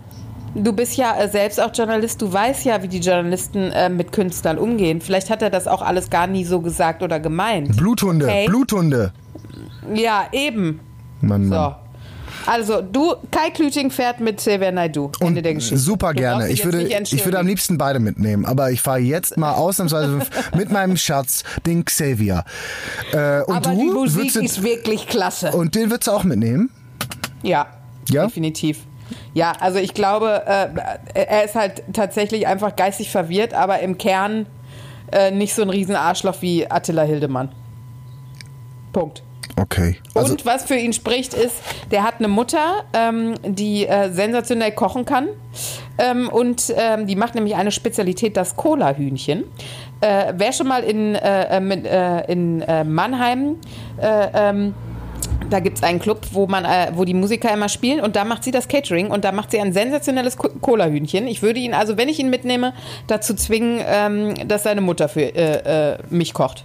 Du 0.54 0.74
bist 0.74 0.98
ja 0.98 1.18
äh, 1.18 1.30
selbst 1.30 1.62
auch 1.62 1.72
Journalist, 1.74 2.22
du 2.22 2.32
weißt 2.32 2.66
ja, 2.66 2.82
wie 2.84 2.88
die 2.88 3.00
Journalisten 3.00 3.72
äh, 3.72 3.90
mit 3.90 4.12
Künstlern 4.12 4.58
umgehen. 4.58 5.00
Vielleicht 5.00 5.30
hat 5.30 5.42
er 5.42 5.50
das 5.50 5.68
auch 5.68 5.82
alles 5.82 6.10
gar 6.10 6.28
nie 6.28 6.44
so 6.44 6.60
gesagt 6.60 7.04
oder 7.04 7.20
gemeint. 7.20 7.78
Bluthunde, 7.78 8.26
Okay. 8.26 8.46
Bluthunde. 8.48 9.14
Ja, 9.94 10.26
eben. 10.32 10.80
Mann, 11.22 11.50
So. 11.50 11.76
Also, 12.46 12.82
du, 12.82 13.14
Kai 13.30 13.50
Klüting 13.52 13.92
fährt 13.92 14.20
mit 14.20 14.38
Xavier 14.38 14.72
Naidu. 14.72 15.12
Ende 15.20 15.42
der 15.42 15.54
Geschichte. 15.54 15.78
Super 15.78 16.14
Du 16.14 16.22
gerne. 16.22 16.50
Ich 16.50 16.64
würde, 16.66 16.82
ich 16.84 17.26
würde 17.26 17.40
am 17.40 17.48
liebsten 17.48 17.78
beide 17.78 18.00
mitnehmen, 18.00 18.46
aber 18.46 18.72
ich 18.72 18.82
fahre 18.82 19.00
jetzt 19.00 19.38
mal 19.38 19.54
ausnahmsweise 19.54 20.20
mit 20.58 20.72
meinem 20.72 20.98
Schatz, 20.98 21.44
den 21.66 21.86
Xavier. 21.86 22.44
Äh, 23.14 23.42
und 23.44 23.56
Aber 23.58 23.72
du 23.72 23.76
die 23.80 23.86
Musik 23.92 24.34
den- 24.34 24.44
ist 24.44 24.64
wirklich 24.64 25.08
klasse. 25.08 25.52
und 25.52 25.76
den 25.76 25.90
würdest 25.90 26.08
du 26.08 26.12
auch 26.12 26.24
mitnehmen? 26.24 26.70
Ja, 27.44 27.68
Ja? 28.10 28.26
definitiv. 28.26 28.80
Ja, 29.34 29.54
also 29.60 29.78
ich 29.80 29.94
glaube, 29.94 30.44
äh, 30.46 30.68
er 31.14 31.44
ist 31.44 31.56
halt 31.56 31.84
tatsächlich 31.94 32.48
einfach 32.48 32.76
geistig 32.76 33.12
verwirrt, 33.12 33.54
aber 33.54 33.80
im 33.80 33.98
Kern 33.98 34.46
äh, 35.12 35.32
nicht 35.32 35.54
so 35.54 35.62
ein 35.62 35.70
Riesenarschloch 35.70 36.42
wie 36.42 36.70
Attila 36.72 37.04
Hildemann. 37.04 37.50
Punkt. 38.94 39.24
Okay. 39.56 39.98
Also, 40.16 40.32
und 40.32 40.46
was 40.46 40.64
für 40.66 40.76
ihn 40.76 40.94
spricht, 40.94 41.34
ist, 41.34 41.56
der 41.92 42.04
hat 42.04 42.16
eine 42.20 42.28
Mutter, 42.28 42.84
ähm, 42.94 43.36
die 43.46 43.86
äh, 43.86 44.12
sensationell 44.12 44.72
kochen 44.72 45.06
kann. 45.06 45.28
Ähm, 45.98 46.30
und 46.30 46.74
ähm, 46.76 47.06
die 47.06 47.16
macht 47.16 47.36
nämlich 47.36 47.56
eine 47.56 47.72
Spezialität, 47.72 48.38
das 48.38 48.56
Cola-Hühnchen. 48.56 49.44
Äh, 50.00 50.34
wer 50.36 50.52
schon 50.52 50.68
mal 50.68 50.84
in, 50.84 51.16
äh, 51.16 51.58
äh, 51.58 51.60
äh, 51.60 52.32
in 52.32 52.62
äh, 52.62 52.84
Mannheim, 52.84 53.58
äh, 54.02 54.28
ähm, 54.34 54.74
da 55.50 55.60
gibt 55.60 55.78
es 55.78 55.84
einen 55.84 56.00
Club, 56.00 56.22
wo, 56.32 56.48
man, 56.48 56.64
äh, 56.66 56.92
wo 56.96 57.04
die 57.04 57.14
Musiker 57.14 57.54
immer 57.54 57.68
spielen 57.68 58.00
und 58.00 58.16
da 58.16 58.24
macht 58.24 58.44
sie 58.44 58.52
das 58.52 58.68
Catering 58.68 59.12
und 59.12 59.26
da 59.26 59.32
macht 59.32 59.52
sie 59.52 59.60
ein 59.60 59.74
sensationelles 59.74 60.38
Co- 60.38 60.50
Cola-Hühnchen. 60.62 61.28
Ich 61.28 61.42
würde 61.44 61.60
ihn, 61.60 61.74
also 61.74 61.98
wenn 61.98 62.10
ich 62.10 62.20
ihn 62.20 62.30
mitnehme, 62.30 62.74
dazu 63.08 63.36
zwingen, 63.36 63.82
ähm, 63.86 64.48
dass 64.48 64.64
seine 64.64 64.82
Mutter 64.82 65.10
für 65.10 65.22
äh, 65.22 65.94
äh, 65.94 65.98
mich 66.10 66.34
kocht. 66.34 66.64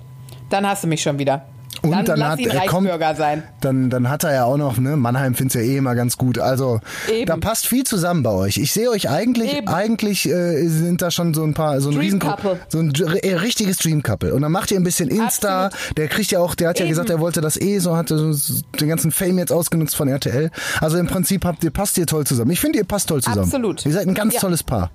Dann 0.51 0.67
hast 0.69 0.85
du 0.85 0.89
mich 0.89 1.03
schon 1.03 1.19
wieder. 1.19 1.45
Und 1.89 2.09
dann, 2.09 2.21
dann 2.21 2.29
hat- 2.31 2.41
er 2.41 2.67
kommt- 2.67 2.89
sein. 3.17 3.43
dann, 3.61 3.91
dann 3.91 4.09
hat 4.09 4.25
er 4.25 4.35
ja 4.35 4.45
auch 4.45 4.57
noch, 4.57 4.79
ne, 4.79 4.97
Mannheim 4.97 5.35
find's 5.35 5.55
ja 5.55 5.61
eh 5.61 5.77
immer 5.77 5.95
ganz 5.95 6.17
gut. 6.17 6.39
Also 6.39 6.81
Eben. 7.13 7.27
da 7.27 7.37
passt 7.37 7.67
viel 7.67 7.85
zusammen 7.85 8.23
bei 8.23 8.31
euch. 8.31 8.57
Ich 8.59 8.73
sehe 8.73 8.91
euch 8.91 9.09
eigentlich, 9.09 9.57
Eben. 9.57 9.69
eigentlich 9.69 10.27
äh, 10.29 10.67
sind 10.69 11.03
da 11.03 11.11
schon 11.11 11.35
so 11.35 11.43
ein 11.45 11.55
paar, 11.55 11.81
so 11.81 11.91
ein 11.91 11.97
riesen, 11.99 12.21
so 12.69 12.79
ein 12.79 12.93
äh, 13.23 13.35
richtiges 13.35 13.79
Dream 13.79 14.03
Couple. 14.03 14.35
Und 14.35 14.43
dann 14.43 14.53
macht 14.53 14.71
ihr 14.71 14.79
ein 14.79 14.85
bisschen 14.85 15.09
Insta. 15.09 15.71
Der 15.97 16.09
kriegt 16.09 16.31
ja 16.31 16.41
auch, 16.41 16.55
der 16.55 16.69
hat 16.71 16.79
ja 16.79 16.85
Eben. 16.85 16.91
gesagt, 16.91 17.11
er 17.11 17.21
wollte 17.21 17.41
das 17.41 17.61
eh 17.61 17.79
so, 17.79 17.97
hat 17.97 18.09
so 18.09 18.33
den 18.81 18.89
ganzen 18.89 19.11
Fame 19.13 19.39
jetzt 19.39 19.53
ausgenutzt 19.53 19.97
von 19.97 20.09
RTL. 20.09 20.51
Also 20.81 20.99
im 20.99 21.07
Prinzip 21.07 21.45
habt 21.45 21.63
ihr, 21.65 21.71
passt 21.71 21.97
ihr 21.99 22.07
toll 22.07 22.27
zusammen. 22.27 22.51
Ich 22.51 22.61
finde, 22.61 22.79
ihr 22.79 22.85
passt 22.85 23.09
toll 23.09 23.23
zusammen. 23.23 23.45
Absolut. 23.45 23.85
Ihr 23.87 23.93
seid 23.93 24.07
ein 24.07 24.15
ganz 24.15 24.35
Ja. 24.35 24.41
tolles 24.41 24.63
Paar. 24.63 24.91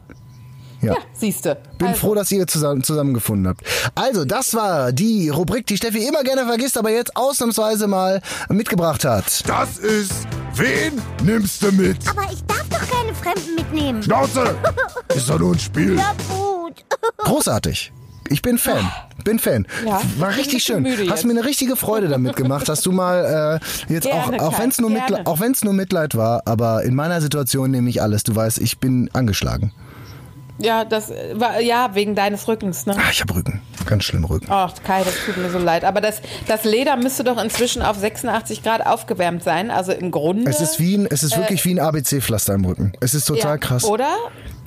Ja. 0.81 0.93
Ja, 0.93 0.99
siehste. 1.13 1.57
Bin 1.77 1.89
also, 1.89 1.99
froh, 1.99 2.15
dass 2.15 2.31
ihr 2.31 2.47
zusammen, 2.47 2.83
zusammengefunden 2.83 3.47
habt. 3.47 3.61
Also, 3.95 4.25
das 4.25 4.53
war 4.53 4.91
die 4.91 5.29
Rubrik, 5.29 5.67
die 5.67 5.77
Steffi 5.77 6.07
immer 6.07 6.23
gerne 6.23 6.45
vergisst, 6.45 6.77
aber 6.77 6.89
jetzt 6.91 7.15
ausnahmsweise 7.15 7.87
mal 7.87 8.21
mitgebracht 8.49 9.05
hat. 9.05 9.47
Das 9.47 9.77
ist 9.77 10.27
Wen 10.55 11.01
nimmst 11.23 11.63
du 11.63 11.71
mit? 11.71 11.97
Aber 12.09 12.23
ich 12.31 12.43
darf 12.43 12.65
doch 12.69 12.89
keine 12.89 13.13
Fremden 13.15 13.55
mitnehmen. 13.55 14.03
Schnauze! 14.03 14.55
Ist 15.15 15.29
doch 15.29 15.39
nur 15.39 15.53
ein 15.53 15.59
Spiel. 15.59 15.97
Ja, 15.97 16.13
gut. 16.29 16.83
Großartig. 17.17 17.93
Ich 18.27 18.41
bin 18.41 18.57
Fan. 18.57 18.89
Bin 19.23 19.39
Fan. 19.39 19.65
Ja, 19.85 20.01
War 20.17 20.35
richtig 20.35 20.63
schön. 20.63 20.85
Hast 21.09 21.25
mir 21.25 21.31
eine 21.31 21.45
richtige 21.45 21.75
Freude 21.75 22.07
damit 22.07 22.35
gemacht, 22.35 22.67
dass 22.67 22.81
du 22.81 22.91
mal 22.91 23.59
äh, 23.89 23.93
jetzt 23.93 24.05
Gerne, 24.05 24.41
auch, 24.41 24.53
auch 24.53 24.59
wenn 24.59 24.69
es 24.69 24.79
nur, 24.79 24.89
gerne. 24.89 25.05
Mitleid- 25.05 25.25
auch 25.27 25.39
wenn's 25.39 25.63
nur 25.63 25.73
Mitleid 25.73 26.15
war, 26.15 26.43
aber 26.45 26.83
in 26.83 26.95
meiner 26.95 27.21
Situation 27.21 27.71
nehme 27.71 27.89
ich 27.89 28.01
alles. 28.01 28.23
Du 28.23 28.35
weißt, 28.35 28.59
ich 28.59 28.79
bin 28.79 29.09
angeschlagen. 29.13 29.73
Ja, 30.65 30.85
das 30.85 31.09
äh, 31.09 31.39
war 31.39 31.59
ja 31.59 31.93
wegen 31.93 32.15
deines 32.15 32.47
Rückens, 32.47 32.85
ne? 32.85 32.95
Ah, 32.97 33.09
ich 33.11 33.21
habe 33.21 33.35
Rücken. 33.35 33.61
Ganz 33.85 34.03
schlimm 34.03 34.25
Rücken. 34.25 34.47
Ach, 34.49 34.73
Kai, 34.83 35.03
das 35.03 35.15
tut 35.25 35.37
mir 35.37 35.49
so 35.49 35.57
leid. 35.57 35.83
Aber 35.83 36.01
das, 36.01 36.21
das 36.47 36.63
Leder 36.63 36.95
müsste 36.97 37.23
doch 37.23 37.41
inzwischen 37.41 37.81
auf 37.81 37.97
86 37.97 38.63
Grad 38.63 38.85
aufgewärmt 38.85 39.43
sein. 39.43 39.71
Also 39.71 39.91
im 39.91 40.11
Grunde. 40.11 40.49
Es 40.49 40.61
ist 40.61 40.79
wie 40.79 40.97
ein, 40.97 41.07
es 41.07 41.23
ist 41.23 41.37
wirklich 41.37 41.65
wie 41.65 41.73
ein 41.73 41.79
ABC-Pflaster 41.79 42.53
im 42.53 42.65
Rücken. 42.65 42.93
Es 42.99 43.13
ist 43.13 43.25
total 43.25 43.53
ja, 43.53 43.57
krass. 43.57 43.85
Oder? 43.85 44.15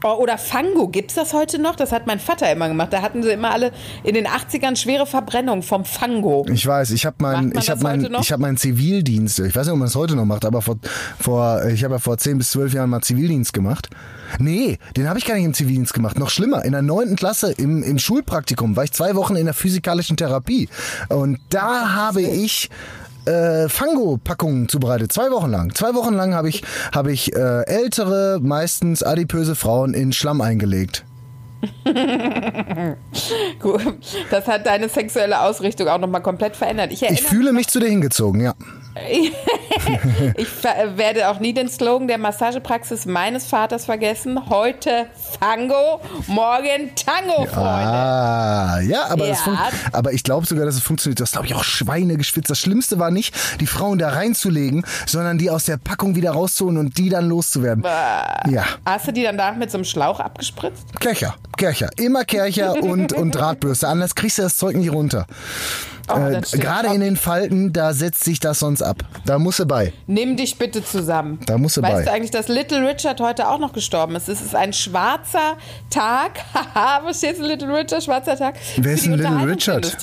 Oh, 0.06 0.18
Oder 0.18 0.36
Fango, 0.36 0.88
gibt's 0.88 1.14
das 1.14 1.32
heute 1.32 1.58
noch? 1.58 1.76
Das 1.76 1.90
hat 1.90 2.06
mein 2.06 2.20
Vater 2.20 2.52
immer 2.52 2.68
gemacht. 2.68 2.92
Da 2.92 3.00
hatten 3.00 3.22
sie 3.22 3.30
immer 3.30 3.52
alle 3.52 3.72
in 4.02 4.12
den 4.12 4.26
80ern 4.26 4.76
schwere 4.76 5.06
Verbrennung 5.06 5.62
vom 5.62 5.86
Fango. 5.86 6.44
Ich 6.52 6.66
weiß, 6.66 6.90
ich 6.90 7.06
habe 7.06 7.16
Macht 7.20 7.32
mein, 7.32 7.48
man 7.48 7.58
ich 7.58 7.70
habe 7.70 7.80
das 7.80 7.90
heute 7.90 8.02
mein, 8.02 8.12
noch? 8.12 8.20
ich 8.20 8.30
habe 8.30 8.42
meinen 8.42 8.58
Zivildienst. 8.58 9.38
Ich 9.38 9.56
weiß 9.56 9.64
nicht, 9.64 9.72
ob 9.72 9.78
man 9.78 9.88
es 9.88 9.94
heute 9.94 10.14
noch 10.14 10.26
macht, 10.26 10.44
aber 10.44 10.60
vor, 10.60 10.76
vor, 11.18 11.64
ich 11.68 11.84
habe 11.84 11.94
ja 11.94 11.98
vor 11.98 12.18
10 12.18 12.36
bis 12.36 12.50
12 12.50 12.74
Jahren 12.74 12.90
mal 12.90 13.00
Zivildienst 13.00 13.54
gemacht. 13.54 13.88
Nee, 14.38 14.78
den 14.94 15.08
habe 15.08 15.18
ich 15.18 15.24
gar 15.24 15.36
nicht 15.36 15.44
im 15.46 15.54
Zivildienst 15.54 15.94
gemacht. 15.94 16.18
Noch 16.18 16.28
schlimmer, 16.28 16.66
in 16.66 16.72
der 16.72 16.82
neunten 16.82 17.16
Klasse 17.16 17.52
im, 17.52 17.82
im 17.82 17.98
Schulpraktikum 17.98 18.76
war 18.76 18.84
ich 18.84 18.92
zwei 18.92 19.14
Wochen 19.14 19.36
in 19.36 19.46
der 19.46 19.54
physikalischen 19.54 20.18
Therapie. 20.18 20.68
Und 21.08 21.38
da 21.48 21.94
habe 21.94 22.20
ich 22.20 22.68
äh, 23.26 23.68
Fango-Packungen 23.68 24.68
zubereitet. 24.68 25.12
Zwei 25.12 25.30
Wochen 25.30 25.50
lang. 25.50 25.74
Zwei 25.74 25.94
Wochen 25.94 26.14
lang 26.14 26.34
habe 26.34 26.48
ich, 26.48 26.62
habe 26.94 27.12
ich 27.12 27.34
äh, 27.34 27.62
ältere, 27.66 28.38
meistens 28.42 29.02
adipöse 29.02 29.54
Frauen 29.54 29.94
in 29.94 30.12
Schlamm 30.12 30.40
eingelegt. 30.40 31.04
Gut, 33.60 33.80
Das 34.30 34.46
hat 34.46 34.66
deine 34.66 34.88
sexuelle 34.88 35.40
Ausrichtung 35.40 35.88
auch 35.88 35.98
nochmal 35.98 36.20
komplett 36.22 36.56
verändert. 36.56 36.92
Ich 36.92 37.02
Ich 37.02 37.22
fühle 37.22 37.52
mich 37.52 37.68
zu 37.68 37.80
dir 37.80 37.88
hingezogen, 37.88 38.42
ja. 38.42 38.54
Ich 40.36 40.48
werde 40.62 41.28
auch 41.28 41.40
nie 41.40 41.52
den 41.52 41.68
Slogan 41.68 42.06
der 42.08 42.18
Massagepraxis 42.18 43.06
meines 43.06 43.46
Vaters 43.46 43.84
vergessen. 43.86 44.48
Heute 44.48 45.06
Fango, 45.40 46.00
morgen 46.26 46.92
Tango, 46.94 47.44
Freunde. 47.46 47.56
Ah, 47.60 48.80
ja, 48.80 49.06
aber, 49.08 49.26
Ja. 49.28 49.36
aber 49.92 50.12
ich 50.12 50.22
glaube 50.22 50.46
sogar, 50.46 50.64
dass 50.64 50.76
es 50.76 50.82
funktioniert. 50.82 51.20
Das 51.20 51.32
glaube 51.32 51.46
ich 51.46 51.54
auch 51.54 51.64
Schweine 51.64 52.16
geschwitzt. 52.16 52.50
Das 52.50 52.58
Schlimmste 52.60 52.98
war 52.98 53.10
nicht, 53.10 53.34
die 53.60 53.66
Frauen 53.66 53.98
da 53.98 54.10
reinzulegen, 54.10 54.84
sondern 55.06 55.38
die 55.38 55.50
aus 55.50 55.64
der 55.64 55.76
Packung 55.76 56.14
wieder 56.14 56.30
rauszuholen 56.32 56.78
und 56.78 56.96
die 56.98 57.08
dann 57.08 57.28
loszuwerden. 57.28 57.84
Ja, 57.84 58.64
Hast 58.86 59.08
du 59.08 59.12
die 59.12 59.22
dann 59.22 59.36
danach 59.36 59.56
mit 59.56 59.70
so 59.70 59.78
einem 59.78 59.84
Schlauch 59.84 60.20
abgespritzt? 60.20 61.00
Kercher, 61.00 61.34
Kercher. 61.56 61.88
Immer 61.96 62.24
Kercher 62.24 62.74
und, 62.82 63.12
und 63.12 63.32
Drahtbürste. 63.32 63.88
Anders 63.88 64.14
kriegst 64.14 64.38
du 64.38 64.42
das 64.42 64.56
Zeug 64.56 64.76
nicht 64.76 64.92
runter. 64.92 65.26
Oh, 66.08 66.18
äh. 66.18 66.40
Gerade 66.58 66.88
in 66.88 67.00
den 67.00 67.16
Falten, 67.16 67.72
da 67.72 67.92
setzt 67.92 68.24
sich 68.24 68.40
das 68.40 68.58
sonst 68.58 68.82
ab. 68.82 69.02
Da 69.24 69.38
muss 69.38 69.56
sie 69.56 69.66
bei. 69.66 69.92
Nimm 70.06 70.36
dich 70.36 70.58
bitte 70.58 70.84
zusammen. 70.84 71.38
Da 71.46 71.58
musst 71.58 71.76
du 71.76 71.82
weißt 71.82 71.94
bei. 71.94 72.02
du 72.04 72.10
eigentlich, 72.12 72.30
dass 72.30 72.48
Little 72.48 72.86
Richard 72.86 73.20
heute 73.20 73.48
auch 73.48 73.58
noch 73.58 73.72
gestorben 73.72 74.16
ist? 74.16 74.28
Es 74.28 74.40
ist 74.40 74.54
ein 74.54 74.72
schwarzer 74.72 75.56
Tag. 75.90 76.32
Haha, 76.54 77.02
was 77.04 77.18
steht 77.18 77.38
in 77.38 77.44
Little 77.44 77.74
Richard? 77.74 78.02
Schwarzer 78.02 78.36
Tag. 78.36 78.56
Wer 78.76 78.94
ist 78.94 79.06
denn 79.06 79.14
Little 79.14 79.46
Richard? 79.46 79.96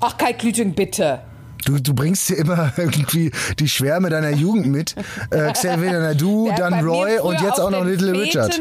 Ach, 0.00 0.16
Kai 0.16 0.32
Klüting, 0.32 0.74
bitte. 0.74 1.20
Du, 1.64 1.78
du 1.78 1.94
bringst 1.94 2.28
dir 2.28 2.36
immer 2.36 2.72
irgendwie 2.76 3.30
die 3.58 3.68
Schwärme 3.68 4.10
deiner 4.10 4.30
Jugend 4.30 4.66
mit. 4.66 4.94
Äh, 5.30 5.52
Xavier 5.52 6.00
Nadu, 6.00 6.50
hat 6.50 6.58
dann 6.58 6.84
Roy 6.84 7.18
und 7.18 7.40
jetzt 7.40 7.60
auch 7.60 7.70
noch 7.70 7.84
Little 7.84 8.12
Richard. 8.12 8.60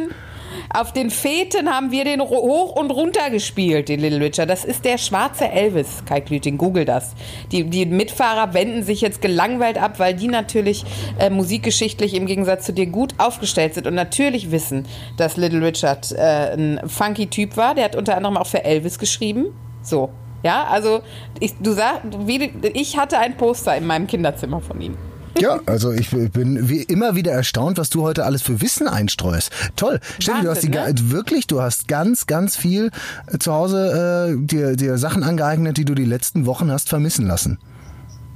Auf 0.73 0.93
den 0.93 1.09
Feten 1.09 1.69
haben 1.69 1.91
wir 1.91 2.05
den 2.05 2.21
hoch 2.21 2.75
und 2.77 2.91
runter 2.91 3.29
gespielt, 3.29 3.89
den 3.89 3.99
Little 3.99 4.21
Richard. 4.21 4.49
Das 4.49 4.63
ist 4.63 4.85
der 4.85 4.97
schwarze 4.97 5.49
Elvis, 5.49 6.03
Kai 6.05 6.21
Klüting, 6.21 6.57
google 6.57 6.85
das. 6.85 7.13
Die, 7.51 7.65
die 7.65 7.85
Mitfahrer 7.85 8.53
wenden 8.53 8.83
sich 8.83 9.01
jetzt 9.01 9.21
gelangweilt 9.21 9.77
ab, 9.77 9.99
weil 9.99 10.13
die 10.13 10.29
natürlich 10.29 10.85
äh, 11.19 11.29
musikgeschichtlich 11.29 12.13
im 12.13 12.25
Gegensatz 12.25 12.65
zu 12.65 12.71
dir 12.73 12.85
gut 12.85 13.15
aufgestellt 13.17 13.73
sind 13.73 13.85
und 13.85 13.95
natürlich 13.95 14.51
wissen, 14.51 14.85
dass 15.17 15.35
Little 15.35 15.65
Richard 15.65 16.13
äh, 16.13 16.53
ein 16.53 16.79
funky 16.87 17.27
Typ 17.27 17.57
war. 17.57 17.75
Der 17.75 17.85
hat 17.85 17.97
unter 17.97 18.15
anderem 18.15 18.37
auch 18.37 18.47
für 18.47 18.63
Elvis 18.63 18.97
geschrieben. 18.97 19.47
So. 19.81 20.09
Ja, 20.43 20.63
also 20.69 21.01
ich, 21.39 21.53
du 21.59 21.73
sagst, 21.73 22.01
wie, 22.25 22.51
ich 22.73 22.97
hatte 22.97 23.19
ein 23.19 23.35
Poster 23.35 23.75
in 23.75 23.85
meinem 23.85 24.07
Kinderzimmer 24.07 24.61
von 24.61 24.79
ihm. 24.79 24.97
Ja, 25.39 25.59
also 25.65 25.91
ich 25.91 26.09
bin 26.09 26.69
wie 26.69 26.81
immer 26.83 27.15
wieder 27.15 27.31
erstaunt, 27.31 27.77
was 27.77 27.89
du 27.89 28.01
heute 28.03 28.25
alles 28.25 28.41
für 28.41 28.61
Wissen 28.61 28.87
einstreust. 28.87 29.51
Toll. 29.75 29.99
Steffi, 30.19 30.41
du 30.41 30.49
hast 30.49 30.63
die 30.63 30.71
ga- 30.71 30.87
wirklich, 30.95 31.47
du 31.47 31.61
hast 31.61 31.87
ganz, 31.87 32.27
ganz 32.27 32.57
viel 32.57 32.91
äh, 33.27 33.37
zu 33.37 33.53
Hause 33.53 34.35
äh, 34.39 34.45
dir, 34.45 34.75
dir 34.75 34.97
Sachen 34.97 35.23
angeeignet, 35.23 35.77
die 35.77 35.85
du 35.85 35.95
die 35.95 36.05
letzten 36.05 36.45
Wochen 36.45 36.71
hast 36.71 36.89
vermissen 36.89 37.25
lassen. 37.27 37.59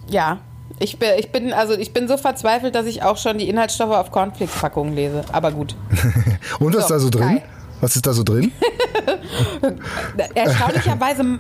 Ja. 0.10 0.39
Ich 0.79 0.97
bin, 0.99 1.10
ich 1.17 1.31
bin, 1.31 1.53
also 1.53 1.73
ich 1.73 1.93
bin 1.93 2.08
so 2.08 2.17
verzweifelt, 2.17 2.75
dass 2.75 2.86
ich 2.86 3.01
auch 3.03 3.17
schon 3.17 3.38
die 3.38 3.47
Inhaltsstoffe 3.47 3.91
auf 3.95 4.12
Cornflakes-Packungen 4.12 4.93
lese. 4.95 5.23
Aber 5.31 5.51
gut. 5.51 5.75
Und 6.60 6.75
was 6.75 6.84
ist 6.84 6.88
So, 6.89 6.93
da 6.95 6.99
so 6.99 7.10
drin? 7.12 7.21
Kai. 7.21 7.43
Was 7.81 7.95
ist 7.95 8.05
da 8.07 8.13
so 8.13 8.23
drin? 8.23 8.51
Erstaunlicherweise. 10.35 11.23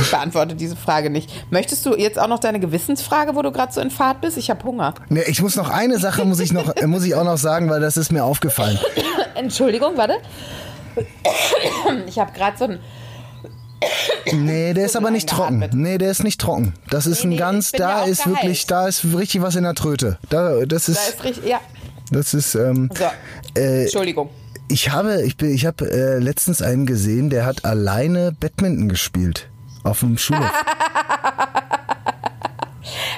ich 0.00 0.10
beantworte 0.10 0.54
diese 0.54 0.76
Frage 0.76 1.10
nicht. 1.10 1.30
Möchtest 1.50 1.84
du 1.86 1.96
jetzt 1.96 2.18
auch 2.18 2.28
noch 2.28 2.38
deine 2.38 2.60
Gewissensfrage, 2.60 3.34
wo 3.34 3.42
du 3.42 3.50
gerade 3.52 3.72
so 3.72 3.80
in 3.80 3.90
Fahrt 3.90 4.20
bist? 4.20 4.36
Ich 4.36 4.50
habe 4.50 4.62
Hunger. 4.64 4.94
Nee, 5.08 5.22
ich 5.26 5.40
muss 5.42 5.56
noch 5.56 5.70
eine 5.70 5.98
Sache 5.98 6.24
muss 6.24 6.40
ich 6.40 6.52
noch 6.52 6.74
muss 6.86 7.04
ich 7.04 7.14
auch 7.14 7.24
noch 7.24 7.38
sagen, 7.38 7.70
weil 7.70 7.80
das 7.80 7.96
ist 7.96 8.12
mir 8.12 8.24
aufgefallen. 8.24 8.78
Entschuldigung, 9.34 9.96
warte. 9.96 10.14
Ich 12.06 12.18
habe 12.18 12.32
gerade 12.32 12.58
so 12.58 12.64
ein. 12.64 12.78
Nee, 14.32 14.72
der 14.74 14.84
ist 14.86 14.96
aber 14.96 15.10
nicht 15.10 15.28
trocken. 15.28 15.68
Nee, 15.72 15.98
der 15.98 16.10
ist 16.10 16.22
nicht 16.22 16.40
trocken. 16.40 16.74
Das 16.90 17.06
ist 17.06 17.20
Nee, 17.24 17.26
ein 17.26 17.28
nee, 17.30 17.36
ganz, 17.36 17.72
da 17.72 18.04
ist 18.04 18.26
wirklich, 18.26 18.66
da 18.66 18.86
ist 18.86 19.04
richtig 19.04 19.42
was 19.42 19.56
in 19.56 19.64
der 19.64 19.74
Tröte. 19.74 20.18
Da, 20.28 20.64
das 20.64 20.86
Da 20.86 20.92
ist, 20.92 21.08
ist 21.08 21.24
richtig. 21.24 21.46
Ja. 21.46 21.60
Das 22.12 22.34
ist, 22.34 22.54
ähm, 22.54 22.88
So. 22.96 23.04
äh, 23.60 23.82
Entschuldigung. 23.82 24.30
ich 24.68 24.90
habe, 24.90 25.22
ich 25.22 25.36
bin, 25.36 25.52
ich 25.52 25.66
habe 25.66 25.90
äh, 25.90 26.18
letztens 26.18 26.62
einen 26.62 26.86
gesehen, 26.86 27.30
der 27.30 27.46
hat 27.46 27.64
alleine 27.64 28.32
Badminton 28.38 28.88
gespielt. 28.88 29.48
Auf 29.84 30.00
dem 30.00 30.16
Schulhof. 30.16 30.44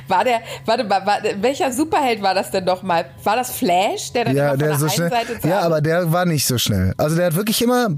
War 0.09 0.25
der, 0.25 0.41
warte 0.67 0.85
mal, 0.85 1.07
war, 1.07 1.19
welcher 1.41 1.73
Superheld 1.73 2.23
war 2.23 2.35
das 2.35 2.51
denn 2.51 2.65
nochmal? 2.65 3.07
War 3.23 3.37
das 3.37 3.51
Flash, 3.51 4.13
der 4.13 4.27
dann 4.27 4.37
ja, 4.37 4.43
immer 4.43 4.51
von 4.51 4.59
der 4.59 4.69
der 4.69 4.79
so 4.79 4.87
einen 4.87 4.95
schnell. 4.95 5.51
Ja, 5.51 5.61
aber 5.61 5.81
der 5.81 6.13
war 6.13 6.27
nicht 6.27 6.47
so 6.47 6.59
schnell. 6.59 6.93
Also 6.99 7.17
der 7.17 7.27
hat 7.27 7.37
wirklich 7.37 7.63
immer, 7.63 7.89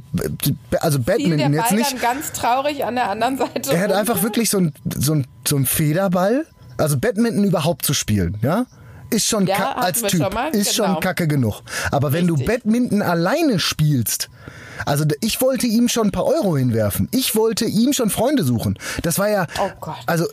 also 0.80 1.00
Badminton 1.00 1.52
jetzt 1.52 1.72
nicht. 1.72 1.92
dann 1.92 2.00
ganz 2.00 2.32
traurig 2.32 2.84
an 2.84 2.94
der 2.94 3.10
anderen 3.10 3.36
Seite. 3.38 3.72
Er 3.72 3.80
hat 3.80 3.92
einfach 3.92 4.22
wirklich 4.22 4.50
so 4.50 4.58
ein, 4.58 4.72
so 4.96 5.14
ein, 5.14 5.26
so 5.46 5.56
ein 5.56 5.66
Federball. 5.66 6.46
Also 6.78 6.98
Badminton 6.98 7.42
überhaupt 7.42 7.84
zu 7.84 7.94
spielen, 7.94 8.38
ja? 8.42 8.66
Ist 9.10 9.26
schon 9.26 9.46
Ja, 9.46 9.72
als 9.76 10.02
Typ, 10.02 10.34
ist 10.52 10.76
genau. 10.76 10.92
schon 10.94 11.00
kacke 11.00 11.28
genug. 11.28 11.62
Aber 11.90 12.12
wenn 12.12 12.26
du 12.26 12.34
Richtig. 12.34 12.48
Badminton 12.64 13.02
alleine 13.02 13.58
spielst, 13.58 14.28
also 14.84 15.04
ich 15.20 15.40
wollte 15.40 15.66
ihm 15.66 15.88
schon 15.88 16.08
ein 16.08 16.12
paar 16.12 16.26
Euro 16.26 16.56
hinwerfen. 16.56 17.08
Ich 17.12 17.34
wollte 17.36 17.64
ihm 17.66 17.92
schon 17.92 18.10
Freunde 18.10 18.44
suchen. 18.44 18.78
Das 19.02 19.18
war 19.18 19.28
ja, 19.28 19.46
Oh 19.60 19.70
Gott. 19.80 19.96
also 20.06 20.26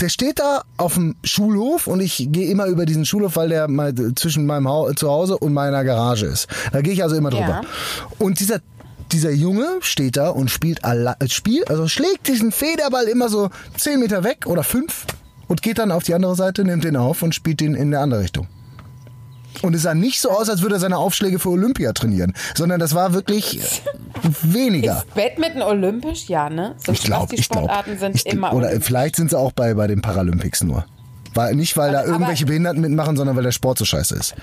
der 0.00 0.08
steht 0.08 0.38
da 0.38 0.62
auf 0.78 0.94
dem 0.94 1.16
Schulhof 1.24 1.86
und 1.86 2.00
ich 2.00 2.28
gehe 2.30 2.48
immer 2.50 2.66
über 2.66 2.86
diesen 2.86 3.04
Schulhof, 3.04 3.36
weil 3.36 3.50
der 3.50 3.68
mal 3.68 3.92
zwischen 4.14 4.46
meinem 4.46 4.66
Hau 4.68 4.90
Zuhause 4.94 5.36
und 5.36 5.52
meiner 5.52 5.84
Garage 5.84 6.26
ist. 6.26 6.48
Da 6.72 6.80
gehe 6.80 6.92
ich 6.94 7.02
also 7.02 7.16
immer 7.16 7.30
drüber. 7.30 7.46
Ja. 7.46 7.60
Und 8.18 8.40
dieser 8.40 8.60
dieser 9.12 9.30
Junge 9.30 9.66
steht 9.80 10.16
da 10.16 10.30
und 10.30 10.50
spielt 10.50 10.80
spielt, 11.28 11.70
also 11.70 11.86
schlägt 11.88 12.26
diesen 12.26 12.50
Federball 12.52 13.04
immer 13.04 13.28
so 13.28 13.50
10 13.76 14.00
Meter 14.00 14.24
weg 14.24 14.46
oder 14.46 14.64
5 14.64 15.04
und 15.48 15.62
geht 15.62 15.78
dann 15.78 15.90
auf 15.90 16.02
die 16.04 16.14
andere 16.14 16.34
Seite, 16.34 16.64
nimmt 16.64 16.84
den 16.84 16.96
auf 16.96 17.22
und 17.22 17.34
spielt 17.34 17.60
den 17.60 17.74
in 17.74 17.88
eine 17.88 17.98
andere 18.00 18.20
Richtung. 18.20 18.46
Und 19.62 19.74
es 19.74 19.82
sah 19.82 19.94
nicht 19.94 20.20
so 20.20 20.30
aus, 20.30 20.48
als 20.50 20.62
würde 20.62 20.76
er 20.76 20.80
seine 20.80 20.98
Aufschläge 20.98 21.38
für 21.38 21.50
Olympia 21.50 21.92
trainieren, 21.92 22.34
sondern 22.56 22.80
das 22.80 22.94
war 22.94 23.14
wirklich 23.14 23.60
äh, 23.60 23.62
weniger. 24.42 24.98
Ist 24.98 25.14
Badminton 25.14 25.62
olympisch? 25.62 26.28
Ja, 26.28 26.50
ne? 26.50 26.74
So 26.84 26.90
Ich 26.92 27.02
glaube, 27.02 27.34
die 27.34 27.40
ich 27.40 27.48
glaube. 27.48 27.68
Sportarten 27.68 27.98
sind 27.98 28.16
Ich, 28.16 28.26
immer 28.26 28.52
oder 28.52 28.66
olympisch. 28.66 28.86
vielleicht 28.86 29.16
sind 29.16 29.30
sie 29.30 29.38
auch 29.38 29.52
bei, 29.52 29.74
bei 29.74 29.86
den 29.86 30.02
Paralympics 30.02 30.64
nur. 30.64 30.84
Weil, 31.34 31.54
nicht, 31.54 31.76
weil 31.76 31.92
da 31.92 32.00
Aber- 32.00 32.08
irgendwelche 32.08 32.46
Behinderten 32.46 32.80
mitmachen, 32.80 33.16
sondern 33.16 33.36
weil 33.36 33.44
der 33.44 33.52
Sport 33.52 33.78
so 33.78 33.84
scheiße 33.84 34.16
ist. 34.16 34.34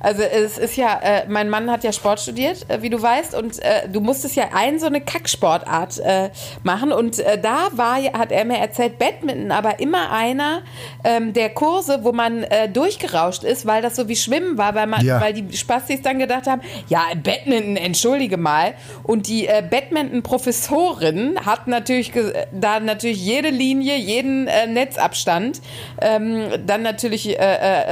Also 0.00 0.22
es 0.22 0.58
ist 0.58 0.76
ja, 0.76 0.98
äh, 1.02 1.24
mein 1.28 1.48
Mann 1.48 1.70
hat 1.70 1.84
ja 1.84 1.92
Sport 1.92 2.20
studiert, 2.20 2.64
äh, 2.68 2.82
wie 2.82 2.90
du 2.90 3.00
weißt, 3.00 3.34
und 3.34 3.58
äh, 3.62 3.88
du 3.88 4.00
musstest 4.00 4.36
ja 4.36 4.44
ein 4.54 4.78
so 4.78 4.86
eine 4.86 5.00
Kacksportart 5.00 5.98
äh, 6.00 6.30
machen. 6.62 6.92
Und 6.92 7.18
äh, 7.18 7.38
da 7.40 7.68
war, 7.72 7.96
hat 7.96 8.32
er 8.32 8.44
mir 8.44 8.58
erzählt, 8.58 8.98
Badminton, 8.98 9.50
aber 9.50 9.80
immer 9.80 10.10
einer 10.10 10.62
ähm, 11.04 11.32
der 11.32 11.50
Kurse, 11.50 12.00
wo 12.02 12.12
man 12.12 12.42
äh, 12.44 12.68
durchgerauscht 12.68 13.44
ist, 13.44 13.66
weil 13.66 13.82
das 13.82 13.96
so 13.96 14.08
wie 14.08 14.16
Schwimmen 14.16 14.58
war, 14.58 14.74
weil 14.74 14.86
man, 14.86 15.04
Ja. 15.04 15.20
weil 15.20 15.32
die 15.32 15.56
Spastis 15.56 16.02
dann 16.02 16.18
gedacht 16.18 16.46
haben, 16.46 16.60
ja, 16.88 17.02
Badminton, 17.22 17.76
entschuldige 17.76 18.36
mal. 18.36 18.74
Und 19.02 19.28
die 19.28 19.48
Badminton-Professorin 19.70 21.38
hat 21.44 21.66
natürlich 21.66 22.12
da 22.52 22.80
natürlich 22.80 23.24
jede 23.24 23.50
Linie, 23.50 23.96
jeden 23.96 24.44
Netzabstand 24.44 25.60
ähm, 26.00 26.48
dann 26.66 26.82
natürlich 26.82 27.36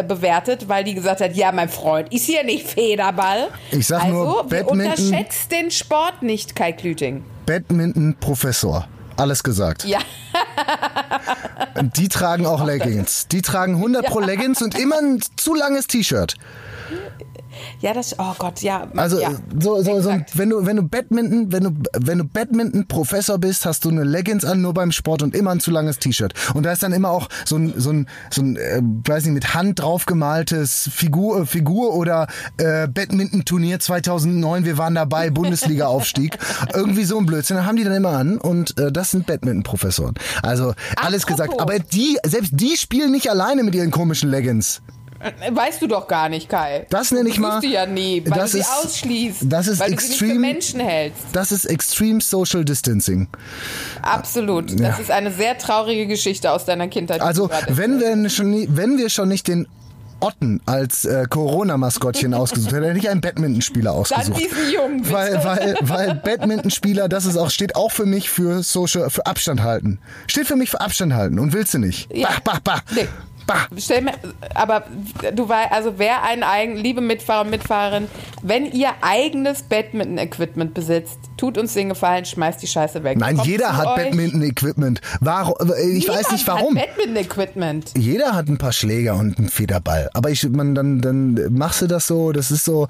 bewertet, 0.07 0.69
weil 0.69 0.85
die 0.85 0.95
gesagt 0.95 1.21
hat, 1.21 1.35
ja, 1.35 1.53
mein 1.53 1.69
Freund, 1.69 2.04
ist 2.11 2.25
hier 2.27 2.45
nicht 2.45 2.67
Federball. 2.69 3.49
Ich 3.71 3.87
sag 3.87 4.03
also, 4.05 4.15
nur, 4.25 4.45
Badminton- 4.49 4.81
unterschätzt 4.91 5.51
den 5.53 5.71
Sport 5.71 6.23
nicht, 6.23 6.55
Kai 6.57 6.73
Klüting. 6.73 7.25
Badminton-Professor. 7.47 8.87
Alles 9.17 9.43
gesagt. 9.45 9.85
Ja, 9.85 9.99
Die 11.97 12.09
tragen 12.09 12.47
auch 12.47 12.65
Leggings. 12.65 13.29
Die 13.29 13.43
tragen 13.43 13.77
100 13.77 14.07
pro 14.07 14.21
Leggings 14.21 14.61
und 14.63 14.77
immer 14.79 14.99
ein 14.99 15.21
zu 15.37 15.55
langes 15.55 15.87
T-Shirt. 15.87 16.35
Ja, 17.81 17.93
das, 17.93 18.19
oh 18.19 18.35
Gott, 18.39 18.63
ja. 18.63 18.89
Also 18.97 19.21
ja, 19.21 19.33
so, 19.59 19.83
so, 19.83 20.01
so 20.01 20.11
wenn 20.35 20.51
du 20.51 20.67
wenn 20.67 20.77
du 20.77 20.83
Badminton, 20.83 21.53
wenn 21.53 21.65
du 21.65 21.71
wenn 21.99 22.19
du 22.19 22.25
Badminton 22.25 22.87
Professor 22.87 23.39
bist, 23.39 23.67
hast 23.67 23.85
du 23.85 23.91
eine 23.91 24.05
Leggings 24.05 24.45
an 24.45 24.61
nur 24.61 24.75
beim 24.75 24.93
Sport 24.93 25.23
und 25.23 25.35
immer 25.35 25.51
ein 25.51 25.61
zu 25.61 25.71
langes 25.71 25.99
T-Shirt. 25.99 26.35
Und 26.55 26.65
da 26.65 26.73
ist 26.73 26.83
dann 26.83 26.93
immer 26.93 27.11
auch 27.11 27.29
so 27.45 27.57
ein 27.57 27.75
so 27.77 27.91
ein 27.91 28.09
so 28.31 28.43
ein 28.43 28.57
äh, 28.57 28.81
weiß 28.83 29.25
nicht 29.25 29.35
mit 29.35 29.55
Hand 29.55 29.81
draufgemaltes 29.81 30.91
Figur 30.93 31.43
äh, 31.43 31.47
Figur 31.47 31.95
oder 31.95 32.27
äh, 32.57 32.89
Badminton 32.89 33.45
Turnier 33.45 33.81
2009, 33.81 34.65
wir 34.65 34.79
waren 34.79 34.95
dabei, 34.95 35.31
Bundesliga 35.31 35.87
Aufstieg. 35.87 36.39
Irgendwie 36.75 37.05
so 37.05 37.19
ein 37.19 37.27
Blödsinn, 37.27 37.57
da 37.57 37.65
haben 37.65 37.77
die 37.77 37.85
dann 37.85 37.95
immer 37.95 38.11
an 38.11 38.39
und 38.39 38.79
äh, 38.79 38.91
das 38.91 39.11
sind 39.11 39.27
Badminton 39.27 39.63
Professoren. 39.63 40.15
Also 40.43 40.75
alles 40.97 41.25
Apropos. 41.25 41.47
gesagt, 41.47 41.61
aber 41.61 41.79
die 41.79 42.19
selbst 42.25 42.53
die 42.55 42.77
spielen 42.77 43.13
nicht 43.13 43.31
alleine 43.31 43.63
mit 43.63 43.75
ihren 43.75 43.91
komischen 43.91 44.31
Leggings. 44.31 44.83
Weißt 45.51 45.81
du 45.83 45.87
doch 45.87 46.07
gar 46.09 46.29
nicht, 46.29 46.49
Kai. 46.49 46.87
Das 46.91 47.11
nenne 47.11 47.29
ich 47.29 47.39
mal- 47.39 47.61
Du 47.61 47.67
ja 47.67 47.87
nie, 47.87 48.23
weil 48.27 48.39
das 48.39 48.53
du 48.53 48.57
sie 48.59 48.61
ist- 48.63 48.71
ausschließt. 48.85 49.39
das 49.45 49.67
ist 49.69 49.81
weil 49.81 49.93
du 49.93 50.01
sie 50.01 50.09
nicht 50.09 50.19
für 50.19 50.35
Menschen 50.35 50.81
hältst. 50.81 51.23
Das 51.33 51.53
ist 51.53 51.65
Extreme 51.65 52.21
Social 52.21 52.65
Distancing. 52.65 53.29
Absolut. 54.03 54.71
Ja. 54.79 54.89
Das 54.89 55.01
ist 55.01 55.11
eine 55.11 55.31
sehr 55.31 55.57
traurige 55.59 56.07
Geschichte 56.07 56.51
aus 56.53 56.65
deiner 56.65 56.89
Kindheit. 56.89 57.21
Also, 57.21 57.51
wenn 57.69 58.01
wir, 58.01 58.29
schon, 58.31 58.67
wenn 58.77 58.99
wir 58.99 59.09
schon 59.11 59.29
nicht 59.29 59.49
den 59.49 59.67
Otten 60.21 60.61
als 60.65 61.05
äh, 61.05 61.25
Corona-Maskottchen 61.29 62.33
ausgesucht 62.35 62.73
hätten, 62.73 62.85
hätte 62.85 62.99
ich 62.99 63.11
einen 63.11 63.21
Badmintonspieler 63.21 63.93
ausgesucht. 63.93 64.41
diesen 64.41 64.71
Jungen, 64.73 65.03
bitte. 65.03 65.13
Weil, 65.13 65.45
weil, 65.45 65.75
weil 65.83 66.15
Badmintonspieler, 66.15 67.09
das 67.09 67.27
ist 67.27 67.37
auch, 67.37 67.51
steht 67.51 67.77
auch 67.77 67.91
für 67.93 68.07
mich 68.07 68.31
für 68.31 68.63
Social, 68.63 69.11
für 69.11 69.27
Abstand 69.27 69.63
halten. 69.63 69.99
Steht 70.27 70.47
für 70.47 70.57
mich 70.57 70.71
für 70.71 70.81
Abstand 70.81 71.13
halten 71.15 71.39
und 71.39 71.53
willst 71.53 71.75
du 71.75 71.79
nicht. 71.79 72.09
Ja. 72.15 72.29
Bah, 72.45 72.55
bah, 72.55 72.61
bah. 72.65 72.83
Nee. 72.95 73.09
Bah. 73.47 73.67
Stell 73.77 74.03
mir, 74.03 74.13
aber 74.55 74.85
du 75.35 75.49
weißt, 75.49 75.73
also 75.73 75.95
wer 75.99 76.23
ein 76.23 76.43
eigen, 76.43 76.77
liebe 76.77 77.01
Mitfahrer 77.01 77.43
und 77.43 77.51
Mitfahrerin, 77.51 78.09
wenn 78.43 78.67
ihr 78.73 78.89
eigenes 79.03 79.63
Badminton-Equipment 79.65 80.75
besitzt, 80.75 81.19
tut 81.37 81.59
uns 81.59 81.75
den 81.75 81.89
Gefallen, 81.91 82.25
schmeißt 82.25 82.63
die 82.63 82.67
Scheiße 82.67 83.03
weg. 83.05 83.19
Nein, 83.19 83.37
Kommt 83.37 83.49
jeder 83.49 83.77
hat. 83.77 83.97
Badminton-Equipment. 83.97 85.01
Warum? 85.21 85.55
Ich 85.95 86.09
weiß 86.09 86.17
Niemand 86.17 86.33
nicht 86.33 86.47
warum. 86.49 86.77
Hat 86.79 86.87
Badminton-Equipment. 86.87 87.93
Jeder 87.97 88.33
hat 88.35 88.49
ein 88.49 88.59
paar 88.59 88.73
Schläger 88.73 89.17
und 89.17 89.39
einen 89.39 89.49
Federball. 89.49 90.11
Aber 90.15 90.31
ich, 90.31 90.49
man, 90.49 90.75
dann, 90.75 91.01
dann 91.01 91.53
machst 91.53 91.83
du 91.83 91.87
das 91.87 92.07
so, 92.07 92.33
das 92.33 92.51
ist 92.51 92.65
so, 92.65 92.87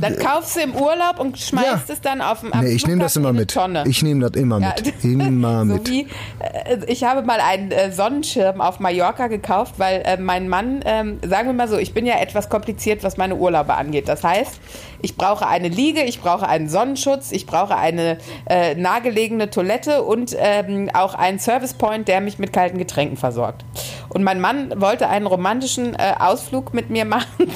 Dann 0.00 0.18
kaufst 0.18 0.56
du 0.56 0.60
im 0.60 0.74
Urlaub 0.74 1.18
und 1.18 1.38
schmeißt 1.38 1.66
Ja. 1.88 1.94
es 1.94 2.00
dann 2.00 2.20
auf 2.20 2.40
dem 2.40 2.52
nee, 2.60 2.70
ich 2.72 2.86
nehme 2.86 3.02
das 3.02 3.16
immer 3.16 3.32
mit. 3.32 3.50
Tonne. 3.52 3.84
Ich 3.86 4.02
nehme 4.02 4.28
das 4.28 4.40
immer 4.40 4.60
Ja. 4.60 4.74
mit. 4.76 5.04
Immer 5.04 5.60
so 5.66 5.74
mit. 5.74 5.88
Wie, 5.90 6.06
äh, 6.38 6.78
ich 6.86 7.04
habe 7.04 7.22
mal 7.22 7.40
einen 7.40 7.70
äh, 7.70 7.92
Sonnenschirm 7.92 8.60
auf 8.60 8.80
Mallorca 8.80 9.26
gekauft, 9.26 9.73
weil 9.78 10.02
äh, 10.04 10.16
mein 10.16 10.48
Mann, 10.48 10.80
ähm, 10.84 11.18
sagen 11.26 11.48
wir 11.48 11.52
mal 11.52 11.68
so, 11.68 11.78
ich 11.78 11.94
bin 11.94 12.06
ja 12.06 12.18
etwas 12.18 12.48
kompliziert, 12.48 13.02
was 13.02 13.16
meine 13.16 13.36
Urlaube 13.36 13.74
angeht. 13.74 14.08
Das 14.08 14.24
heißt, 14.24 14.60
ich 15.02 15.16
brauche 15.16 15.46
eine 15.46 15.68
Liege, 15.68 16.02
ich 16.02 16.20
brauche 16.20 16.48
einen 16.48 16.68
Sonnenschutz, 16.68 17.32
ich 17.32 17.46
brauche 17.46 17.76
eine 17.76 18.18
äh, 18.48 18.74
nahegelegene 18.74 19.50
Toilette 19.50 20.02
und 20.02 20.34
ähm, 20.38 20.90
auch 20.94 21.14
einen 21.14 21.38
Service 21.38 21.74
Point, 21.74 22.08
der 22.08 22.20
mich 22.20 22.38
mit 22.38 22.52
kalten 22.52 22.78
Getränken 22.78 23.16
versorgt. 23.16 23.64
Und 24.08 24.22
mein 24.22 24.40
Mann 24.40 24.80
wollte 24.80 25.08
einen 25.08 25.26
romantischen 25.26 25.94
äh, 25.94 26.14
Ausflug 26.18 26.74
mit 26.74 26.90
mir 26.90 27.04
machen 27.04 27.50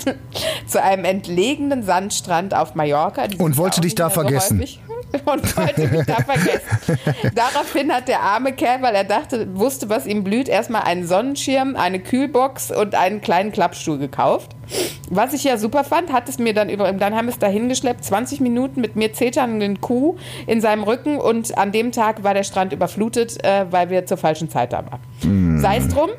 zu 0.67 0.83
einem 0.83 1.05
entlegenen 1.05 1.83
Sandstrand 1.83 2.55
auf 2.55 2.75
Mallorca. 2.75 3.29
Die 3.29 3.37
Und 3.37 3.57
wollte 3.57 3.81
dich 3.81 3.95
da 3.95 4.11
so 4.11 4.15
vergessen. 4.21 4.59
häufig 4.59 4.81
und 5.25 5.57
wollte 5.57 5.89
mich 5.89 6.07
da 6.07 6.17
vergessen. 6.17 6.99
Daraufhin 7.35 7.93
hat 7.93 8.09
der 8.09 8.21
arme 8.21 8.53
Kerl, 8.53 8.83
weil 8.83 8.95
er 8.95 9.05
dachte, 9.05 9.49
wusste, 9.57 9.89
was 9.89 10.07
ihm 10.07 10.25
blüht, 10.25 10.49
erstmal 10.49 10.83
einen 10.83 11.07
Sonnenschirm, 11.07 11.77
eine 11.77 12.01
Kühlbox 12.01 12.71
und 12.71 12.95
einen 12.95 13.21
kleinen 13.21 13.53
Klappstuhl 13.53 13.99
gekauft. 13.99 14.53
Was 15.11 15.33
ich 15.33 15.45
ja 15.45 15.57
super 15.57 15.85
fand, 15.85 16.13
hat 16.13 16.29
es 16.29 16.39
mir 16.39 16.53
dann 16.53 16.69
über, 16.69 16.93
dann 16.93 17.15
haben 17.15 17.29
es 17.29 17.39
da 17.39 17.47
hingeschleppt, 17.47 18.05
20 18.05 18.41
Minuten 18.41 18.81
mit 18.81 18.97
mir 18.97 19.13
zeternden 19.13 19.81
Kuh 19.81 20.17
in 20.47 20.61
seinem 20.61 20.83
Rücken 20.83 21.19
und 21.19 21.57
an 21.57 21.73
dem 21.73 21.93
Tag 21.93 22.23
war 22.25 22.35
der 22.35 22.45
Strand 22.45 22.73
überflutet, 22.73 23.43
äh, 23.45 23.67
weil 23.71 23.89
wir 23.89 24.05
zur 24.05 24.19
falschen 24.19 24.51
Zeit 24.51 24.73
da 24.73 24.85
waren. 24.85 25.59
Sei 25.61 25.79
es 25.79 25.89
drum. 25.89 26.11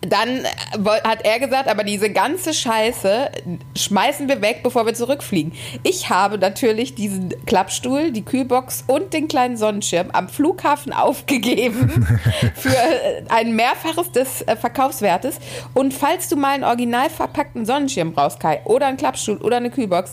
Dann 0.00 0.44
äh, 0.44 0.48
hat 1.04 1.24
er 1.24 1.40
gesagt, 1.40 1.68
aber 1.68 1.82
diese 1.84 2.10
ganze 2.10 2.54
Scheiße 2.54 3.30
schmeißen 3.76 4.28
wir 4.28 4.40
weg, 4.42 4.60
bevor 4.62 4.86
wir 4.86 4.94
zurückfliegen. 4.94 5.52
Ich 5.82 6.08
habe 6.10 6.38
natürlich 6.38 6.94
diesen 6.94 7.34
Klappstuhl, 7.46 8.12
die 8.12 8.24
Kühlbox 8.24 8.84
und 8.86 9.12
den 9.12 9.26
kleinen 9.28 9.56
Sonnenschirm 9.56 10.10
am 10.12 10.28
Flughafen 10.28 10.92
aufgegeben 11.38 12.06
für 12.54 12.68
äh, 12.68 13.24
ein 13.28 13.56
Mehrfaches 13.56 14.12
des 14.12 14.42
äh, 14.42 14.56
Verkaufswertes. 14.56 15.38
Und 15.74 15.92
falls 15.94 16.28
du 16.28 16.36
mal 16.36 16.54
einen 16.54 16.64
original 16.64 17.10
verpackten 17.10 17.66
Sonnenschirm 17.66 18.12
brauchst, 18.12 18.38
Kai, 18.40 18.60
oder 18.64 18.86
einen 18.86 18.96
Klappstuhl 18.98 19.38
oder 19.38 19.56
eine 19.56 19.70
Kühlbox, 19.70 20.12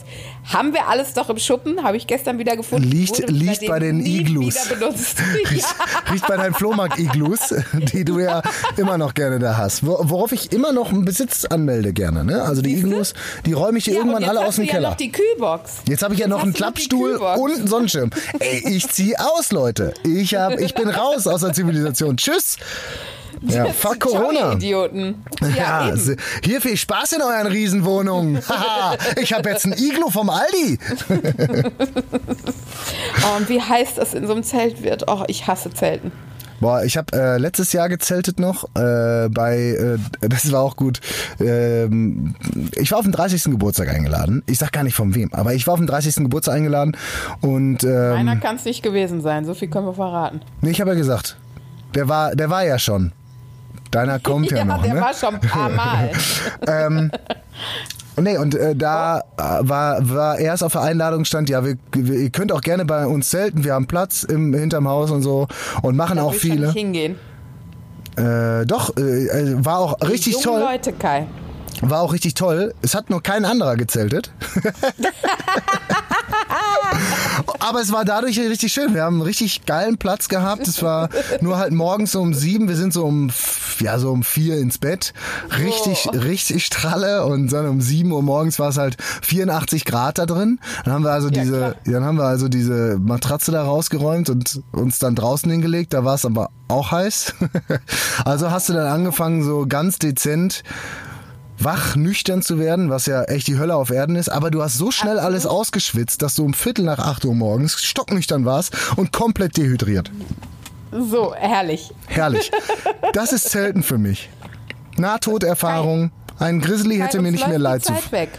haben 0.51 0.73
wir 0.73 0.88
alles 0.88 1.13
doch 1.13 1.29
im 1.29 1.38
Schuppen, 1.38 1.83
habe 1.83 1.97
ich 1.97 2.07
gestern 2.07 2.39
wieder 2.39 2.55
gefunden. 2.55 2.89
Liegt- 2.89 3.29
liegt 3.29 3.67
bei 3.67 3.79
den 3.79 3.99
Iglus. 4.05 4.55
Riecht, 5.51 5.61
ja. 5.61 6.11
riecht 6.11 6.27
bei 6.27 6.38
deinen 6.38 6.53
Flohmarkt-Iglus, 6.53 7.53
die 7.93 8.03
du 8.05 8.19
ja 8.19 8.41
immer 8.77 8.97
noch 8.97 9.13
gerne 9.13 9.39
da 9.39 9.57
hast. 9.57 9.74
Wo- 9.84 9.99
Worauf 10.03 10.32
ich 10.32 10.51
immer 10.51 10.73
noch 10.73 10.91
einen 10.91 11.05
Besitz 11.05 11.45
anmelde 11.45 11.93
gerne. 11.93 12.23
Ne? 12.23 12.41
Also 12.43 12.61
die? 12.61 12.76
Iglus, 12.76 13.13
die 13.45 13.53
räume 13.53 13.78
ich 13.78 13.86
dir 13.86 13.93
Ja, 13.93 13.99
irgendwann 13.99 14.21
jetzt 14.21 14.30
alle 14.30 14.45
aus 14.45 14.55
dem 14.55 14.63
du 14.63 14.67
ja 14.67 14.73
Keller. 14.76 14.89
noch 14.89 14.97
die 14.97 15.11
Kühlbox. 15.11 15.71
Jetzt 15.88 16.03
habe 16.03 16.13
ich 16.13 16.19
ja 16.19 16.26
Jetzt 16.28 16.36
noch 16.36 16.43
einen 16.43 16.53
Klappstuhl 16.53 17.15
und 17.15 17.55
einen 17.55 17.67
Sonnenschirm. 17.67 18.09
Ey, 18.39 18.63
ich 18.76 18.88
zieh 18.89 19.15
aus, 19.17 19.51
Leute. 19.51 19.93
Ich, 20.03 20.36
hab, 20.36 20.59
ich 20.59 20.73
bin 20.73 20.89
raus 20.89 21.28
aus 21.28 21.41
der 21.41 21.53
Zivilisation. 21.53 22.17
Tschüss. 22.17 22.57
Ja, 23.41 23.65
fuck 23.65 23.99
Corona. 23.99 24.53
Idioten. 24.53 25.23
Ja, 25.57 25.89
Ja, 25.89 25.95
hier 26.43 26.61
viel 26.61 26.78
Spaß 26.78 27.13
in 27.13 27.21
euren 27.21 27.47
Riesenwohnungen. 27.47 28.41
Haha, 28.49 28.95
ich 29.21 29.34
habe 29.34 29.49
jetzt 29.49 29.65
ein 29.65 29.73
Iglo 29.78 30.09
vom 30.09 30.30
Aldi. 30.30 30.80
Oh, 31.09 31.13
und 33.38 33.49
wie 33.49 33.61
heiß 33.61 33.95
das 33.95 34.13
in 34.13 34.26
so 34.26 34.34
einem 34.34 34.43
Zelt 34.43 34.82
wird. 34.84 35.03
Oh, 35.07 35.23
ich 35.28 35.47
hasse 35.47 35.71
Zelten. 35.73 36.11
Boah, 36.59 36.83
ich 36.83 36.97
habe 36.97 37.15
äh, 37.17 37.37
letztes 37.37 37.73
Jahr 37.73 37.89
gezeltet 37.89 38.39
noch 38.39 38.63
äh, 38.75 39.29
bei, 39.29 39.57
äh, 39.57 39.97
das 40.27 40.51
war 40.51 40.61
auch 40.61 40.75
gut. 40.75 41.01
Ähm, 41.39 42.35
ich 42.75 42.91
war 42.91 42.99
auf 42.99 43.05
den 43.05 43.11
30. 43.11 43.43
Geburtstag 43.45 43.89
eingeladen. 43.89 44.43
Ich 44.47 44.59
sag 44.59 44.71
gar 44.71 44.83
nicht 44.83 44.95
von 44.95 45.15
wem, 45.15 45.33
aber 45.33 45.53
ich 45.53 45.67
war 45.67 45.73
auf 45.73 45.79
den 45.79 45.87
30. 45.87 46.15
Geburtstag 46.15 46.55
eingeladen 46.55 46.95
und 47.41 47.83
ähm, 47.83 48.13
Einer 48.13 48.37
kann 48.37 48.55
es 48.55 48.65
nicht 48.65 48.83
gewesen 48.83 49.21
sein. 49.21 49.45
So 49.45 49.53
viel 49.53 49.69
können 49.69 49.85
wir 49.85 49.93
verraten. 49.93 50.41
nee, 50.61 50.71
ich 50.71 50.81
habe 50.81 50.91
ja 50.91 50.97
gesagt, 50.97 51.37
der 51.93 52.07
war, 52.07 52.35
der 52.35 52.49
war 52.49 52.63
ja 52.63 52.79
schon. 52.79 53.11
Deiner 53.91 54.19
kommt 54.19 54.51
ja, 54.51 54.65
noch. 54.65 54.81
der 54.81 54.93
ne? 54.95 55.01
war 55.01 55.13
schon 55.13 55.35
ein 55.35 55.41
paar 55.41 55.69
Mal. 55.69 56.11
Nee, 58.18 58.38
und 58.38 58.55
äh, 58.55 58.76
da 58.76 59.20
äh, 59.20 59.24
war, 59.61 60.09
war 60.09 60.39
erst 60.39 60.63
auf 60.63 60.72
der 60.74 60.82
Einladung 60.82 61.26
stand, 61.26 61.49
ja, 61.49 61.66
wir, 61.66 61.76
wir, 61.91 62.16
ihr 62.20 62.30
könnt 62.30 62.51
auch 62.51 62.61
gerne 62.61 62.86
bei 62.86 63.05
uns 63.05 63.30
zelten, 63.30 63.63
wir 63.63 63.74
haben 63.74 63.88
Platz 63.88 64.24
im, 64.24 64.53
hinterm 64.53 64.88
Haus 64.88 65.11
und 65.11 65.22
so 65.22 65.47
und 65.82 65.95
machen 65.95 66.18
Da 66.18 66.24
auch 66.24 66.32
will 66.32 66.38
ich 66.38 66.41
viele. 66.41 66.68
nicht 66.68 66.78
hingehen. 66.78 67.16
Äh, 68.18 68.66
doch, 68.66 68.95
äh, 68.95 69.01
äh, 69.01 69.66
war 69.66 69.80
auch 69.80 70.01
richtig 70.01 70.34
Junge 70.34 70.43
toll. 70.45 70.59
Leute, 70.61 70.93
Kai. 70.93 71.28
War 71.82 72.01
auch 72.01 72.13
richtig 72.13 72.34
toll. 72.36 72.73
Es 72.82 72.95
hat 72.95 73.09
nur 73.09 73.21
kein 73.21 73.45
anderer 73.45 73.76
gezeltet. 73.76 74.32
Aber 77.59 77.82
es 77.82 77.91
war 77.91 78.05
dadurch 78.05 78.39
richtig 78.39 78.71
schön. 78.71 78.93
Wir 78.93 79.03
haben 79.03 79.15
einen 79.15 79.23
richtig 79.23 79.65
geilen 79.65 79.97
Platz 79.97 80.30
gehabt. 80.30 80.67
Es 80.67 80.82
war 80.82 81.09
nur 81.41 81.57
halt 81.57 81.73
morgens 81.73 82.15
um 82.15 82.34
sieben. 82.34 82.67
Wir 82.67 82.76
sind 82.76 82.93
so 82.93 83.05
um, 83.05 83.30
ja, 83.80 83.99
so 83.99 84.11
um 84.11 84.23
vier 84.23 84.57
ins 84.57 84.78
Bett. 84.78 85.13
Richtig, 85.57 86.07
Oh. 86.07 86.11
richtig 86.17 86.65
stralle. 86.65 87.26
Und 87.26 87.51
dann 87.51 87.67
um 87.67 87.82
sieben 87.82 88.11
Uhr 88.11 88.21
morgens 88.23 88.59
war 88.59 88.69
es 88.69 88.78
halt 88.78 88.97
84 89.23 89.86
Grad 89.86 90.17
da 90.17 90.26
drin. 90.26 90.59
Dann 90.86 90.93
haben 90.93 91.03
wir 91.03 91.11
also 91.11 91.30
Ja, 91.30 91.41
diese, 91.43 91.57
klar. 91.57 91.76
dann 91.86 92.03
haben 92.03 92.17
wir 92.17 92.26
also 92.26 92.47
diese 92.47 92.97
Matratze 92.99 93.51
da 93.51 93.63
rausgeräumt 93.63 94.30
und 94.30 94.61
uns 94.71 94.99
dann 94.99 95.15
draußen 95.15 95.49
hingelegt. 95.51 95.93
Da 95.93 96.03
war 96.05 96.15
es 96.15 96.26
aber 96.26 96.49
auch 96.67 96.91
heiß. 96.91 97.34
Also 98.26 98.49
hast 98.51 98.69
du 98.69 98.73
dann 98.73 98.88
angefangen, 98.88 99.43
so 99.43 99.65
ganz 99.67 99.99
dezent 99.99 100.63
wach, 101.57 101.95
nüchtern 101.95 102.41
zu 102.41 102.59
werden, 102.59 102.89
was 102.89 103.05
ja 103.05 103.23
echt 103.23 103.47
die 103.47 103.57
Hölle 103.57 103.75
auf 103.75 103.89
Erden 103.89 104.15
ist, 104.15 104.29
aber 104.29 104.51
du 104.51 104.61
hast 104.61 104.77
so 104.77 104.91
schnell 104.91 105.19
alles 105.19 105.45
ausgeschwitzt, 105.45 106.21
dass 106.21 106.35
du 106.35 106.43
um 106.45 106.53
Viertel 106.53 106.83
nach 106.85 106.99
acht 106.99 107.25
Uhr 107.25 107.33
morgens 107.33 107.81
stocknüchtern 107.83 108.45
warst 108.45 108.73
und 108.97 109.11
komplett 109.13 109.57
dehydriert. 109.57 110.11
So, 110.91 111.33
herrlich. 111.35 111.91
Herrlich. 112.07 112.51
Das 113.13 113.33
ist 113.33 113.49
Zelten 113.49 113.83
für 113.83 113.97
mich. 113.97 114.29
Nahtoderfahrung. 114.97 116.11
Ein 116.39 116.61
Grizzly 116.61 116.97
hätte 116.97 117.21
mir 117.21 117.31
nicht 117.31 117.47
mehr 117.47 117.59
leid 117.59 117.83
zu. 117.85 117.93
Weg. 118.11 118.29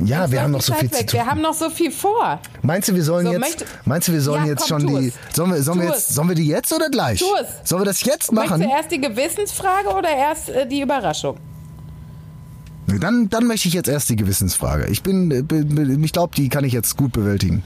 Ja, 0.00 0.24
Uns 0.24 0.32
wir 0.32 0.42
haben 0.42 0.50
noch 0.50 0.60
so 0.60 0.74
viel 0.74 0.90
Zeit 0.90 0.94
zu 0.94 1.00
weg. 1.02 1.06
tun. 1.10 1.20
Wir 1.20 1.26
haben 1.26 1.40
noch 1.40 1.54
so 1.54 1.70
viel 1.70 1.90
vor. 1.92 2.40
Meinst 2.62 2.88
du, 2.88 2.94
wir 2.94 3.04
sollen 3.04 3.26
So, 3.26 3.32
jetzt, 3.32 3.64
meinst 3.84 4.08
du, 4.08 4.12
wir 4.12 4.20
sollen 4.20 4.44
Ja, 4.44 4.50
jetzt 4.52 4.68
komm, 4.68 4.80
schon 4.80 4.86
die, 5.02 5.12
sollen 5.32 5.52
wir, 5.52 5.62
sollen 5.62 5.78
wir 5.80 5.86
jetzt, 5.86 6.08
es. 6.10 6.14
sollen 6.14 6.28
wir 6.28 6.34
die 6.34 6.46
jetzt 6.48 6.72
oder 6.72 6.88
gleich? 6.90 7.20
Tu 7.20 7.26
es. 7.40 7.68
Sollen 7.68 7.82
wir 7.82 7.86
das 7.86 8.02
jetzt 8.04 8.32
Möchtest 8.32 8.50
machen? 8.58 8.62
du 8.62 8.68
erst 8.70 8.90
die 8.90 9.00
Gewissensfrage 9.00 9.88
oder 9.90 10.10
erst 10.10 10.48
äh, 10.48 10.66
die 10.66 10.80
Überraschung? 10.80 11.36
Dann, 12.98 13.28
dann 13.30 13.46
möchte 13.46 13.68
ich 13.68 13.74
jetzt 13.74 13.88
erst 13.88 14.08
die 14.10 14.16
Gewissensfrage. 14.16 14.86
Ich 14.86 15.02
bin, 15.02 15.30
äh, 15.30 15.42
bin- 15.42 16.02
ich 16.04 16.12
glaube, 16.12 16.34
die 16.36 16.48
kann 16.48 16.64
ich 16.64 16.72
jetzt 16.72 16.96
gut 16.96 17.12
bewältigen. 17.12 17.62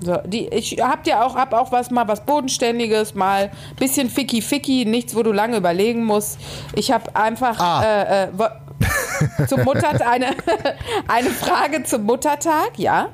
So, 0.00 0.18
die, 0.26 0.48
ich 0.48 0.78
hab 0.82 1.04
dir 1.04 1.24
auch, 1.24 1.34
hab 1.36 1.52
auch 1.54 1.72
was 1.72 1.90
mal 1.90 2.06
was 2.08 2.26
Bodenständiges, 2.26 3.14
mal 3.14 3.50
bisschen 3.78 4.10
ficky 4.10 4.42
ficky, 4.42 4.84
nichts, 4.84 5.14
wo 5.14 5.22
du 5.22 5.32
lange 5.32 5.56
überlegen 5.56 6.04
musst. 6.04 6.38
Ich 6.74 6.90
habe 6.90 7.14
einfach 7.16 7.58
Ah. 7.58 7.82
äh, 7.84 8.24
äh, 8.24 8.28
zum 9.48 9.62
Mutter 9.62 9.88
eine, 10.06 10.26
eine 11.08 11.30
Frage 11.30 11.84
zum 11.84 12.04
Muttertag, 12.04 12.72
ja. 12.76 13.08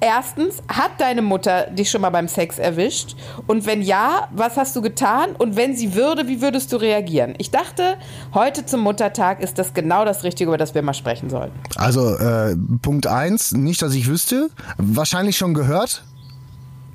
Erstens, 0.00 0.62
hat 0.68 0.92
deine 0.98 1.22
Mutter 1.22 1.66
dich 1.70 1.90
schon 1.90 2.00
mal 2.00 2.10
beim 2.10 2.28
Sex 2.28 2.58
erwischt? 2.58 3.16
Und 3.46 3.66
wenn 3.66 3.82
ja, 3.82 4.28
was 4.32 4.56
hast 4.56 4.74
du 4.76 4.82
getan? 4.82 5.30
Und 5.36 5.56
wenn 5.56 5.76
sie 5.76 5.94
würde, 5.94 6.28
wie 6.28 6.40
würdest 6.40 6.72
du 6.72 6.76
reagieren? 6.76 7.34
Ich 7.38 7.50
dachte, 7.50 7.96
heute 8.34 8.66
zum 8.66 8.80
Muttertag 8.80 9.42
ist 9.42 9.58
das 9.58 9.74
genau 9.74 10.04
das 10.04 10.24
Richtige, 10.24 10.50
über 10.50 10.58
das 10.58 10.74
wir 10.74 10.82
mal 10.82 10.94
sprechen 10.94 11.30
sollen. 11.30 11.50
Also 11.76 12.16
äh, 12.16 12.56
Punkt 12.82 13.06
eins, 13.06 13.52
nicht, 13.52 13.82
dass 13.82 13.94
ich 13.94 14.08
wüsste. 14.08 14.50
Wahrscheinlich 14.76 15.36
schon 15.36 15.54
gehört. 15.54 16.02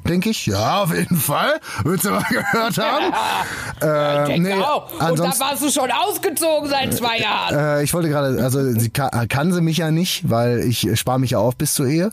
Denke 0.08 0.30
ich. 0.30 0.46
Ja, 0.46 0.84
auf 0.84 0.94
jeden 0.94 1.16
Fall. 1.16 1.60
Würdest 1.84 2.06
du 2.06 2.12
mal 2.12 2.24
gehört 2.30 2.78
haben. 2.78 3.14
Ich 3.84 4.28
denke 4.28 4.50
nee, 4.50 4.62
auch. 4.62 4.90
Und 5.10 5.20
da 5.20 5.26
warst 5.40 5.62
du 5.62 5.70
schon 5.70 5.92
ausgezogen 5.92 6.70
seit 6.70 6.94
zwei 6.94 7.18
Jahren. 7.18 7.54
Äh, 7.54 7.84
ich 7.84 7.94
wollte 7.94 8.08
gerade, 8.08 8.42
also 8.42 8.64
sie 8.72 8.90
kann, 8.90 9.28
kann 9.28 9.52
sie 9.52 9.60
mich 9.60 9.78
ja 9.78 9.92
nicht, 9.92 10.30
weil 10.30 10.60
ich 10.60 10.88
spare 10.98 11.20
mich 11.20 11.32
ja 11.32 11.40
auf 11.40 11.58
bis 11.58 11.74
zur 11.74 11.88
Ehe. 11.88 12.10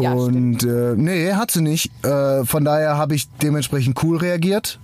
Ja, 0.00 0.12
Und 0.12 0.62
äh, 0.64 0.94
nee, 0.96 1.32
hat 1.32 1.50
sie 1.50 1.62
nicht. 1.62 1.90
Äh, 2.04 2.44
von 2.44 2.64
daher 2.64 2.96
habe 2.96 3.14
ich 3.14 3.28
dementsprechend 3.42 4.02
cool 4.02 4.16
reagiert. 4.18 4.78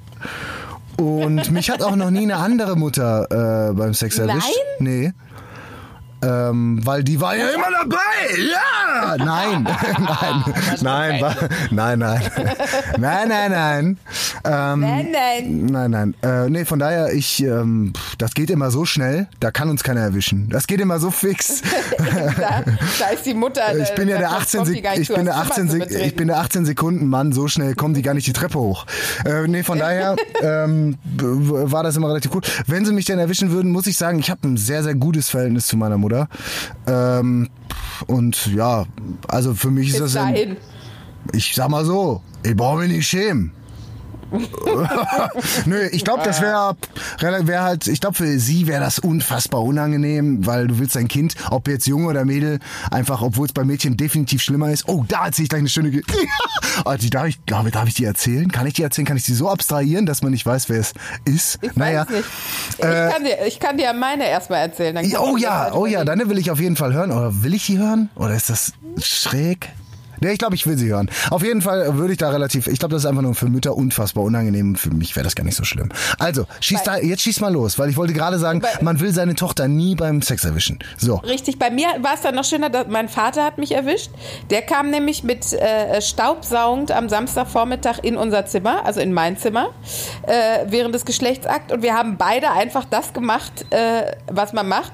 Und 0.96 1.50
mich 1.52 1.70
hat 1.70 1.82
auch 1.82 1.94
noch 1.96 2.11
nie 2.11 2.22
eine 2.22 2.36
andere 2.36 2.76
Mutter 2.76 3.68
äh, 3.70 3.72
beim 3.72 3.94
Sex 3.94 4.18
erwischt. 4.18 4.48
Nee. 4.80 5.12
Ähm, 6.22 6.80
weil 6.84 7.04
die 7.04 7.20
war 7.20 7.36
ja 7.36 7.48
immer 7.48 7.68
dabei. 7.70 7.96
Ja! 8.50 9.16
Nein. 9.24 9.62
nein. 10.00 10.44
Nein, 10.80 11.20
war, 11.20 11.34
nein, 11.70 11.98
nein. 11.98 12.22
Nein, 12.98 13.28
nein, 13.28 13.50
nein. 13.50 13.98
Ähm, 14.44 14.80
Nein, 14.80 15.08
nein. 15.12 15.66
Nein, 15.66 15.90
nein. 15.90 16.14
Äh, 16.22 16.50
nee, 16.50 16.64
von 16.64 16.78
daher, 16.78 17.12
ich, 17.12 17.42
ähm, 17.42 17.92
das 18.18 18.34
geht 18.34 18.50
immer 18.50 18.70
so 18.70 18.84
schnell, 18.84 19.28
da 19.40 19.50
kann 19.50 19.68
uns 19.70 19.82
keiner 19.82 20.00
erwischen. 20.00 20.48
Das 20.48 20.66
geht 20.66 20.80
immer 20.80 20.98
so 20.98 21.10
fix. 21.10 21.62
da, 22.38 22.62
da 22.98 23.06
ist 23.14 23.24
die 23.26 23.34
Mutter. 23.34 23.76
Ich 23.78 23.94
bin 23.94 24.08
ja 24.08 24.18
der 24.18 24.28
kommt- 24.28 24.40
18, 24.42 24.58
kommt 24.60 24.68
die 24.70 24.74
Sek 24.82 24.98
ich 24.98 25.08
bin 25.08 25.24
der 25.24 25.34
Zimmer 25.34 25.44
18, 25.50 25.68
zu 25.68 25.72
Sek 25.72 25.90
ich 26.06 26.16
bin 26.16 26.28
der 26.28 26.38
18 26.38 26.64
Sekunden 26.64 27.06
Mann, 27.08 27.32
so 27.32 27.48
schnell 27.48 27.74
kommen 27.74 27.94
die 27.94 28.02
gar 28.02 28.14
nicht 28.14 28.26
die 28.26 28.32
Treppe 28.32 28.58
hoch. 28.58 28.86
Äh, 29.24 29.46
nee, 29.48 29.62
von 29.62 29.78
daher 29.78 30.16
ähm, 30.42 30.96
war 31.20 31.82
das 31.82 31.96
immer 31.96 32.08
relativ 32.08 32.34
cool. 32.34 32.42
Wenn 32.66 32.84
sie 32.84 32.92
mich 32.92 33.04
denn 33.06 33.18
erwischen 33.18 33.50
würden, 33.50 33.70
muss 33.72 33.86
ich 33.86 33.96
sagen, 33.96 34.18
ich 34.18 34.30
habe 34.30 34.46
ein 34.48 34.56
sehr, 34.56 34.82
sehr 34.82 34.94
gutes 34.94 35.28
Verhältnis 35.30 35.66
zu 35.66 35.76
meiner 35.76 35.98
Mutter. 35.98 36.07
Ähm, 36.86 37.48
und 38.06 38.46
ja, 38.54 38.86
also 39.26 39.54
für 39.54 39.70
mich 39.70 39.88
ist 39.88 39.98
Bis 40.00 40.12
das 40.12 40.16
ein, 40.16 40.34
dahin. 40.34 40.56
ich 41.32 41.54
sag 41.54 41.68
mal 41.68 41.84
so, 41.84 42.22
ich 42.42 42.56
brauche 42.56 42.78
mich 42.80 42.90
nicht 42.90 43.06
schämen. 43.06 43.52
Nö, 45.66 45.88
ich 45.92 46.04
glaube, 46.04 46.22
das 46.24 46.40
wäre 46.40 46.76
wär 47.20 47.62
halt, 47.62 47.86
ich 47.86 48.00
glaube, 48.00 48.16
für 48.16 48.38
sie 48.38 48.66
wäre 48.66 48.80
das 48.80 48.98
unfassbar 48.98 49.62
unangenehm, 49.62 50.46
weil 50.46 50.66
du 50.68 50.78
willst 50.78 50.96
dein 50.96 51.08
Kind, 51.08 51.34
ob 51.50 51.68
jetzt 51.68 51.86
Junge 51.86 52.08
oder 52.08 52.24
Mädel, 52.24 52.58
einfach, 52.90 53.22
obwohl 53.22 53.46
es 53.46 53.52
bei 53.52 53.64
Mädchen 53.64 53.96
definitiv 53.96 54.42
schlimmer 54.42 54.70
ist. 54.70 54.88
Oh, 54.88 55.04
da 55.06 55.26
erzähle 55.26 55.44
ich 55.44 55.48
gleich 55.48 55.60
eine 55.60 55.68
schöne 55.68 55.90
Ge 55.90 56.02
oh, 56.84 56.94
die 57.00 57.10
darf 57.10 57.26
ich, 57.26 57.44
glaube, 57.46 57.70
darf 57.70 57.88
ich 57.88 57.94
die 57.94 58.04
erzählen? 58.04 58.50
Kann 58.50 58.66
ich 58.66 58.74
die 58.74 58.82
erzählen? 58.82 59.06
Kann 59.06 59.16
ich 59.16 59.24
die 59.24 59.34
so 59.34 59.48
abstrahieren, 59.48 60.06
dass 60.06 60.22
man 60.22 60.32
nicht 60.32 60.44
weiß, 60.44 60.68
wer 60.68 60.80
es 60.80 60.92
ist? 61.24 61.58
Ich 61.62 61.76
naja. 61.76 62.06
Ich, 62.10 62.80
kann 62.80 63.24
dir, 63.24 63.46
ich 63.46 63.60
kann 63.60 63.76
dir 63.76 63.92
meine 63.92 64.28
erstmal 64.28 64.60
erzählen. 64.60 64.96
Ja, 65.04 65.20
Oh 65.20 65.32
man 65.32 65.40
ja, 65.40 65.72
oh 65.72 65.86
ja, 65.86 66.04
deine 66.04 66.28
will 66.28 66.38
ich 66.38 66.50
auf 66.50 66.60
jeden 66.60 66.76
Fall 66.76 66.92
hören. 66.92 67.10
Oder 67.10 67.42
will 67.42 67.54
ich 67.54 67.66
die 67.66 67.78
hören? 67.78 68.10
Oder 68.14 68.34
ist 68.34 68.50
das 68.50 68.72
schräg? 69.00 69.70
Nee, 70.20 70.32
ich 70.32 70.38
glaube, 70.38 70.54
ich 70.54 70.66
will 70.66 70.76
sie 70.78 70.88
hören. 70.88 71.10
Auf 71.30 71.42
jeden 71.42 71.62
Fall 71.62 71.96
würde 71.96 72.12
ich 72.12 72.18
da 72.18 72.30
relativ, 72.30 72.66
ich 72.66 72.78
glaube, 72.78 72.94
das 72.94 73.02
ist 73.04 73.06
einfach 73.08 73.22
nur 73.22 73.34
für 73.34 73.46
Mütter 73.48 73.76
unfassbar 73.76 74.24
unangenehm. 74.24 74.74
Für 74.76 74.90
mich 74.90 75.14
wäre 75.16 75.24
das 75.24 75.34
gar 75.34 75.44
nicht 75.44 75.56
so 75.56 75.64
schlimm. 75.64 75.90
Also, 76.18 76.46
schieß 76.60 76.82
da, 76.84 76.96
jetzt 76.98 77.22
schieß 77.22 77.40
mal 77.40 77.52
los, 77.52 77.78
weil 77.78 77.88
ich 77.90 77.96
wollte 77.96 78.12
gerade 78.12 78.38
sagen, 78.38 78.60
Bei- 78.60 78.68
man 78.82 79.00
will 79.00 79.12
seine 79.12 79.34
Tochter 79.34 79.68
nie 79.68 79.94
beim 79.94 80.22
Sex 80.22 80.44
erwischen. 80.44 80.78
So. 80.96 81.16
Richtig, 81.16 81.58
bei 81.58 81.70
mir 81.70 81.86
war 82.02 82.14
es 82.14 82.20
dann 82.22 82.34
noch 82.34 82.44
schöner, 82.44 82.70
dass 82.70 82.86
mein 82.88 83.08
Vater 83.08 83.44
hat 83.44 83.58
mich 83.58 83.72
erwischt. 83.72 84.10
Der 84.50 84.62
kam 84.62 84.90
nämlich 84.90 85.22
mit 85.24 85.52
äh, 85.52 86.00
Staubsaugend 86.00 86.90
am 86.92 87.08
Samstagvormittag 87.08 87.98
in 88.02 88.16
unser 88.16 88.46
Zimmer, 88.46 88.84
also 88.84 89.00
in 89.00 89.12
mein 89.12 89.36
Zimmer, 89.36 89.68
äh, 90.26 90.66
während 90.68 90.94
des 90.94 91.04
Geschlechtsakt. 91.04 91.72
Und 91.72 91.82
wir 91.82 91.94
haben 91.94 92.16
beide 92.16 92.50
einfach 92.50 92.84
das 92.84 93.12
gemacht, 93.12 93.66
äh, 93.70 94.12
was 94.30 94.52
man 94.52 94.68
macht. 94.68 94.92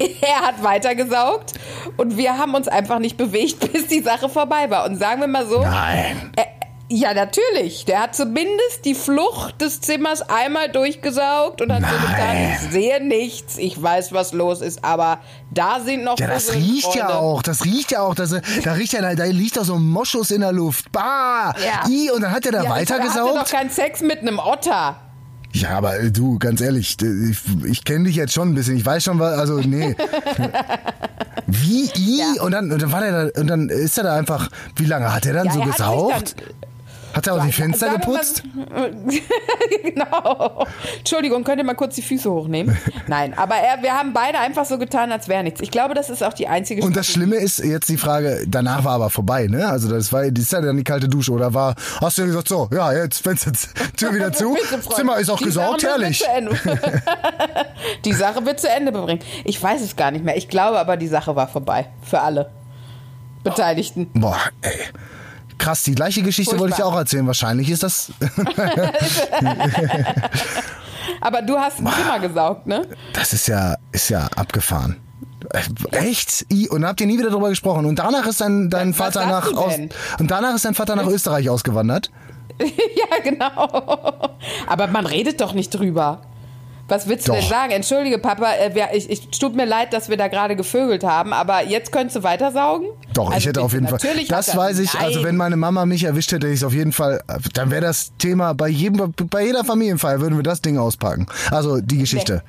Er 0.22 0.40
hat 0.46 0.62
weitergesaugt 0.62 1.52
und 1.96 2.16
wir 2.16 2.38
haben 2.38 2.54
uns 2.54 2.68
einfach 2.68 2.98
nicht 2.98 3.16
bewegt, 3.16 3.72
bis 3.72 3.86
die 3.88 4.00
Sache 4.02 4.28
vorbei 4.28 4.70
war. 4.70 4.86
Und 4.86 4.96
sagen 4.98 5.20
wir 5.20 5.28
mal 5.28 5.46
so, 5.46 5.60
Nein. 5.60 6.32
äh, 6.36 6.44
ja, 6.92 7.14
natürlich. 7.14 7.84
Der 7.84 8.00
hat 8.02 8.16
zumindest 8.16 8.84
die 8.84 8.96
Flucht 8.96 9.60
des 9.60 9.80
Zimmers 9.80 10.22
einmal 10.22 10.68
durchgesaugt 10.72 11.62
und 11.62 11.72
hat 11.72 11.82
so 11.82 11.96
getan, 12.08 12.16
Nein. 12.18 12.58
ich 12.60 12.72
sehe 12.72 13.00
nichts, 13.00 13.58
ich 13.58 13.80
weiß, 13.80 14.12
was 14.12 14.32
los 14.32 14.60
ist, 14.60 14.84
aber 14.84 15.20
da 15.52 15.78
sind 15.78 16.02
noch 16.02 16.18
Ja, 16.18 16.26
das 16.26 16.52
riecht 16.52 16.92
ja 16.96 17.06
Freunde. 17.06 17.14
auch, 17.20 17.42
das 17.42 17.64
riecht 17.64 17.92
ja 17.92 18.02
auch, 18.02 18.16
das, 18.16 18.30
da 18.64 18.72
riecht 18.72 18.92
ja, 18.92 19.02
da, 19.02 19.14
da 19.14 19.22
liegt 19.26 19.56
doch 19.56 19.64
so 19.64 19.74
ein 19.76 19.88
Moschus 19.88 20.32
in 20.32 20.40
der 20.40 20.50
Luft. 20.50 20.90
Bah! 20.90 21.54
Ja. 21.64 21.88
I, 21.88 22.10
und 22.10 22.22
dann 22.22 22.32
hat 22.32 22.44
er 22.46 22.52
da 22.52 22.62
Ja, 22.64 22.76
Ich 22.76 22.90
hatte 22.90 22.94
weitergesaugt. 23.04 23.36
doch 23.36 23.48
keinen 23.48 23.70
Sex 23.70 24.00
mit 24.00 24.20
einem 24.22 24.40
Otter. 24.40 24.96
Ja, 25.52 25.70
aber 25.78 25.98
äh, 25.98 26.10
du, 26.12 26.38
ganz 26.38 26.60
ehrlich, 26.60 26.96
ich, 27.02 27.38
ich 27.64 27.84
kenne 27.84 28.04
dich 28.04 28.16
jetzt 28.16 28.32
schon 28.32 28.50
ein 28.50 28.54
bisschen. 28.54 28.76
Ich 28.76 28.86
weiß 28.86 29.02
schon, 29.04 29.18
was, 29.18 29.38
also 29.38 29.58
nee. 29.58 29.96
Wie 31.46 31.90
i 31.96 32.18
Ja. 32.20 32.42
und 32.42 32.52
dann 32.52 32.70
und 32.70 32.80
dann 32.80 32.92
war 32.92 33.00
der 33.00 33.26
da 33.30 33.40
und 33.40 33.46
dann 33.48 33.68
ist 33.68 33.98
er 33.98 34.04
da 34.04 34.14
einfach. 34.16 34.48
Wie 34.76 34.84
lange 34.84 35.12
hat 35.12 35.26
er 35.26 35.34
dann 35.34 35.46
Ja, 35.46 35.52
so 35.52 35.60
er 35.60 35.66
gesaugt? 35.66 36.36
Hat 37.14 37.26
er 37.26 37.34
auch 37.34 37.44
die 37.44 37.52
Fenster 37.52 37.86
Sagen 37.90 38.02
wir 38.02 38.08
mal- 38.08 38.20
geputzt? 38.20 38.42
genau. 39.82 40.66
Entschuldigung, 40.98 41.44
könnt 41.44 41.58
ihr 41.58 41.64
mal 41.64 41.74
kurz 41.74 41.94
die 41.96 42.02
Füße 42.02 42.30
hochnehmen? 42.30 42.76
Nein, 43.06 43.36
aber 43.36 43.56
er, 43.56 43.82
wir 43.82 43.92
haben 43.94 44.12
beide 44.12 44.38
einfach 44.38 44.64
so 44.64 44.78
getan, 44.78 45.10
als 45.12 45.28
wäre 45.28 45.42
nichts. 45.42 45.60
Ich 45.60 45.70
glaube, 45.70 45.94
das 45.94 46.10
ist 46.10 46.22
auch 46.22 46.32
die 46.32 46.46
einzige 46.48 46.82
Und 46.82 46.96
das. 46.96 47.06
Schlimme 47.06 47.36
ist 47.36 47.58
jetzt 47.58 47.88
die 47.88 47.96
Frage, 47.96 48.44
danach 48.46 48.84
war 48.84 48.92
aber 48.94 49.10
vorbei, 49.10 49.46
ne? 49.46 49.68
Also 49.68 49.88
das 49.90 50.12
war, 50.12 50.30
das 50.30 50.44
ist 50.44 50.52
ja 50.52 50.60
dann 50.60 50.76
die 50.76 50.84
kalte 50.84 51.08
Dusche 51.08 51.32
oder 51.32 51.52
war, 51.54 51.74
hast 52.00 52.18
du 52.18 52.22
ja 52.22 52.26
gesagt, 52.28 52.48
so, 52.48 52.68
ja, 52.72 52.92
jetzt 52.92 53.22
Fenster, 53.22 53.52
Tür 53.96 54.14
wieder 54.14 54.32
zu. 54.32 54.56
Zimmer 54.94 55.18
ist 55.18 55.30
auch 55.30 55.38
Die 55.38 55.44
gesaugt, 55.44 55.80
Sache 55.80 55.92
herrlich. 55.92 56.22
die 58.04 58.12
Sache 58.12 58.44
wird 58.46 58.60
zu 58.60 58.68
Ende 58.68 58.92
bringen. 58.92 59.20
Ich 59.44 59.62
weiß 59.62 59.80
es 59.82 59.96
gar 59.96 60.10
nicht 60.10 60.24
mehr. 60.24 60.36
Ich 60.36 60.48
glaube 60.48 60.78
aber, 60.78 60.96
die 60.96 61.08
Sache 61.08 61.34
war 61.36 61.48
vorbei. 61.48 61.86
Für 62.02 62.20
alle 62.20 62.50
Beteiligten. 63.42 64.10
Boah, 64.14 64.36
ey. 64.62 64.70
Krass, 65.60 65.82
die 65.82 65.94
gleiche 65.94 66.22
Geschichte 66.22 66.58
wollte 66.58 66.70
ich 66.70 66.76
dir 66.76 66.84
Furchtbar. 66.84 66.96
auch 66.96 67.00
erzählen. 67.00 67.26
Wahrscheinlich 67.26 67.68
ist 67.68 67.82
das. 67.82 68.10
Aber 71.20 71.42
du 71.42 71.58
hast 71.58 71.80
ein 71.80 71.86
Zimmer 71.86 72.18
gesaugt, 72.18 72.66
ne? 72.66 72.88
Das 73.12 73.34
ist 73.34 73.46
ja, 73.46 73.76
ist 73.92 74.08
ja 74.08 74.26
abgefahren. 74.36 74.96
Äh, 75.52 75.60
Echt? 76.08 76.46
Und 76.70 76.86
habt 76.86 77.02
ihr 77.02 77.06
nie 77.06 77.18
wieder 77.18 77.28
drüber 77.28 77.50
gesprochen? 77.50 77.84
Und 77.84 77.98
danach 77.98 78.26
ist 78.26 78.40
dein, 78.40 78.70
dein 78.70 78.98
Was 78.98 79.14
Vater 79.14 79.26
nach 79.26 79.52
aus, 79.52 79.74
und 80.18 80.30
danach 80.30 80.54
ist 80.54 80.64
dein 80.64 80.74
Vater 80.74 80.96
nach 80.96 81.06
Österreich 81.06 81.50
ausgewandert. 81.50 82.10
ja, 82.58 83.18
genau. 83.22 83.68
Aber 84.66 84.86
man 84.86 85.04
redet 85.04 85.42
doch 85.42 85.52
nicht 85.52 85.70
drüber. 85.70 86.22
Was 86.90 87.06
willst 87.08 87.28
du 87.28 87.32
Doch. 87.32 87.38
denn 87.38 87.48
sagen? 87.48 87.72
Entschuldige, 87.72 88.18
Papa, 88.18 88.52
äh, 88.52 88.96
ich, 88.96 89.08
ich 89.08 89.28
tut 89.30 89.54
mir 89.54 89.64
leid, 89.64 89.92
dass 89.92 90.08
wir 90.08 90.16
da 90.16 90.28
gerade 90.28 90.56
gevögelt 90.56 91.04
haben, 91.04 91.32
aber 91.32 91.64
jetzt 91.64 91.92
könntest 91.92 92.16
du 92.16 92.22
weitersaugen? 92.22 92.88
Doch, 93.14 93.28
ich 93.28 93.34
Also 93.36 93.48
hätte 93.48 93.62
auf 93.62 93.72
jeden 93.72 93.86
Fall. 93.86 93.98
natürlich 94.02 94.28
Das 94.28 94.56
weiß 94.56 94.78
ich. 94.80 94.94
Also 94.98 95.20
Nein. 95.20 95.28
wenn 95.28 95.36
meine 95.36 95.56
Mama 95.56 95.86
mich 95.86 96.04
erwischt 96.04 96.32
hätte, 96.32 96.46
hätte 96.46 96.54
ich 96.54 96.60
es 96.60 96.64
auf 96.64 96.74
jeden 96.74 96.92
Fall. 96.92 97.22
Dann 97.54 97.70
wäre 97.70 97.82
das 97.82 98.12
Thema 98.18 98.54
bei 98.54 98.68
jedem, 98.68 99.14
bei 99.30 99.44
jeder 99.44 99.64
Familienfeier 99.64 100.20
würden 100.20 100.36
wir 100.36 100.42
das 100.42 100.62
Ding 100.62 100.78
auspacken. 100.78 101.26
Also 101.50 101.80
die 101.80 101.98
Geschichte. 101.98 102.42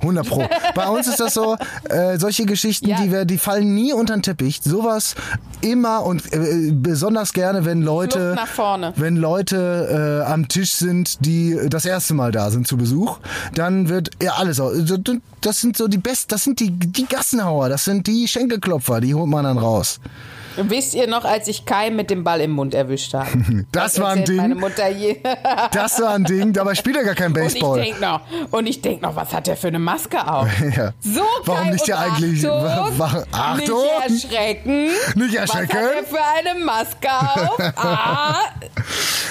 100 0.00 0.26
Pro. 0.28 0.48
Bei 0.74 0.88
uns 0.88 1.06
ist 1.08 1.18
das 1.20 1.34
so, 1.34 1.56
äh, 1.88 2.18
solche 2.18 2.46
Geschichten, 2.46 2.88
Ja. 2.88 3.00
die, 3.02 3.10
wir, 3.10 3.24
die 3.24 3.38
fallen 3.38 3.74
nie 3.74 3.92
unter 3.92 4.14
den 4.16 4.22
Teppich. 4.22 4.60
Sowas 4.62 5.14
immer 5.60 6.04
und 6.04 6.32
äh, 6.32 6.70
besonders 6.72 7.32
gerne, 7.32 7.64
wenn 7.64 7.82
Leute, 7.82 8.18
Flucht 8.34 8.36
nach 8.36 8.46
vorne. 8.54 8.92
wenn 8.96 9.16
Leute 9.16 10.22
äh, 10.24 10.30
am 10.30 10.46
Tisch 10.48 10.72
sind, 10.72 11.24
die 11.26 11.58
das 11.68 11.84
erste 11.84 12.14
Mal 12.14 12.30
da 12.32 12.50
sind 12.50 12.66
zu 12.68 12.76
Besuch, 12.76 13.18
dann 13.54 13.88
wird 13.88 14.10
ja 14.22 14.34
alles. 14.34 14.62
Das 15.40 15.60
sind 15.60 15.76
so 15.76 15.88
die 15.88 15.98
Best, 15.98 16.30
das 16.32 16.44
sind 16.44 16.60
die, 16.60 16.70
die 16.70 17.06
Gassenhauer, 17.06 17.68
das 17.68 17.84
sind 17.84 18.06
die 18.06 18.28
Schenkelklopfer, 18.28 19.00
die 19.00 19.14
holt 19.14 19.28
man 19.28 19.44
dann 19.44 19.58
raus. 19.58 19.98
Wisst 20.62 20.94
ihr 20.94 21.06
noch, 21.06 21.24
als 21.24 21.46
ich 21.48 21.64
Kai 21.64 21.90
mit 21.90 22.10
dem 22.10 22.24
Ball 22.24 22.40
im 22.40 22.50
Mund 22.52 22.74
erwischt 22.74 23.14
habe? 23.14 23.28
Das 23.72 24.00
war 24.00 24.10
ein 24.10 24.18
erzählt 24.20 24.38
Meine 24.38 24.54
Ding. 24.54 24.60
Mutter 24.60 24.88
je. 24.88 25.16
Das 25.72 26.00
war 26.00 26.14
ein 26.14 26.24
Ding, 26.24 26.52
dabei 26.52 26.74
spielt 26.74 26.96
er 26.96 27.04
gar 27.04 27.14
kein 27.14 27.32
Und 27.32 27.38
ich 27.38 27.54
Baseball. 27.54 27.80
denk 27.82 28.00
noch, 28.00 28.20
und 28.50 28.66
ich 28.66 28.80
denk 28.82 29.02
noch, 29.02 29.14
was 29.16 29.32
hat 29.32 29.46
der 29.46 29.56
für 29.56 29.68
eine 29.68 29.78
Maske 29.78 30.26
auf? 30.26 30.48
Ja. 30.76 30.92
So 31.00 31.22
Warum 31.44 31.70
nicht 31.70 31.86
ja 31.88 31.98
eigentlich- 31.98 32.46
Achtung, 32.46 32.98
wa- 32.98 33.24
Achtung! 33.32 33.80
Nicht 34.08 34.24
erschrecken. 34.32 34.88
Nicht 35.14 35.34
erschrecken. 35.34 35.68
Was 35.76 35.86
hat 35.86 35.94
er 35.96 36.04
für 36.04 36.50
eine 36.50 36.64
Maske 36.64 37.08
auf? 37.10 37.58
Ah, 37.76 38.36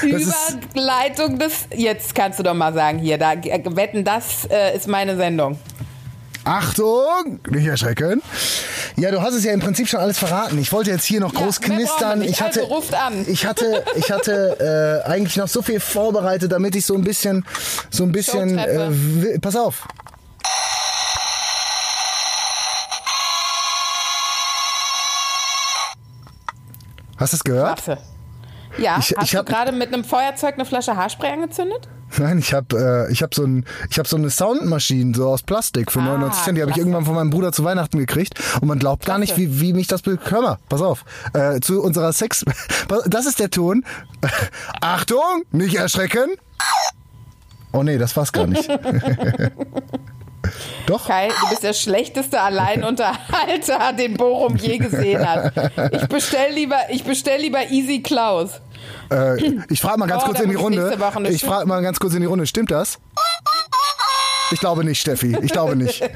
Das 0.02 0.56
Überleitung 0.72 1.40
des. 1.40 1.68
Jetzt 1.76 2.14
kannst 2.16 2.40
du 2.40 2.44
doch 2.44 2.54
mal 2.54 2.74
sagen, 2.74 3.00
hier, 3.00 3.18
da 3.18 3.34
wetten, 3.44 4.04
das 4.04 4.46
äh, 4.46 4.76
ist 4.76 4.88
meine 4.88 5.16
Sendung. 5.16 5.58
Achtung, 6.48 7.40
nicht 7.50 7.68
erschrecken. 7.68 8.22
Ja, 8.96 9.12
du 9.12 9.22
hast 9.22 9.34
es 9.34 9.44
ja 9.44 9.52
im 9.52 9.60
Prinzip 9.60 9.88
schon 9.90 10.00
alles 10.00 10.18
verraten. 10.18 10.58
Ich 10.60 10.72
wollte 10.72 10.90
jetzt 10.92 11.04
hier 11.04 11.20
noch 11.20 11.34
Ja, 11.34 11.42
groß 11.42 11.60
wir 11.62 11.76
knistern. 11.76 12.22
Ich 12.22 12.42
hatte, 12.42 12.62
Also 12.62 12.74
ruft 12.74 12.94
an. 12.94 13.26
ich 13.28 13.46
hatte, 13.46 13.84
ich 13.96 14.12
hatte 14.12 15.04
äh, 15.06 15.10
eigentlich 15.10 15.36
noch 15.36 15.50
so 15.50 15.62
viel 15.62 15.80
vorbereitet, 15.82 16.52
damit 16.52 16.76
ich 16.76 16.86
so 16.86 16.96
ein 16.96 17.04
bisschen, 17.04 17.46
so 17.90 18.04
ein 18.06 18.12
bisschen. 18.14 18.58
Äh, 18.58 19.40
pass 19.40 19.56
auf. 19.58 19.86
Hast 27.18 27.34
du 27.34 27.38
es 27.38 27.44
gehört? 27.44 27.88
Warte. 27.88 28.02
Ja, 28.78 28.98
Ich- 29.00 29.16
hast 29.18 29.24
ich 29.24 29.32
du 29.32 29.44
gerade 29.44 29.72
mit 29.72 29.92
einem 29.94 30.04
Feuerzeug 30.04 30.54
eine 30.56 30.66
Flasche 30.66 30.96
Haarspray 30.96 31.32
angezündet? 31.32 31.88
Nein, 32.18 32.40
ich 32.40 32.54
habe 32.54 33.08
äh, 33.10 33.12
ich 33.12 33.22
hab 33.22 33.36
so, 33.36 33.44
ein, 33.44 33.66
ich 33.90 34.00
hab 34.00 34.08
so 34.08 34.16
eine 34.18 34.30
Soundmaschine, 34.30 35.14
so 35.16 35.28
aus 35.30 35.44
Plastik 35.44 35.92
für 35.92 36.00
Ah, 36.00 36.06
99 36.06 36.44
Cent. 36.44 36.58
Die 36.58 36.62
habe 36.62 36.72
ich 36.72 36.78
irgendwann 36.78 37.06
von 37.06 37.16
meinem 37.16 37.30
Bruder 37.30 37.52
zu 37.52 37.64
Weihnachten 37.64 37.98
gekriegt. 38.00 38.40
Und 38.62 38.68
man 38.68 38.80
glaubt 38.80 39.06
gar 39.06 39.18
nicht, 39.18 39.38
wie, 39.38 39.60
wie 39.60 39.74
mich 39.74 39.88
das... 39.88 40.02
Hör 40.06 40.42
mal, 40.42 40.58
pass 40.70 40.82
auf. 40.82 41.04
Äh, 41.34 41.60
zu 41.60 41.82
unserer 41.82 42.14
Sex... 42.14 42.46
Das 43.08 43.26
ist 43.26 43.40
der 43.40 43.50
Ton. 43.50 43.84
Achtung, 44.82 45.44
nicht 45.52 45.76
erschrecken. 45.76 46.30
Oh 47.74 47.84
nee, 47.84 47.98
das 47.98 48.16
war's 48.16 48.32
gar 48.32 48.48
nicht. 48.48 48.68
Doch? 50.88 51.08
Kai, 51.08 51.28
du 51.28 51.50
bist 51.50 51.64
der 51.64 51.74
schlechteste 51.74 52.42
Alleinunterhalter, 52.42 53.94
den 53.94 54.16
Bochum 54.16 54.56
je 54.56 54.78
gesehen 54.78 55.28
hat. 55.28 55.52
Ich 55.92 56.08
bestell 56.08 56.54
lieber, 56.54 56.78
ich 56.90 57.04
bestell 57.04 57.42
lieber 57.42 57.70
Easy 57.70 58.02
Klaus. 58.02 58.62
Äh, 59.12 59.54
ich 59.70 59.82
frage 59.82 60.00
mal 60.00 60.08
ganz 60.08 60.24
Oh, 60.24 60.28
kurz 60.28 60.40
in 60.40 60.50
die 60.50 60.56
Runde. 60.56 60.98
Ich 61.30 61.44
frage 61.44 61.66
mal 61.68 61.82
ganz 61.82 62.00
kurz 62.00 62.14
in 62.14 62.22
die 62.22 62.26
Runde. 62.28 62.46
Stimmt 62.48 62.72
das? 62.72 63.00
Ich 64.52 64.60
glaube 64.60 64.84
nicht, 64.84 65.02
Steffi. 65.02 65.38
Ich 65.42 65.52
glaube 65.52 65.76
nicht. 65.76 66.02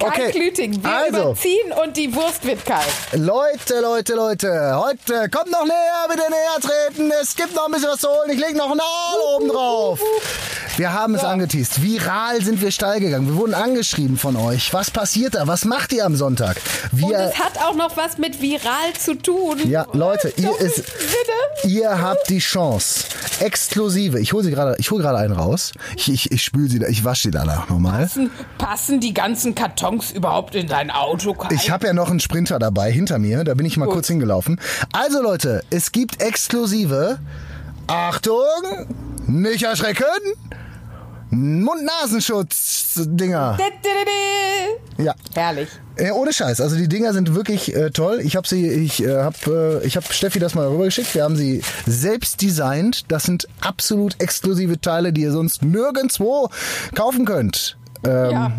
Okay, 0.00 0.30
Klüting. 0.30 0.82
Wir 0.82 0.90
also. 0.90 1.20
überziehen 1.22 1.72
und 1.84 1.96
die 1.96 2.14
Wurst 2.14 2.44
wird 2.44 2.64
kalt. 2.64 2.86
Leute, 3.12 3.80
Leute, 3.80 4.14
Leute, 4.14 4.72
heute 4.76 5.28
kommt 5.30 5.50
noch 5.50 5.64
näher, 5.64 6.06
bitte 6.08 6.22
näher 6.30 6.60
treten. 6.60 7.12
Es 7.20 7.34
gibt 7.36 7.54
noch 7.54 7.66
ein 7.66 7.72
bisschen 7.72 7.90
was 7.90 8.00
zu 8.00 8.08
holen. 8.08 8.30
Ich 8.30 8.38
lege 8.38 8.56
noch 8.56 8.70
einen 8.70 8.80
Aal 8.80 9.36
oben 9.36 9.48
drauf. 9.48 10.00
Wir 10.78 10.92
haben 10.94 11.14
es 11.14 11.22
angeteased. 11.24 11.82
Viral 11.82 12.42
sind 12.42 12.62
wir 12.62 12.70
steil 12.70 13.00
gegangen. 13.00 13.28
Wir 13.28 13.36
wurden 13.36 13.54
angeschrieben 13.54 14.16
von 14.16 14.36
euch. 14.36 14.72
Was 14.72 14.90
passiert 14.90 15.34
da? 15.34 15.46
Was 15.46 15.64
macht 15.66 15.92
ihr 15.92 16.06
am 16.06 16.16
Sonntag? 16.16 16.56
Und 16.92 16.98
Wir, 17.10 17.18
es 17.18 17.38
hat 17.38 17.58
auch 17.58 17.74
noch 17.74 17.96
was 17.96 18.16
mit 18.16 18.40
viral 18.40 18.92
zu 18.98 19.14
tun. 19.14 19.58
ja, 19.68 19.86
Leute, 19.92 20.32
ihr, 20.36 20.58
ist, 20.58 20.82
ihr 21.64 22.00
habt 22.00 22.30
die 22.30 22.38
Chance. 22.38 23.04
Exklusive. 23.40 24.18
Ich 24.20 24.32
hole 24.32 24.44
sie 24.44 24.50
gerade, 24.50 24.76
ich 24.78 24.90
hole 24.90 25.02
gerade 25.02 25.18
einen 25.18 25.34
raus. 25.34 25.72
Ich, 25.96 26.10
ich, 26.10 26.30
ich 26.32 26.42
spüle 26.42 26.68
sie, 26.70 26.78
da- 26.78 26.86
ich 26.88 27.04
wasche 27.04 27.24
sie 27.24 27.30
danach 27.30 27.68
nochmal. 27.68 28.02
Passen, 28.04 28.30
passen 28.56 29.00
die 29.00 29.12
ganzen 29.12 29.54
Kartons 29.82 30.12
überhaupt 30.12 30.54
in 30.54 30.68
dein 30.68 30.92
Auto? 30.92 31.34
Kai? 31.34 31.52
Ich 31.54 31.68
habe 31.70 31.88
ja 31.88 31.92
noch 31.92 32.08
einen 32.08 32.20
Sprinter 32.20 32.60
dabei 32.60 32.92
hinter 32.92 33.18
mir, 33.18 33.42
da 33.42 33.54
bin 33.54 33.66
ich 33.66 33.76
mal 33.76 33.88
kurz 33.88 34.06
hingelaufen. 34.06 34.60
Also 34.92 35.20
Leute, 35.20 35.64
es 35.70 35.90
gibt 35.90 36.22
exklusive, 36.22 37.18
Achtung, 37.88 38.36
nicht 39.26 39.64
erschrecken, 39.64 40.04
Mund-Nasenschutz-Dinger. 41.30 43.58
Ja, 44.98 45.14
Herrlich. 45.34 45.68
äh, 45.96 46.12
ohne 46.12 46.32
Scheiß. 46.32 46.60
Also 46.60 46.76
die 46.76 46.88
Dinger 46.88 47.12
sind 47.12 47.34
wirklich 47.34 47.74
äh, 47.74 47.90
toll. 47.90 48.20
Ich 48.22 48.36
habe 48.36 48.46
sie, 48.46 48.68
ich 48.68 49.02
äh, 49.02 49.22
habe, 49.22 49.80
äh, 49.82 49.86
ich 49.86 49.96
habe 49.96 50.06
Steffi 50.12 50.38
das 50.38 50.54
mal 50.54 50.68
rübergeschickt. 50.68 51.12
Wir 51.14 51.24
haben 51.24 51.34
sie 51.34 51.60
selbst 51.86 52.40
designt. 52.40 53.10
Das 53.10 53.24
sind 53.24 53.48
absolut 53.60 54.14
exklusive 54.20 54.80
Teile, 54.80 55.12
die 55.12 55.22
ihr 55.22 55.32
sonst 55.32 55.64
nirgendwo 55.64 56.50
kaufen 56.94 57.24
könnt. 57.24 57.76
Ähm, 58.04 58.30
Ja. 58.30 58.52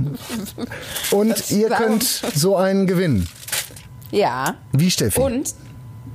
Und 1.12 1.30
Das 1.30 1.52
ihr 1.52 1.70
könnt 1.70 2.04
so 2.36 2.56
einen 2.58 2.88
gewinnen. 2.88 3.28
ja. 4.12 4.56
Wie 4.72 4.90
Steffi? 4.92 5.20
Und 5.20 5.54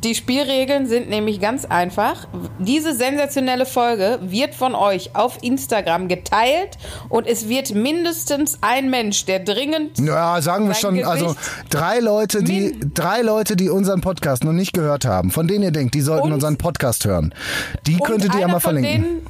Die 0.05 0.14
Spielregeln 0.14 0.87
sind 0.87 1.09
nämlich 1.11 1.41
ganz 1.41 1.64
einfach. 1.64 2.29
Diese 2.61 2.95
sensationelle 2.95 3.66
Folge 3.66 4.20
wird 4.22 4.55
von 4.55 4.76
euch 4.76 5.16
auf 5.16 5.39
Instagram 5.43 6.07
geteilt 6.07 6.79
und 7.09 7.26
es 7.26 7.49
wird 7.49 7.74
mindestens 7.74 8.59
ein 8.61 8.91
Mensch, 8.91 9.24
der 9.24 9.41
dringend. 9.41 9.99
Ja, 9.99 10.41
sagen 10.41 10.68
wir 10.68 10.74
schon, 10.76 10.95
Gesicht- 10.95 11.11
also 11.11 11.35
drei 11.68 11.99
Leute, 11.99 12.45
die 12.45 12.79
drei 12.95 13.22
Leute, 13.22 13.57
die 13.57 13.70
unseren 13.70 14.01
Podcast 14.01 14.45
noch 14.45 14.53
nicht 14.53 14.72
gehört 14.72 15.05
haben, 15.05 15.33
von 15.33 15.49
denen 15.49 15.64
ihr 15.64 15.72
denkt, 15.72 15.95
die 15.97 16.01
sollten 16.01 16.33
unseren 16.33 16.59
Podcast 16.59 17.05
hören. 17.05 17.35
Die 17.89 17.97
könntet 17.97 18.35
ihr 18.35 18.41
ja 18.43 18.49
mal 18.49 18.61
verlinken. 18.61 19.22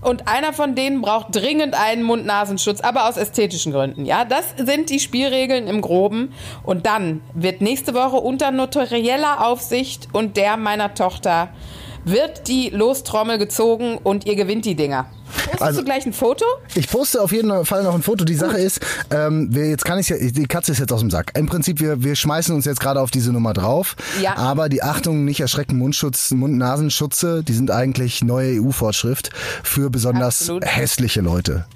Und 0.00 0.28
einer 0.28 0.52
von 0.52 0.74
denen 0.74 1.02
braucht 1.02 1.36
dringend 1.36 1.74
einen 1.74 2.02
Mund-Nasenschutz, 2.02 2.80
aber 2.80 3.08
aus 3.08 3.16
ästhetischen 3.16 3.72
Gründen. 3.72 4.06
Ja, 4.06 4.24
das 4.24 4.54
sind 4.56 4.88
die 4.90 5.00
Spielregeln 5.00 5.66
im 5.66 5.82
Groben. 5.82 6.32
Und 6.62 6.86
dann 6.86 7.20
wird 7.34 7.60
nächste 7.60 7.94
Woche 7.94 8.16
unter 8.16 8.50
notarieller 8.50 9.46
Aufsicht 9.46 10.08
und 10.12 10.36
der 10.36 10.56
meiner 10.56 10.94
Tochter 10.94 11.50
wird 12.04 12.48
die 12.48 12.70
Lostrommel 12.70 13.36
gezogen 13.36 13.98
und 14.02 14.26
ihr 14.26 14.36
gewinnt 14.36 14.64
die 14.64 14.74
Dinger. 14.74 15.06
Postest 15.30 15.62
Also- 15.62 15.80
du 15.80 15.84
gleich 15.84 16.06
ein 16.06 16.12
Foto? 16.12 16.44
Ich 16.74 16.88
poste 16.88 17.20
auf 17.22 17.32
jeden 17.32 17.64
Fall 17.64 17.82
noch 17.82 17.94
ein 17.94 18.02
Foto. 18.02 18.24
Die 18.24 18.34
Sache 18.34 18.58
ist, 18.58 18.80
ähm, 19.10 19.48
wir, 19.54 19.68
jetzt 19.68 19.84
kann 19.84 19.98
ich 19.98 20.08
ja, 20.08 20.16
die 20.18 20.46
Katze 20.46 20.72
ist 20.72 20.78
jetzt 20.78 20.92
aus 20.92 21.00
dem 21.00 21.10
Sack. 21.10 21.32
Im 21.38 21.46
Prinzip, 21.46 21.80
wir, 21.80 22.02
wir 22.02 22.16
schmeißen 22.16 22.54
uns 22.54 22.64
jetzt 22.64 22.80
gerade 22.80 23.00
auf 23.00 23.10
diese 23.10 23.32
Nummer 23.32 23.52
drauf. 23.52 23.96
Ja. 24.22 24.36
Aber 24.36 24.68
die 24.68 24.82
Achtung, 24.82 25.24
nicht 25.24 25.40
erschrecken, 25.40 25.78
Mundschutz, 25.78 26.30
Mund-Nasenschutze, 26.32 27.42
die 27.42 27.52
sind 27.52 27.70
eigentlich 27.70 28.22
neue 28.22 28.60
EU-Vorschrift 28.60 29.30
für 29.62 29.90
besonders 29.90 30.40
Absolut. 30.42 30.64
hässliche 30.66 31.20
Leute. 31.20 31.66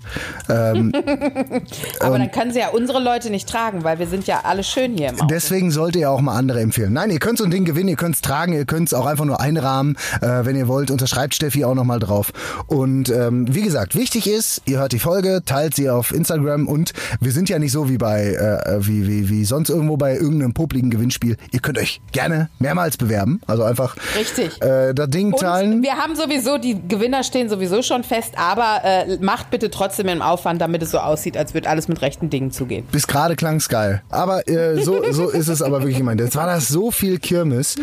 Ähm, 0.49 0.93
Aber 2.01 2.19
dann 2.19 2.31
können 2.31 2.53
sie 2.53 2.61
ja 2.61 2.69
unsere 2.69 3.03
Leute 3.03 3.31
nicht 3.31 3.49
tragen, 3.49 3.85
weil 3.85 3.99
wir 3.99 4.07
sind 4.07 4.27
ja 4.27 4.41
alle 4.45 4.63
schön 4.65 4.97
hier 4.97 5.09
im 5.11 5.15
Auto. 5.17 5.27
Deswegen 5.27 5.71
solltet 5.71 6.01
ihr 6.01 6.11
auch 6.11 6.21
mal 6.21 6.37
andere 6.37 6.61
empfehlen. 6.61 6.93
Nein, 6.93 7.11
ihr 7.11 7.19
könnt 7.19 7.39
so 7.39 7.45
ein 7.45 7.51
Ding 7.51 7.65
gewinnen, 7.65 7.89
ihr 7.89 7.97
könnt 7.97 8.15
es 8.17 8.21
tragen, 8.23 8.53
ihr 8.53 8.65
könnt 8.65 8.89
es 8.89 8.95
auch 8.95 9.07
einfach 9.07 9.25
nur 9.25 9.41
einrahmen, 9.41 9.97
äh, 10.21 10.45
wenn 10.45 10.57
ihr 10.57 10.69
wollt. 10.69 10.91
Unterschreibt 10.91 11.35
Steffi 11.35 11.65
auch 11.65 11.75
nochmal 11.75 11.99
drauf. 11.99 12.33
Und 12.67 13.09
ähm, 13.11 13.44
wie 13.49 13.63
gesagt, 13.63 13.95
wichtig 13.95 14.29
ist, 14.29 14.63
ihr 14.67 14.79
hört 14.79 14.93
die 14.93 14.99
Folge, 14.99 15.43
teilt 15.45 15.75
sie 15.75 15.91
auf 15.91 16.13
Instagram 16.13 16.69
und 16.69 16.93
wir 17.21 17.33
sind 17.33 17.49
ja 17.49 17.59
nicht 17.59 17.73
so 17.73 17.89
wie 17.89 17.99
bei 17.99 18.35
äh, 18.35 18.87
wie, 18.87 19.07
wie, 19.07 19.29
wie 19.29 19.45
sonst 19.45 19.69
irgendwo 19.71 19.97
bei 19.97 20.15
irgendeinem 20.17 20.55
popligen 20.55 20.91
Gewinnspiel. 20.91 21.37
Ihr 21.53 21.61
könnt 21.61 21.79
euch 21.79 22.01
gerne 22.13 22.49
mehrmals 22.59 22.97
bewerben. 22.97 23.41
Also 23.47 23.65
einfach 23.65 23.97
Richtig. 24.19 24.61
äh, 24.63 24.93
das 24.95 25.11
Ding 25.11 25.33
Und 25.33 25.41
teilen. 25.41 25.83
wir 25.83 25.97
haben 25.97 26.17
sowieso, 26.17 26.59
die 26.59 26.77
Gewinner 26.89 27.23
stehen 27.25 27.49
sowieso 27.49 27.83
schon 27.83 28.05
fest, 28.05 28.35
aber 28.37 28.81
äh, 28.85 29.19
macht 29.21 29.51
bitte 29.51 29.71
trotzdem 29.71 30.09
im 30.09 30.23
Aufwand, 30.23 30.61
damit 30.61 30.83
es 30.83 30.91
so 30.91 30.99
aussieht, 30.99 31.37
als 31.37 31.55
würde 31.55 31.69
alles 31.69 31.89
mit 31.89 32.01
rechten 32.03 32.31
Dingen 32.31 32.51
zugehen. 32.51 32.87
Bis 32.93 33.07
gerade 33.07 33.37
klang's 33.37 33.69
geil. 33.69 34.03
Aber 34.11 34.47
äh, 34.49 34.83
so, 34.83 35.03
so 35.13 35.29
ist 35.31 35.49
es 35.49 35.63
aber 35.63 35.81
wirklich 35.81 35.99
gemeint. 35.99 36.21
Jetzt 36.21 36.37
war 36.37 36.47
das 36.47 36.69
so 36.69 36.91
viel 36.91 37.19
Kirmes. 37.19 37.77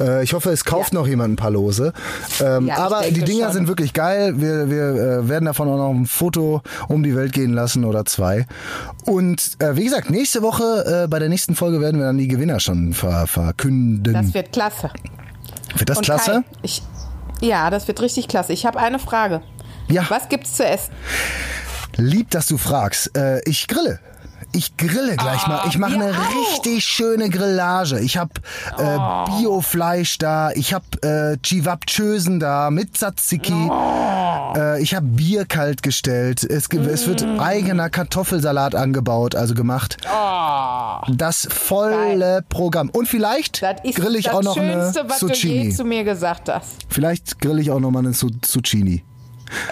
Äh, 0.00 0.22
ich 0.22 0.32
hoffe, 0.34 0.50
es 0.50 0.64
kauft 0.64 0.92
noch 0.92 1.06
jemand 1.06 1.34
ein 1.34 1.36
paar 1.36 1.50
Lose. 1.50 1.92
Ähm, 2.42 2.66
Ja, 2.66 2.76
aber 2.78 3.02
die 3.10 3.22
Dinger 3.22 3.46
schon. 3.46 3.52
sind 3.54 3.68
wirklich 3.68 3.92
geil. 3.92 4.34
Wir, 4.40 4.70
wir 4.70 4.94
äh, 5.08 5.28
werden 5.28 5.46
davon 5.46 5.68
auch 5.68 5.76
noch 5.76 5.90
ein 5.90 6.06
Foto 6.06 6.62
um 6.88 7.02
die 7.02 7.14
Welt 7.16 7.32
gehen 7.32 7.52
lassen 7.52 7.84
oder 7.84 8.04
zwei. 8.04 8.46
Und 9.04 9.56
äh, 9.58 9.76
wie 9.76 9.84
gesagt, 9.84 10.10
nächste 10.10 10.42
Woche, 10.42 11.04
äh, 11.04 11.08
bei 11.08 11.18
der 11.18 11.28
nächsten 11.28 11.54
Folge 11.54 11.80
werden 11.80 11.98
wir 11.98 12.06
dann 12.06 12.18
die 12.18 12.28
Gewinner 12.28 12.60
schon 12.60 12.92
ver 12.92 13.26
verkünden. 13.26 14.12
Das 14.12 14.34
wird 14.34 14.52
klasse. 14.52 14.90
wird 15.76 15.88
das 15.88 15.98
Und 15.98 16.04
klasse? 16.04 16.32
Kai, 16.32 16.58
ich, 16.62 16.82
ja, 17.40 17.70
das 17.70 17.88
wird 17.88 18.00
richtig 18.00 18.28
klasse. 18.28 18.52
Ich 18.52 18.66
habe 18.66 18.78
eine 18.78 18.98
Frage. 18.98 19.42
Ja. 19.88 20.04
Was 20.08 20.28
gibt's 20.28 20.54
zu 20.54 20.66
essen? 20.66 20.92
Lieb, 21.96 22.30
dass 22.30 22.46
du 22.46 22.58
fragst. 22.58 23.16
Äh, 23.16 23.40
ich 23.44 23.66
grille. 23.68 24.00
Ich 24.52 24.76
grille 24.76 25.14
gleich 25.16 25.46
mal. 25.46 25.60
Ich 25.68 25.78
mache 25.78 25.92
wir 25.98 26.06
eine 26.06 26.12
auch. 26.16 26.56
richtig 26.58 26.84
schöne 26.84 27.28
Grillage. 27.28 28.00
Ich 28.00 28.16
habe 28.16 28.30
äh, 28.78 28.96
Biofleisch 29.40 30.18
da. 30.18 30.50
Ich 30.52 30.72
habe 30.74 30.84
äh, 31.02 31.36
Chivapchösen 31.42 32.40
da 32.40 32.70
mit 32.70 32.96
Tzatziki. 32.96 33.52
Äh, 34.56 34.82
ich 34.82 34.94
habe 34.94 35.06
Bier 35.06 35.44
kalt 35.44 35.82
gestellt. 35.82 36.42
Es, 36.44 36.68
gibt, 36.70 36.86
es 36.86 37.06
wird 37.06 37.24
eigener 37.38 37.90
Kartoffelsalat 37.90 38.74
angebaut, 38.74 39.34
also 39.34 39.54
gemacht. 39.54 39.98
Das 41.08 41.46
volle 41.50 42.42
Programm. 42.48 42.88
Und 42.90 43.06
vielleicht 43.06 43.62
Das 43.62 43.76
ist 43.84 43.96
grill 43.96 44.16
ich 44.16 44.24
das 44.26 44.34
auch 44.34 44.42
noch 44.42 44.54
Schönste, 44.56 45.00
eine 45.00 45.10
was 45.10 45.18
du 45.20 45.26
je 45.28 45.34
Zucchini. 45.34 45.70
zu 45.74 45.84
mir 45.84 46.04
gesagt 46.04 46.48
hast. 46.48 46.70
Vielleicht 46.88 47.38
grill 47.40 47.58
ich 47.58 47.70
auch 47.70 47.80
noch 47.80 47.90
mal 47.90 48.00
eine 48.00 48.12
Zu- 48.12 48.30
Zucchini. 48.42 49.04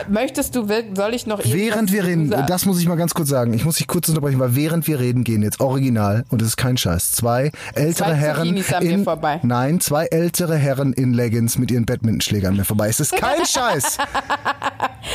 Möchtest 0.08 0.54
du, 0.56 0.66
soll 0.94 1.14
ich 1.14 1.26
noch 1.26 1.40
Während 1.44 1.92
wir 1.92 2.04
reden, 2.04 2.28
sagen? 2.30 2.46
das 2.46 2.66
muss 2.66 2.80
ich 2.80 2.86
mal 2.88 2.96
ganz 2.96 3.14
kurz 3.14 3.28
sagen, 3.28 3.52
ich 3.54 3.64
muss 3.64 3.76
dich 3.76 3.86
kurz 3.86 4.08
unterbrechen, 4.08 4.38
weil 4.38 4.54
während 4.54 4.86
wir 4.86 4.98
reden 5.00 5.24
gehen 5.24 5.42
jetzt 5.42 5.60
original, 5.60 6.24
und 6.30 6.42
es 6.42 6.48
ist 6.48 6.56
kein 6.56 6.76
Scheiß, 6.76 7.12
zwei 7.12 7.50
ältere 7.74 8.08
Zwei 8.10 8.14
Herren 8.14 8.56
in, 8.80 9.06
nein, 9.42 9.80
zwei 9.80 10.06
ältere 10.06 10.56
Herren 10.56 10.92
in 10.92 11.12
Leggings 11.14 11.58
mit 11.58 11.70
ihren 11.70 11.86
Badmintonschlägern 11.86 12.56
mir 12.56 12.64
vorbei. 12.64 12.88
Es 12.88 13.00
ist 13.00 13.12
kein 13.16 13.44
Scheiß. 13.46 13.98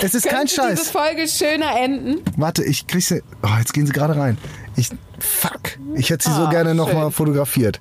Es 0.02 0.14
ist 0.16 0.28
kein 0.28 0.48
Scheiß. 0.48 0.80
diese 0.80 0.92
Folge 0.92 1.28
schöner 1.28 1.78
enden? 1.80 2.20
Warte, 2.38 2.64
ich 2.64 2.88
krieg 2.88 3.04
sie, 3.04 3.22
oh, 3.44 3.48
jetzt 3.60 3.74
gehen 3.74 3.86
sie 3.86 3.94
gerade 3.94 4.16
rein. 4.16 4.38
Ich, 4.76 4.90
fuck, 5.20 5.60
ich 5.96 6.10
hätte 6.10 6.30
sie 6.30 6.36
so 6.36 6.46
Ah, 6.46 6.50
gerne 6.50 6.74
noch 6.76 6.88
schön. 6.90 6.98
mal 6.98 7.12
fotografiert. 7.12 7.80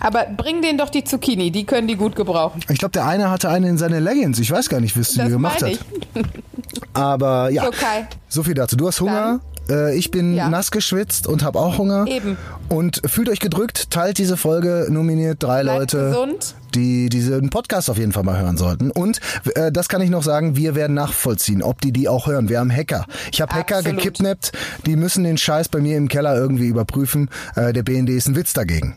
Aber 0.00 0.26
bring 0.36 0.62
denen 0.62 0.78
doch 0.78 0.90
die 0.90 1.04
Zucchini, 1.04 1.50
die 1.50 1.64
können 1.64 1.88
die 1.88 1.96
gut 1.96 2.14
gebrauchen. 2.16 2.60
Ich 2.70 2.78
glaube, 2.78 2.92
der 2.92 3.06
eine 3.06 3.30
hatte 3.30 3.48
eine 3.48 3.68
in 3.68 3.78
seine 3.78 4.00
Leggings. 4.00 4.38
Ich 4.38 4.50
weiß 4.50 4.68
gar 4.68 4.80
nicht, 4.80 4.98
was 4.98 5.10
die 5.10 5.18
Das 5.18 5.28
gemacht 5.28 5.62
hat. 5.62 5.78
Aber 6.94 7.50
ja, 7.50 7.64
So, 7.64 7.70
Kai. 7.70 8.06
so 8.28 8.42
viel 8.42 8.54
dazu. 8.54 8.76
Du 8.76 8.86
hast 8.86 9.00
Hunger. 9.00 9.40
Äh, 9.68 9.96
ich 9.96 10.10
bin 10.10 10.34
Ja. 10.34 10.48
nass 10.48 10.70
geschwitzt 10.70 11.26
und 11.26 11.42
habe 11.44 11.58
auch 11.58 11.76
Hunger. 11.78 12.06
Eben. 12.08 12.36
Und 12.68 13.02
fühlt 13.06 13.28
euch 13.28 13.38
gedrückt, 13.40 13.90
teilt 13.90 14.18
diese 14.18 14.36
Folge, 14.36 14.86
nominiert 14.90 15.42
drei 15.42 15.62
Bleibt 15.62 15.92
Leute, 15.92 16.08
gesund. 16.10 16.54
die 16.74 17.08
diesen 17.10 17.50
Podcast 17.50 17.90
auf 17.90 17.98
jeden 17.98 18.12
Fall 18.12 18.22
mal 18.24 18.38
hören 18.40 18.56
sollten. 18.56 18.90
Und 18.90 19.20
äh, 19.56 19.70
das 19.70 19.88
kann 19.88 20.00
ich 20.00 20.08
noch 20.10 20.22
sagen, 20.22 20.56
wir 20.56 20.74
werden 20.74 20.94
nachvollziehen, 20.94 21.62
ob 21.62 21.80
die 21.82 21.92
die 21.92 22.08
auch 22.08 22.26
hören. 22.26 22.48
Wir 22.48 22.60
haben 22.60 22.72
Hacker. 22.74 23.04
Ich 23.30 23.40
habe 23.42 23.54
Hacker 23.54 23.82
gekidnappt. 23.82 24.52
Die 24.86 24.96
müssen 24.96 25.24
den 25.24 25.36
Scheiß 25.36 25.68
bei 25.68 25.80
mir 25.80 25.96
im 25.98 26.08
Keller 26.08 26.34
irgendwie 26.36 26.66
überprüfen. 26.68 27.28
Äh, 27.54 27.72
der 27.74 27.82
BND 27.82 28.10
ist 28.10 28.26
ein 28.28 28.36
Witz 28.36 28.54
dagegen. 28.54 28.96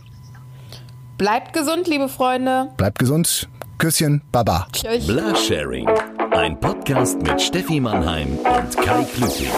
Bleibt 1.22 1.54
gesund, 1.54 1.88
liebe 1.88 2.10
Freunde. 2.10 2.72
Bleibt 2.78 2.98
gesund. 2.98 3.48
Küsschen. 3.78 4.24
Baba. 4.32 4.66
Tschüss. 4.74 5.06
Blasharing. 5.06 5.88
Ein 6.32 6.60
Podcast 6.60 7.22
mit 7.22 7.40
Steffi 7.40 7.80
Mannheim 7.80 8.40
und 8.40 8.76
Kai 8.78 9.04
Klüting. 9.04 9.52